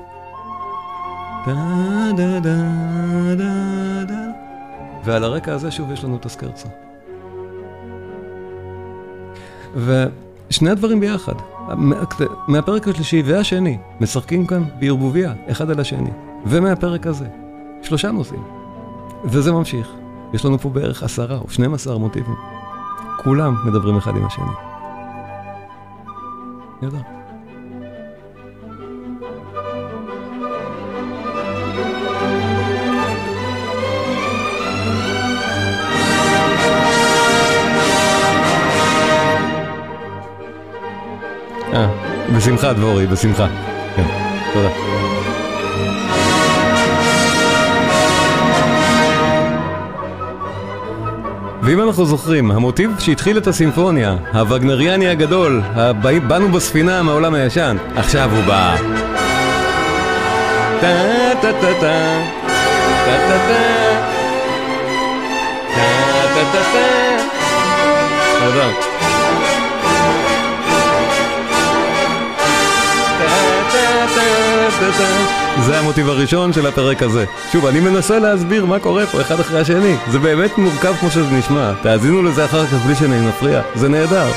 ועל 5.05 5.25
הרקע 5.25 5.55
הזה 5.55 5.71
שוב 5.71 5.93
יש 5.93 6.05
לנו 6.05 6.17
את 6.17 6.27
הסקרצה. 6.27 6.69
ושני 9.75 10.71
הדברים 10.71 11.01
ביחד, 11.01 11.35
מהפרק 12.49 12.89
השלישי 12.89 13.23
והשני, 13.27 13.79
משחקים 14.01 14.47
כאן 14.47 14.65
בערבוביה, 14.79 15.33
אחד 15.51 15.71
על 15.71 15.81
השני. 15.81 16.11
ומהפרק 16.47 17.07
הזה, 17.07 17.27
שלושה 17.83 18.11
נושאים. 18.11 18.43
וזה 19.25 19.53
ממשיך. 19.53 19.89
יש 20.33 20.45
לנו 20.45 20.59
פה 20.59 20.69
בערך 20.69 21.03
עשרה 21.03 21.39
או 21.39 21.49
12 21.49 21.99
מוטיבים. 21.99 22.35
כולם 23.23 23.55
מדברים 23.67 23.97
אחד 23.97 24.17
עם 24.17 24.27
השני. 24.27 24.45
נהדר. 26.83 27.20
אה, 41.75 41.87
בשמחה 42.37 42.73
דבורי, 42.73 43.07
בשמחה. 43.07 43.47
כן, 43.97 44.05
תודה. 44.53 44.69
ואם 51.63 51.83
אנחנו 51.83 52.05
זוכרים, 52.05 52.51
המוטיב 52.51 52.91
שהתחיל 52.99 53.39
את 53.39 53.47
הסימפוניה, 53.47 54.17
הווגנריאני 54.33 55.09
הגדול, 55.09 55.63
באנו 56.29 56.49
בספינה 56.49 57.03
מהעולם 57.03 57.35
הישן, 57.35 57.77
עכשיו 57.97 58.31
הוא 58.37 58.45
בא. 58.45 58.77
טה 60.81 61.33
טה 61.43 61.53
טה 61.53 61.61
טה 61.61 62.21
טה 63.07 63.17
טה 63.17 63.39
טה 63.49 63.61
טה 66.35 66.45
טה 66.53 66.63
טה 68.73 68.90
זה 75.59 75.79
המוטיב 75.79 76.09
הראשון 76.09 76.53
של 76.53 76.67
הפרק 76.67 77.03
הזה. 77.03 77.25
שוב, 77.53 77.67
אני 77.67 77.81
מנסה 77.81 78.19
להסביר 78.19 78.67
מה 78.67 78.79
קורה 78.79 79.07
פה 79.07 79.21
אחד 79.21 79.41
אחרי 79.41 79.61
השני. 79.61 79.97
זה 80.09 80.19
באמת 80.19 80.59
מורכב 80.59 80.95
כמו 81.01 81.11
שזה 81.11 81.35
נשמע. 81.39 81.73
תאזינו 81.83 82.23
לזה 82.23 82.45
אחר 82.45 82.67
כך 82.67 82.87
בלי 82.87 82.95
שאני 82.95 83.29
מפריע. 83.29 83.63
זה 83.75 83.89
נהדר. 83.89 84.29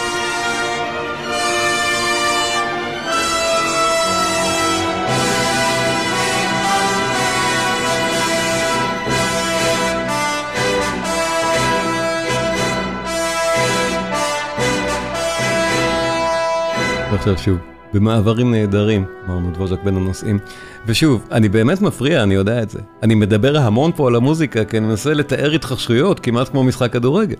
עכשיו 17.14 17.38
שוב. 17.38 17.58
במעברים 17.94 18.52
נהדרים, 18.52 19.06
אמרנו 19.28 19.52
דבוז'ק 19.52 19.84
בין 19.84 19.96
הנושאים. 19.96 20.40
ושוב, 20.86 21.28
אני 21.32 21.50
באמת 21.50 21.82
מפריע, 21.82 22.24
אני 22.24 22.34
יודע 22.34 22.64
את 22.64 22.70
זה. 22.70 22.80
אני 23.04 23.16
מדבר 23.16 23.58
המון 23.58 23.92
פה 23.96 24.08
על 24.08 24.16
המוזיקה, 24.16 24.66
כי 24.66 24.78
אני 24.78 24.88
מנסה 24.88 25.14
לתאר 25.14 25.52
התחשרויות 25.52 26.20
כמעט 26.20 26.50
כמו 26.50 26.64
משחק 26.64 26.94
כדורגל. 26.94 27.36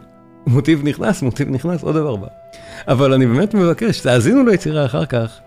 מוטיב 0.48 0.82
נכנס, 0.84 1.22
מוטיב 1.22 1.50
נכנס, 1.50 1.84
עוד 1.84 1.96
דבר 1.96 2.16
בא. 2.16 2.28
אבל 2.88 3.14
אני 3.14 3.26
באמת 3.26 3.54
מבקש, 3.54 4.00
תאזינו 4.00 4.46
ליצירה 4.46 4.86
אחר 4.86 5.06
כך, 5.06 5.40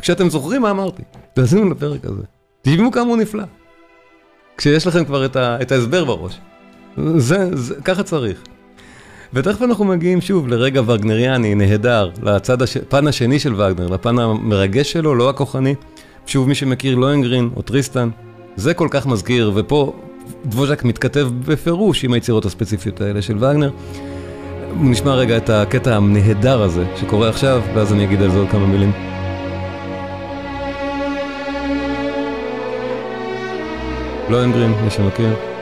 כשאתם 0.00 0.30
זוכרים 0.30 0.62
מה 0.62 0.70
אמרתי, 0.70 1.02
תאזינו 1.34 1.70
לפרק 1.70 2.04
הזה. 2.04 2.22
תשמעו 2.62 2.92
כמה 2.92 3.08
הוא 3.08 3.16
נפלא. 3.16 3.44
כשיש 4.56 4.86
לכם 4.86 5.04
כבר 5.04 5.24
את, 5.24 5.36
ה, 5.36 5.58
את 5.62 5.72
ההסבר 5.72 6.04
בראש. 6.04 6.40
זה, 7.16 7.56
זה, 7.56 7.74
ככה 7.84 8.02
צריך. 8.02 8.42
ותכף 9.36 9.62
אנחנו 9.62 9.84
מגיעים 9.84 10.20
שוב 10.20 10.48
לרגע 10.48 10.80
וגנריאני 10.86 11.54
נהדר, 11.54 12.10
לצד 12.22 12.62
הש... 12.62 12.76
פן 12.76 13.06
השני 13.06 13.38
של 13.38 13.54
וגנר, 13.54 13.88
לפן 13.88 14.18
המרגש 14.18 14.92
שלו, 14.92 15.14
לא 15.14 15.30
הכוחני. 15.30 15.74
שוב, 16.26 16.48
מי 16.48 16.54
שמכיר 16.54 16.94
לוהנגרין 16.94 17.50
או 17.56 17.62
טריסטן, 17.62 18.08
זה 18.56 18.74
כל 18.74 18.88
כך 18.90 19.06
מזכיר, 19.06 19.52
ופה 19.54 19.92
דבוז'ק 20.44 20.84
מתכתב 20.84 21.28
בפירוש 21.46 22.04
עם 22.04 22.12
היצירות 22.12 22.44
הספציפיות 22.44 23.00
האלה 23.00 23.22
של 23.22 23.36
וגנר. 23.36 23.70
נשמע 24.80 25.14
רגע 25.14 25.36
את 25.36 25.50
הקטע 25.50 25.96
הנהדר 25.96 26.62
הזה 26.62 26.84
שקורה 26.96 27.28
עכשיו, 27.28 27.62
ואז 27.74 27.92
אני 27.92 28.04
אגיד 28.04 28.22
על 28.22 28.30
זה 28.30 28.38
עוד 28.38 28.48
כמה 28.50 28.66
מילים. 28.66 28.92
לוהנגרין, 34.30 34.72
מי 34.84 34.90
שמכיר. 34.90 35.55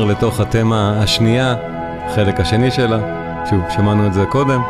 נהדר 0.00 0.12
לתוך 0.12 0.40
התמה 0.40 1.02
השנייה, 1.02 1.56
החלק 2.06 2.40
השני 2.40 2.70
שלה, 2.70 2.98
שוב, 3.50 3.60
שמענו 3.76 4.06
את 4.06 4.14
זה 4.14 4.24
קודם. 4.28 4.60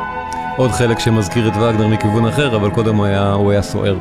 עוד 0.57 0.70
חלק 0.70 0.99
שמזכיר 0.99 1.49
את 1.49 1.57
וגנר 1.57 1.89
מכיוון 1.89 2.26
אחר, 2.26 2.57
אבל 2.57 2.70
קודם 2.70 2.97
הוא 2.97 3.07
היה, 3.07 3.33
הוא 3.33 3.51
היה 3.51 3.62
סוער. 3.62 3.99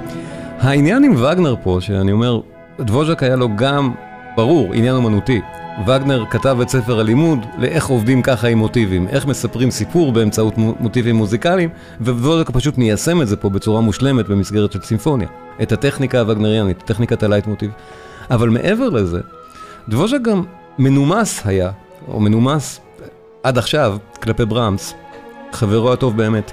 העניין 0.60 1.04
עם 1.04 1.16
וגנר 1.16 1.56
פה, 1.64 1.78
שאני 1.82 2.12
אומר, 2.12 2.40
דבוז'ק 2.80 3.24
היה 3.24 3.36
לו 3.36 3.50
גם, 3.56 3.92
ברור, 4.36 4.74
עניין 4.74 4.96
אומנותי, 4.96 5.42
וגנר 5.88 6.26
כתב 6.30 6.58
את 6.62 6.70
ספר 6.70 7.00
הלימוד 7.00 7.46
לאיך 7.58 7.88
עובדים 7.88 8.22
ככה 8.22 8.48
עם 8.48 8.58
מוטיבים, 8.58 9.08
איך 9.08 9.26
מספרים 9.26 9.72
סיפור 9.72 10.12
באמצעות 10.12 10.58
מוטיבים 10.58 11.16
מוזיקליים, 11.16 11.70
ווולק 12.02 12.50
פשוט 12.50 12.78
מיישם 12.78 13.22
את 13.22 13.28
זה 13.28 13.36
פה 13.36 13.50
בצורה 13.50 13.82
מושלמת 13.82 14.30
במסגרת 14.30 14.72
של 14.72 14.82
סימפוניה. 14.82 15.28
את 15.62 15.72
הטכניקה 15.72 16.20
הווגנריאנית, 16.20 16.84
טכניקת 16.86 17.24
הלייט 17.24 17.48
מוטיב. 17.48 17.72
אבל 18.32 18.50
מעבר 18.50 18.90
לזה, 18.90 19.20
דבוז'ק 19.90 20.22
גם 20.22 20.44
מנומס 20.80 21.46
היה, 21.46 21.72
או 22.08 22.20
מנומס 22.20 22.80
עד 23.44 23.58
עכשיו, 23.58 23.98
כלפי 24.24 24.46
ברמס, 24.46 24.94
חברו 25.52 25.94
הטוב 25.94 26.18
באמת. 26.18 26.52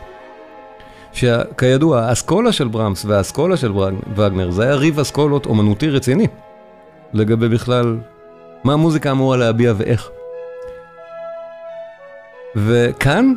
שכידוע, 1.13 2.01
האסכולה 2.01 2.53
של 2.53 2.69
ברמס 2.69 3.05
והאסכולה 3.05 3.57
של 3.57 3.73
וגנר, 4.17 4.51
זה 4.51 4.63
היה 4.63 4.75
ריב 4.75 5.01
אסכולות 5.01 5.47
אומנותי 5.47 5.91
רציני. 5.91 6.27
לגבי 7.13 7.49
בכלל 7.49 7.99
מה 8.65 8.73
המוזיקה 8.73 9.11
אמורה 9.11 9.37
להביע 9.37 9.73
ואיך. 9.77 10.09
וכאן, 12.57 13.35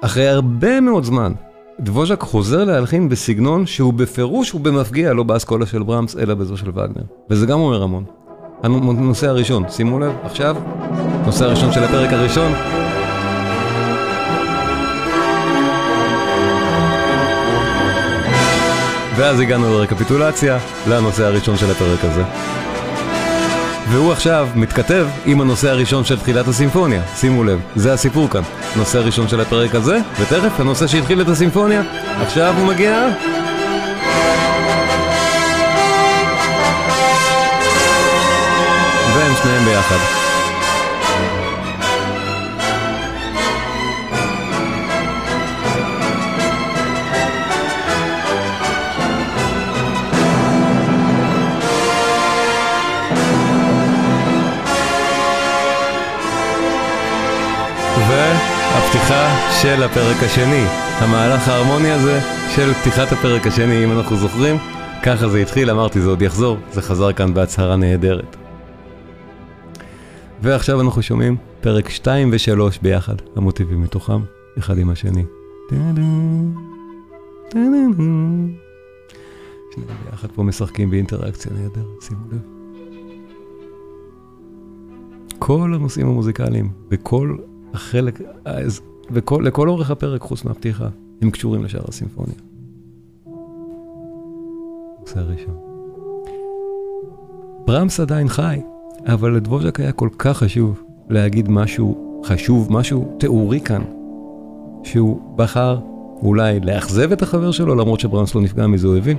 אחרי 0.00 0.28
הרבה 0.28 0.80
מאוד 0.80 1.04
זמן, 1.04 1.32
דבוז'ק 1.80 2.20
חוזר 2.20 2.64
להלחין 2.64 3.08
בסגנון 3.08 3.66
שהוא 3.66 3.94
בפירוש 3.94 4.54
ובמפגיע 4.54 5.12
לא 5.12 5.22
באסכולה 5.22 5.66
של 5.66 5.82
ברמס, 5.82 6.16
אלא 6.16 6.34
בזו 6.34 6.56
של 6.56 6.68
וגנר. 6.68 7.04
וזה 7.30 7.46
גם 7.46 7.60
אומר 7.60 7.82
המון. 7.82 8.04
הנושא 8.62 9.28
הראשון, 9.28 9.64
שימו 9.68 9.98
לב, 9.98 10.12
עכשיו, 10.24 10.56
נושא 11.26 11.44
הראשון 11.44 11.72
של 11.72 11.84
הפרק 11.84 12.12
הראשון. 12.12 12.52
ואז 19.16 19.40
הגענו 19.40 19.70
לרקפיטולציה, 19.70 20.58
לנושא 20.88 21.24
הראשון 21.24 21.56
של 21.56 21.70
הפרק 21.70 22.04
הזה. 22.04 22.22
והוא 23.88 24.12
עכשיו 24.12 24.48
מתכתב 24.54 25.06
עם 25.26 25.40
הנושא 25.40 25.70
הראשון 25.70 26.04
של 26.04 26.18
תחילת 26.18 26.48
הסימפוניה. 26.48 27.02
שימו 27.16 27.44
לב, 27.44 27.60
זה 27.76 27.92
הסיפור 27.92 28.28
כאן. 28.28 28.42
הנושא 28.74 28.98
הראשון 28.98 29.28
של 29.28 29.40
הפרק 29.40 29.74
הזה, 29.74 29.98
ותכף 30.20 30.60
הנושא 30.60 30.86
שהתחיל 30.86 31.20
את 31.20 31.28
הסימפוניה. 31.28 31.82
עכשיו 32.22 32.54
הוא 32.58 32.66
מגיע... 32.66 33.08
שניהם 39.42 39.64
ביחד. 39.64 40.20
הפתיחה 58.72 59.52
של 59.62 59.82
הפרק 59.82 60.22
השני, 60.22 60.64
המהלך 60.98 61.48
ההרמוני 61.48 61.90
הזה 61.90 62.20
של 62.54 62.74
פתיחת 62.74 63.12
הפרק 63.12 63.46
השני, 63.46 63.84
אם 63.84 63.98
אנחנו 63.98 64.16
זוכרים, 64.16 64.56
ככה 65.02 65.28
זה 65.28 65.38
התחיל, 65.38 65.70
אמרתי 65.70 66.00
זה 66.00 66.08
עוד 66.08 66.22
יחזור, 66.22 66.58
זה 66.72 66.82
חזר 66.82 67.12
כאן 67.12 67.34
בהצהרה 67.34 67.76
נהדרת. 67.76 68.39
ועכשיו 70.42 70.80
אנחנו 70.80 71.02
שומעים 71.02 71.36
פרק 71.60 71.88
2 71.88 72.30
ו-3 72.32 72.78
ביחד, 72.82 73.14
המוטיבים 73.36 73.82
מתוכם, 73.82 74.20
אחד 74.58 74.78
עם 74.78 74.90
השני. 74.90 75.24
שניהם 79.74 79.98
ביחד 80.10 80.28
פה 80.34 80.42
משחקים 80.42 80.90
באינטראקציה 80.90 81.52
נהדרת, 81.52 82.02
שימו 82.02 82.20
לב. 82.32 82.38
כל 85.38 85.74
הנושאים 85.74 86.06
המוזיקליים, 86.06 86.72
בכל 86.88 87.36
החלק, 87.72 88.20
ולכל 89.10 89.68
אורך 89.68 89.90
הפרק, 89.90 90.20
חוץ 90.20 90.44
מהפתיחה, 90.44 90.88
הם 91.22 91.30
קשורים 91.30 91.64
לשאר 91.64 91.84
הסימפוניה. 91.88 92.34
זה 95.06 95.20
הראשון. 95.20 95.56
ברמס 97.66 98.00
עדיין 98.00 98.28
חי, 98.28 98.60
אבל 99.06 99.36
לדבוז'ק 99.36 99.80
היה 99.80 99.92
כל 99.92 100.08
כך 100.18 100.36
חשוב 100.36 100.82
להגיד 101.10 101.50
משהו 101.50 102.22
חשוב, 102.24 102.72
משהו 102.72 103.16
תיאורי 103.18 103.60
כאן, 103.60 103.82
שהוא 104.84 105.20
בחר 105.36 105.78
אולי 106.22 106.60
לאכזב 106.60 107.12
את 107.12 107.22
החבר 107.22 107.50
שלו, 107.50 107.74
למרות 107.74 108.00
שברמס 108.00 108.34
לא 108.34 108.40
נפגע 108.40 108.66
מזה, 108.66 108.86
הוא 108.86 108.96
הבין, 108.96 109.16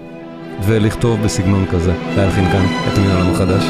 ולכתוב 0.65 1.19
בסגנון 1.23 1.65
כזה, 1.71 1.93
להלחין 2.15 2.45
כאן 2.45 2.65
את 2.93 2.97
המנהל 2.97 3.21
המחדש. 3.21 3.63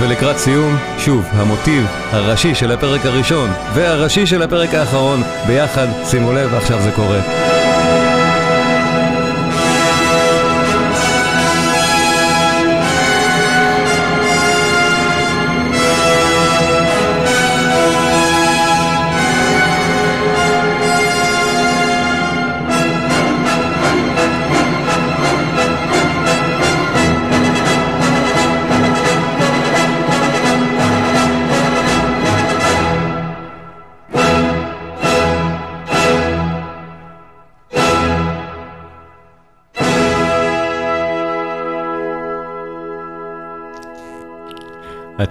ולקראת 0.00 0.36
סיום, 0.36 0.76
שוב, 0.98 1.24
המוטיב 1.30 1.86
הראשי 2.10 2.54
של 2.54 2.72
הפרק 2.72 3.06
הראשון 3.06 3.50
והראשי 3.74 4.26
של 4.26 4.42
הפרק 4.42 4.74
האחרון 4.74 5.20
ביחד, 5.46 5.86
שימו 6.04 6.32
לב, 6.32 6.54
עכשיו 6.54 6.82
זה 6.82 6.90
קורה. 6.96 7.53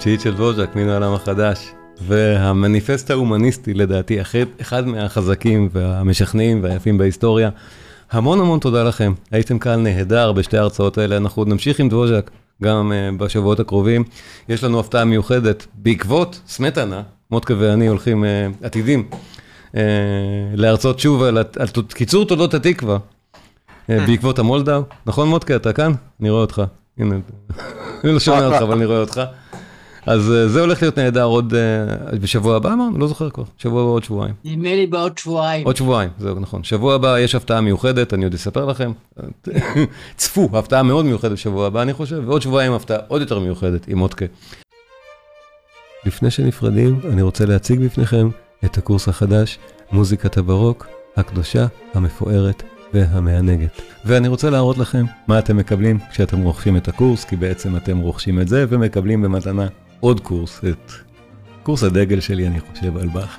התשיעית 0.04 0.22
של 0.22 0.34
ווז'ק, 0.34 0.76
מן 0.76 0.90
העולם 0.90 1.14
החדש. 1.14 1.72
והמניפסט 2.02 3.12
ההומניסטי 3.12 3.74
לדעתי, 3.74 4.18
אחד 4.62 4.88
מהחזקים 4.88 5.70
והמשכנעים 5.72 6.64
והיפים 6.64 6.98
בהיסטוריה. 6.98 7.50
המון 8.12 8.40
המון 8.40 8.60
תודה 8.60 8.84
לכם, 8.84 9.14
הייתם 9.32 9.60
כאן 9.60 9.84
נהדר 9.84 10.32
בשתי 10.32 10.58
ההרצאות 10.58 10.98
האלה, 10.98 11.18
אנחנו 11.18 11.40
עוד 11.42 11.48
נמשיך 11.48 11.80
עם 11.80 11.90
דבוז'ק 11.90 12.32
גם 12.64 12.92
uh, 12.92 13.22
בשבועות 13.22 13.60
הקרובים. 13.60 14.04
יש 14.50 14.64
לנו 14.64 14.80
הפתעה 14.80 15.06
מיוחדת 15.06 15.68
בעקבות 15.74 16.42
סמטנה, 16.48 17.02
מוטקה 17.32 17.54
ואני 17.58 17.88
הולכים 17.88 18.24
uh, 18.24 18.66
עתידים 18.66 19.10
uh, 19.72 19.76
להרצות 20.54 21.00
שוב 21.00 21.24
על, 21.24 21.38
על 21.38 21.68
קיצור 21.88 22.26
תולדות 22.26 22.54
התקווה 22.54 22.98
בעקבות 23.90 24.40
המולדאו. 24.40 24.82
נכון 25.06 25.28
מוטקה, 25.28 25.56
אתה 25.56 25.74
כאן? 25.74 25.92
אני 26.22 26.30
רואה 26.30 26.42
אותך. 26.42 26.62
הנה, 26.98 27.16
אני 28.04 28.12
לא 28.14 28.20
שומע 28.20 28.46
אותך, 28.48 28.62
אבל 28.62 28.76
אני 28.76 28.86
רואה 28.86 29.00
אותך. 29.00 29.22
אז 30.06 30.32
אה, 30.32 30.48
זה 30.48 30.62
הולך 30.62 30.82
להיות 30.82 31.00
נהדר 31.00 31.24
עוד 31.24 31.54
uh, 31.54 32.16
בשבוע 32.16 32.56
הבא 32.56 32.74
אמרנו? 32.74 32.98
לא 32.98 33.08
זוכר 33.08 33.30
כבר, 33.30 33.44
שבוע 33.58 33.82
הבא 33.82 33.90
עוד 33.90 34.04
שבועיים. 34.04 34.34
נדמה 34.46 34.76
לי 34.76 34.88
בעוד 34.88 35.18
שבועיים. 35.18 35.66
עוד 35.66 35.76
שבועיים, 35.76 36.10
זהו 36.20 36.40
נכון. 36.40 36.64
שבוע 36.64 36.96
הבא 36.96 37.20
יש 37.20 37.36
הפתעה 37.36 37.62
מיוחדת, 37.62 38.14
אני 38.14 38.24
עוד 38.24 38.34
אספר 38.34 38.66
לכם. 38.66 38.92
צפו, 40.18 40.50
הפתעה 40.54 40.84
מאוד 40.84 41.06
מיוחדת 41.06 41.32
בשבוע 41.32 41.68
הבא 41.68 41.82
אני 41.82 41.94
חושב, 41.94 42.22
ועוד 42.26 42.42
שבועיים 42.42 42.74
הפתעה 42.74 42.98
עוד 43.08 43.22
יותר 43.22 43.40
מיוחדת 43.40 43.88
עם 43.88 43.98
מודקה. 43.98 44.26
לפני 46.06 46.32
שנפרדים, 46.32 47.00
אני 47.12 47.22
רוצה 47.22 47.46
להציג 47.46 47.80
בפניכם 47.80 48.30
את 48.66 48.78
הקורס 48.78 49.08
החדש, 49.08 49.60
מוזיקת 49.92 50.38
הברוק, 50.38 50.88
הקדושה, 51.18 51.66
המפוארת 51.94 52.64
והמענגת. 52.94 53.82
ואני 54.06 54.28
רוצה 54.28 54.50
להראות 54.50 54.78
לכם 54.78 55.06
מה 55.28 55.40
אתם 55.40 55.58
מקבלים 55.58 56.00
כשאתם 56.12 56.42
רוכשים 56.42 56.78
את 56.78 56.88
הקורס, 56.88 57.26
כי 57.26 57.36
בעצם 57.36 57.76
אתם 57.76 57.98
רוכשים 57.98 58.42
את 58.42 58.48
זה 58.48 58.66
ומקבלים 58.70 59.22
במתנה 59.22 59.68
עוד 60.04 60.20
קורס, 60.20 60.62
את 60.70 60.92
קורס 61.64 61.84
הדגל 61.84 62.20
שלי, 62.20 62.48
אני 62.48 62.60
חושב, 62.60 62.98
על 62.98 63.08
באך. 63.08 63.38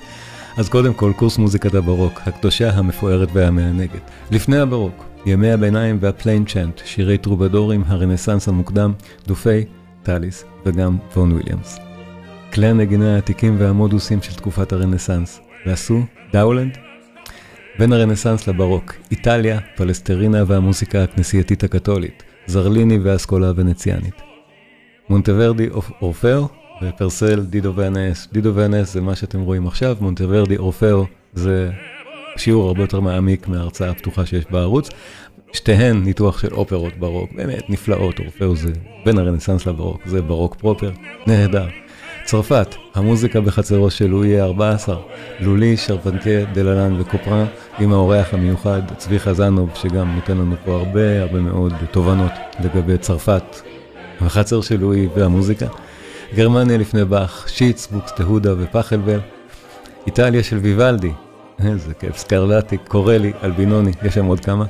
אז 0.56 0.68
קודם 0.68 0.94
כל, 0.94 1.12
קורס 1.16 1.38
מוזיקת 1.38 1.74
הברוק, 1.74 2.20
הקדושה 2.26 2.70
המפוארת 2.70 3.28
והמענגת. 3.32 4.10
לפני 4.30 4.58
הברוק, 4.58 5.04
ימי 5.26 5.52
הביניים 5.52 5.98
וה 6.00 6.13
plain 6.13 6.44
chant, 6.44 6.80
שירי 6.84 7.18
טרובדורים, 7.18 7.84
הרנסאנס 7.86 8.48
המוקדם, 8.48 8.92
דופאי, 9.26 9.64
טאליס 10.02 10.44
וגם 10.66 10.96
וון 11.16 11.32
וויליאמס. 11.32 11.78
כלי 12.52 12.66
הנגינה 12.66 13.14
העתיקים 13.14 13.56
והמודוסים 13.58 14.22
של 14.22 14.34
תקופת 14.34 14.72
הרנסאנס, 14.72 15.40
ועשו 15.66 16.00
דאולנד. 16.32 16.78
בין 17.78 17.92
הרנסאנס 17.92 18.48
לברוק, 18.48 18.94
איטליה, 19.10 19.60
פלסטרינה 19.76 20.44
והמוזיקה 20.46 21.04
הכנסייתית 21.04 21.64
הקתולית, 21.64 22.22
זרליני 22.46 22.98
והאסכולה 22.98 23.48
הוונציאנית. 23.48 24.33
מונטוורדי 25.08 25.68
אורפאו 26.02 26.48
ופרסל 26.82 27.40
דידו 27.40 27.72
ואנס. 27.74 28.28
דידו 28.32 28.54
ואנס 28.54 28.92
זה 28.92 29.00
מה 29.00 29.16
שאתם 29.16 29.40
רואים 29.40 29.66
עכשיו, 29.66 29.96
מונטוורדי 30.00 30.56
אורפאו 30.56 31.04
זה 31.34 31.70
שיעור 32.36 32.68
הרבה 32.68 32.82
יותר 32.82 33.00
מעמיק 33.00 33.48
מההרצאה 33.48 33.90
הפתוחה 33.90 34.26
שיש 34.26 34.44
בערוץ. 34.50 34.90
שתיהן 35.52 36.02
ניתוח 36.04 36.38
של 36.38 36.54
אופרות 36.54 36.96
ברוק, 36.98 37.32
באמת 37.32 37.70
נפלאות, 37.70 38.18
אורפאו 38.18 38.56
זה 38.56 38.72
בין 39.04 39.18
הרנסאנס 39.18 39.66
לברוק, 39.66 40.00
זה 40.06 40.22
ברוק 40.22 40.54
proper, 40.54 40.90
נהדר. 41.26 41.66
צרפת, 42.24 42.74
המוזיקה 42.94 43.40
בחצרו 43.40 43.90
של 43.90 44.06
לואי 44.06 44.40
ה-14, 44.40 44.92
לולי, 45.40 45.76
שרפנטיה, 45.76 46.44
דללן 46.44 47.00
וקופרן, 47.00 47.46
עם 47.78 47.92
האורח 47.92 48.34
המיוחד 48.34 48.82
צבי 48.96 49.18
חזנוב, 49.18 49.70
שגם 49.74 50.14
נותן 50.14 50.38
לנו 50.38 50.56
פה 50.64 50.72
הרבה 50.76 51.22
הרבה 51.22 51.40
מאוד 51.40 51.72
תובנות 51.90 52.32
לגבי 52.64 52.98
צרפת, 52.98 53.60
החצר 54.20 54.60
של 54.60 54.80
לואי 54.80 55.08
והמוזיקה. 55.16 55.66
גרמניה 56.34 56.78
לפני 56.78 57.04
באך, 57.04 57.44
שיץ, 57.48 57.88
בוקסטהודה 57.90 58.54
ופחלבל. 58.58 59.18
איטליה 60.06 60.42
של 60.42 60.56
ויוולדי, 60.56 61.12
איזה 61.64 61.94
כיף, 61.94 62.16
סקרלטי, 62.16 62.76
קורלי, 62.76 63.32
אלבינוני, 63.42 63.92
יש 64.02 64.14
שם 64.14 64.24
עוד 64.24 64.40
כמה. 64.40 64.64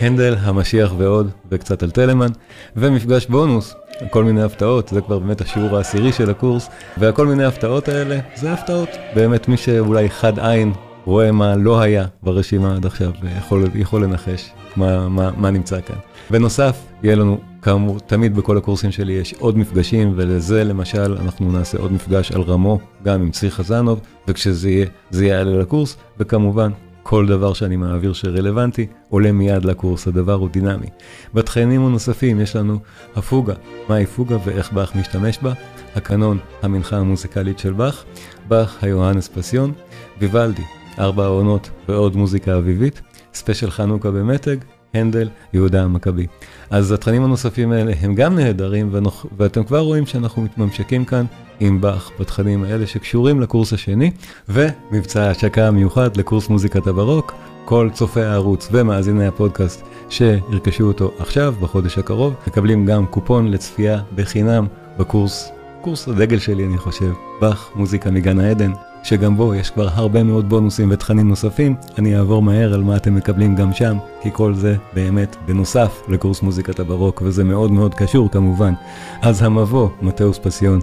הנדל, 0.00 0.36
המשיח 0.40 0.92
ועוד, 0.98 1.30
וקצת 1.50 1.82
על 1.82 1.90
טלמן, 1.90 2.28
ומפגש 2.76 3.26
בונוס, 3.26 3.74
כל 4.10 4.24
מיני 4.24 4.42
הפתעות, 4.42 4.88
זה 4.88 5.00
כבר 5.00 5.18
באמת 5.18 5.40
השיעור 5.40 5.76
העשירי 5.76 6.12
של 6.12 6.30
הקורס, 6.30 6.68
והכל 6.98 7.26
מיני 7.26 7.44
הפתעות 7.44 7.88
האלה, 7.88 8.18
זה 8.34 8.52
הפתעות. 8.52 8.88
באמת, 9.14 9.48
מי 9.48 9.56
שאולי 9.56 10.10
חד 10.10 10.38
עין 10.38 10.72
רואה 11.04 11.32
מה 11.32 11.56
לא 11.56 11.80
היה 11.80 12.06
ברשימה 12.22 12.76
עד 12.76 12.86
עכשיו, 12.86 13.10
יכול, 13.38 13.64
יכול 13.74 14.04
לנחש 14.04 14.50
מה, 14.76 15.08
מה, 15.08 15.30
מה 15.36 15.50
נמצא 15.50 15.80
כאן. 15.80 15.96
בנוסף, 16.30 16.76
יהיה 17.02 17.16
לנו, 17.16 17.38
כאמור, 17.62 18.00
תמיד 18.00 18.36
בכל 18.36 18.56
הקורסים 18.56 18.90
שלי 18.90 19.12
יש 19.12 19.34
עוד 19.38 19.58
מפגשים, 19.58 20.12
ולזה 20.16 20.64
למשל 20.64 21.16
אנחנו 21.20 21.52
נעשה 21.52 21.78
עוד 21.78 21.92
מפגש 21.92 22.32
על 22.32 22.40
רמו, 22.40 22.78
גם 23.04 23.22
עם 23.22 23.30
צבי 23.30 23.50
חזנוב, 23.50 24.00
וכשזה 24.28 24.70
יהיה, 24.70 24.86
זה 25.10 25.26
יעלה 25.26 25.58
לקורס, 25.58 25.96
וכמובן, 26.18 26.70
כל 27.02 27.26
דבר 27.26 27.52
שאני 27.52 27.76
מעביר 27.76 28.12
שרלוונטי, 28.12 28.86
עולה 29.08 29.32
מיד 29.32 29.64
לקורס, 29.64 30.08
הדבר 30.08 30.32
הוא 30.32 30.48
דינמי. 30.48 30.86
בתכנים 31.34 31.86
הנוספים 31.86 32.40
יש 32.40 32.56
לנו 32.56 32.78
הפוגה, 33.16 33.54
מהי 33.88 34.06
פוגה 34.06 34.36
ואיך 34.44 34.72
באך 34.72 34.96
משתמש 34.96 35.38
בה, 35.42 35.52
הקנון, 35.94 36.38
המנחה 36.62 36.96
המוזיקלית 36.96 37.58
של 37.58 37.72
באך, 37.72 38.04
באך 38.48 38.84
ה 38.84 38.89
Johannes 38.89 39.28
Passion, 39.28 39.72
ויוולדי, 40.18 40.62
ארבע 40.98 41.24
העונות 41.24 41.70
ועוד 41.88 42.16
מוזיקה 42.16 42.58
אביבית, 42.58 43.00
special 43.34 43.70
חנוכה 43.70 44.10
במתג, 44.10 44.56
הנדל, 44.94 45.28
יהודה 45.52 45.82
המכבי. 45.82 46.26
אז 46.70 46.92
התכנים 46.92 47.24
הנוספים 47.24 47.72
האלה 47.72 47.92
הם 48.00 48.14
גם 48.14 48.34
נהדרים, 48.34 48.88
ואנחנו, 48.92 49.30
ואתם 49.36 49.64
כבר 49.64 49.80
רואים 49.80 50.06
שאנחנו 50.06 50.42
מתממשקים 50.42 51.04
כאן 51.04 51.24
עם 51.60 51.80
באך 51.80 52.10
בתכנים 52.20 52.64
האלה 52.64 52.86
שקשורים 52.86 53.40
לקורס 53.40 53.72
השני, 53.72 54.10
ומבצע 54.48 55.22
ההשקה 55.22 55.68
המיוחד 55.68 56.16
לקורס 56.16 56.48
מוזיקת 56.48 56.86
הברוק. 56.86 57.34
כל 57.64 57.88
צופי 57.92 58.20
הערוץ 58.20 58.68
ומאזיני 58.72 59.26
הפודקאסט 59.26 59.84
שירכשו 60.08 60.84
אותו 60.84 61.12
עכשיו, 61.18 61.54
בחודש 61.60 61.98
הקרוב, 61.98 62.34
מקבלים 62.46 62.86
גם 62.86 63.06
קופון 63.06 63.48
לצפייה 63.48 64.02
בחינם 64.14 64.66
בקורס, 64.98 65.52
קורס 65.80 66.08
הדגל 66.08 66.38
שלי 66.38 66.66
אני 66.66 66.78
חושב, 66.78 67.12
באך 67.40 67.70
מוזיקה 67.74 68.10
מגן 68.10 68.40
העדן, 68.40 68.72
שגם 69.02 69.36
בו 69.36 69.54
יש 69.54 69.70
כבר 69.70 69.88
הרבה 69.92 70.22
מאוד 70.22 70.48
בונוסים 70.48 70.88
ותכנים 70.90 71.28
נוספים, 71.28 71.74
אני 71.98 72.16
אעבור 72.16 72.42
מהר 72.42 72.74
על 72.74 72.82
מה 72.82 72.96
אתם 72.96 73.14
מקבלים 73.14 73.54
גם 73.56 73.72
שם, 73.72 73.98
כי 74.22 74.30
כל 74.32 74.54
זה 74.54 74.76
באמת 74.94 75.36
בנוסף 75.46 76.02
לקורס 76.08 76.42
מוזיקת 76.42 76.80
הברוק, 76.80 77.22
וזה 77.24 77.44
מאוד 77.44 77.70
מאוד 77.70 77.94
קשור 77.94 78.30
כמובן. 78.30 78.74
אז 79.22 79.42
המבוא, 79.42 79.88
מתאוס 80.02 80.38
פסיון, 80.38 80.80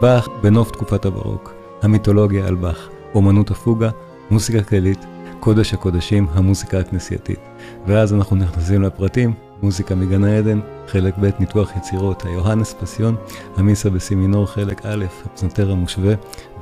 באך 0.00 0.28
בנוף 0.42 0.70
תקופת 0.70 1.04
הברוק, 1.04 1.54
המיתולוגיה 1.82 2.46
על 2.46 2.54
באך, 2.54 2.88
אומנות 3.14 3.50
הפוגה, 3.50 3.90
מוזיקה 4.30 4.62
כללית, 4.62 5.06
קודש 5.40 5.74
הקודשים, 5.74 6.26
המוזיקה 6.34 6.78
הכנסייתית. 6.78 7.40
ואז 7.86 8.14
אנחנו 8.14 8.36
נכנסים 8.36 8.82
לפרטים, 8.82 9.34
מוזיקה 9.62 9.94
מגן 9.94 10.24
העדן, 10.24 10.60
חלק 10.88 11.14
ב' 11.20 11.30
ניתוח 11.38 11.76
יצירות, 11.76 12.24
היוהנס 12.24 12.74
פסיון, 12.80 13.16
המיסה 13.56 13.90
בסימינור 13.90 14.46
חלק 14.46 14.86
א', 14.86 15.04
הפסנתר 15.24 15.70
המושווה, 15.70 16.14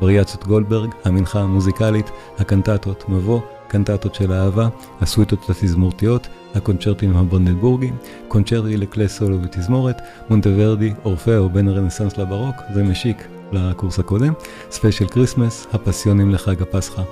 וריאציות 0.02 0.46
גולדברג, 0.46 0.90
המנחה 1.04 1.40
המוזיקלית, 1.40 2.10
הקנטטות 2.38 3.08
מבוא, 3.08 3.40
קנטטות 3.68 4.14
של 4.14 4.32
אהבה, 4.32 4.68
הסוויטות 5.00 5.50
התזמורתיות, 5.50 6.28
הקונצ'רטים 6.54 7.16
הברנדנבורגיים, 7.16 7.96
קונצ'רטי 8.28 8.76
לכלי 8.76 9.08
סולו 9.08 9.42
ותזמורת, 9.42 9.96
מונטוורדי, 10.30 10.92
אורפאו 11.04 11.48
בין 11.48 11.68
הרנסאנס 11.68 12.16
לברוק, 12.18 12.56
זה 12.74 12.82
משיק 12.82 13.28
לקורס 13.52 13.98
הקודם, 13.98 14.32
special 14.70 15.08
Christmas, 15.08 15.66
הפסיונים 15.72 16.30
לחג 16.30 16.62
הפסחא. 16.62 17.02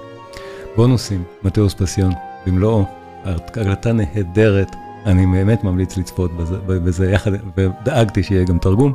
בונוסים, 0.76 1.24
Matthäus 1.42 1.74
Passion, 1.74 2.12
במלואו, 2.46 2.84
הקלטה 3.24 3.92
נהדרת 3.92 4.70
אני 5.06 5.26
באמת 5.26 5.64
ממליץ 5.64 5.96
לצפות 5.96 6.36
בזה, 6.36 6.56
בזה 6.66 7.10
יחד, 7.10 7.30
ודאגתי 7.56 8.22
שיהיה 8.22 8.44
גם 8.44 8.58
תרגום, 8.58 8.92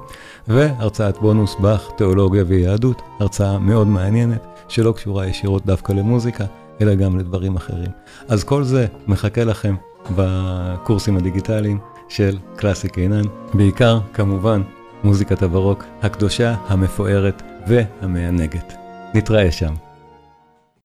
והרצאת 0.47 1.17
בונוס 1.17 1.55
באך, 1.59 1.91
תיאולוגיה 1.97 2.43
ויהדות, 2.47 3.01
הרצאה 3.19 3.59
מאוד 3.59 3.87
מעניינת, 3.87 4.47
שלא 4.67 4.91
קשורה 4.91 5.27
ישירות 5.27 5.65
דווקא 5.65 5.93
למוזיקה, 5.93 6.45
אלא 6.81 6.95
גם 6.95 7.19
לדברים 7.19 7.55
אחרים. 7.55 7.91
אז 8.27 8.43
כל 8.43 8.63
זה 8.63 8.85
מחכה 9.07 9.43
לכם 9.43 9.75
בקורסים 10.15 11.17
הדיגיטליים 11.17 11.79
של 12.09 12.37
קלאסי 12.55 12.89
קינן, 12.89 13.23
בעיקר, 13.53 13.99
כמובן, 14.13 14.61
מוזיקת 15.03 15.43
הברוק 15.43 15.83
הקדושה, 16.01 16.55
המפוארת 16.67 17.43
והמענגת. 17.67 18.73
נתראה 19.13 19.51
שם. 19.51 19.90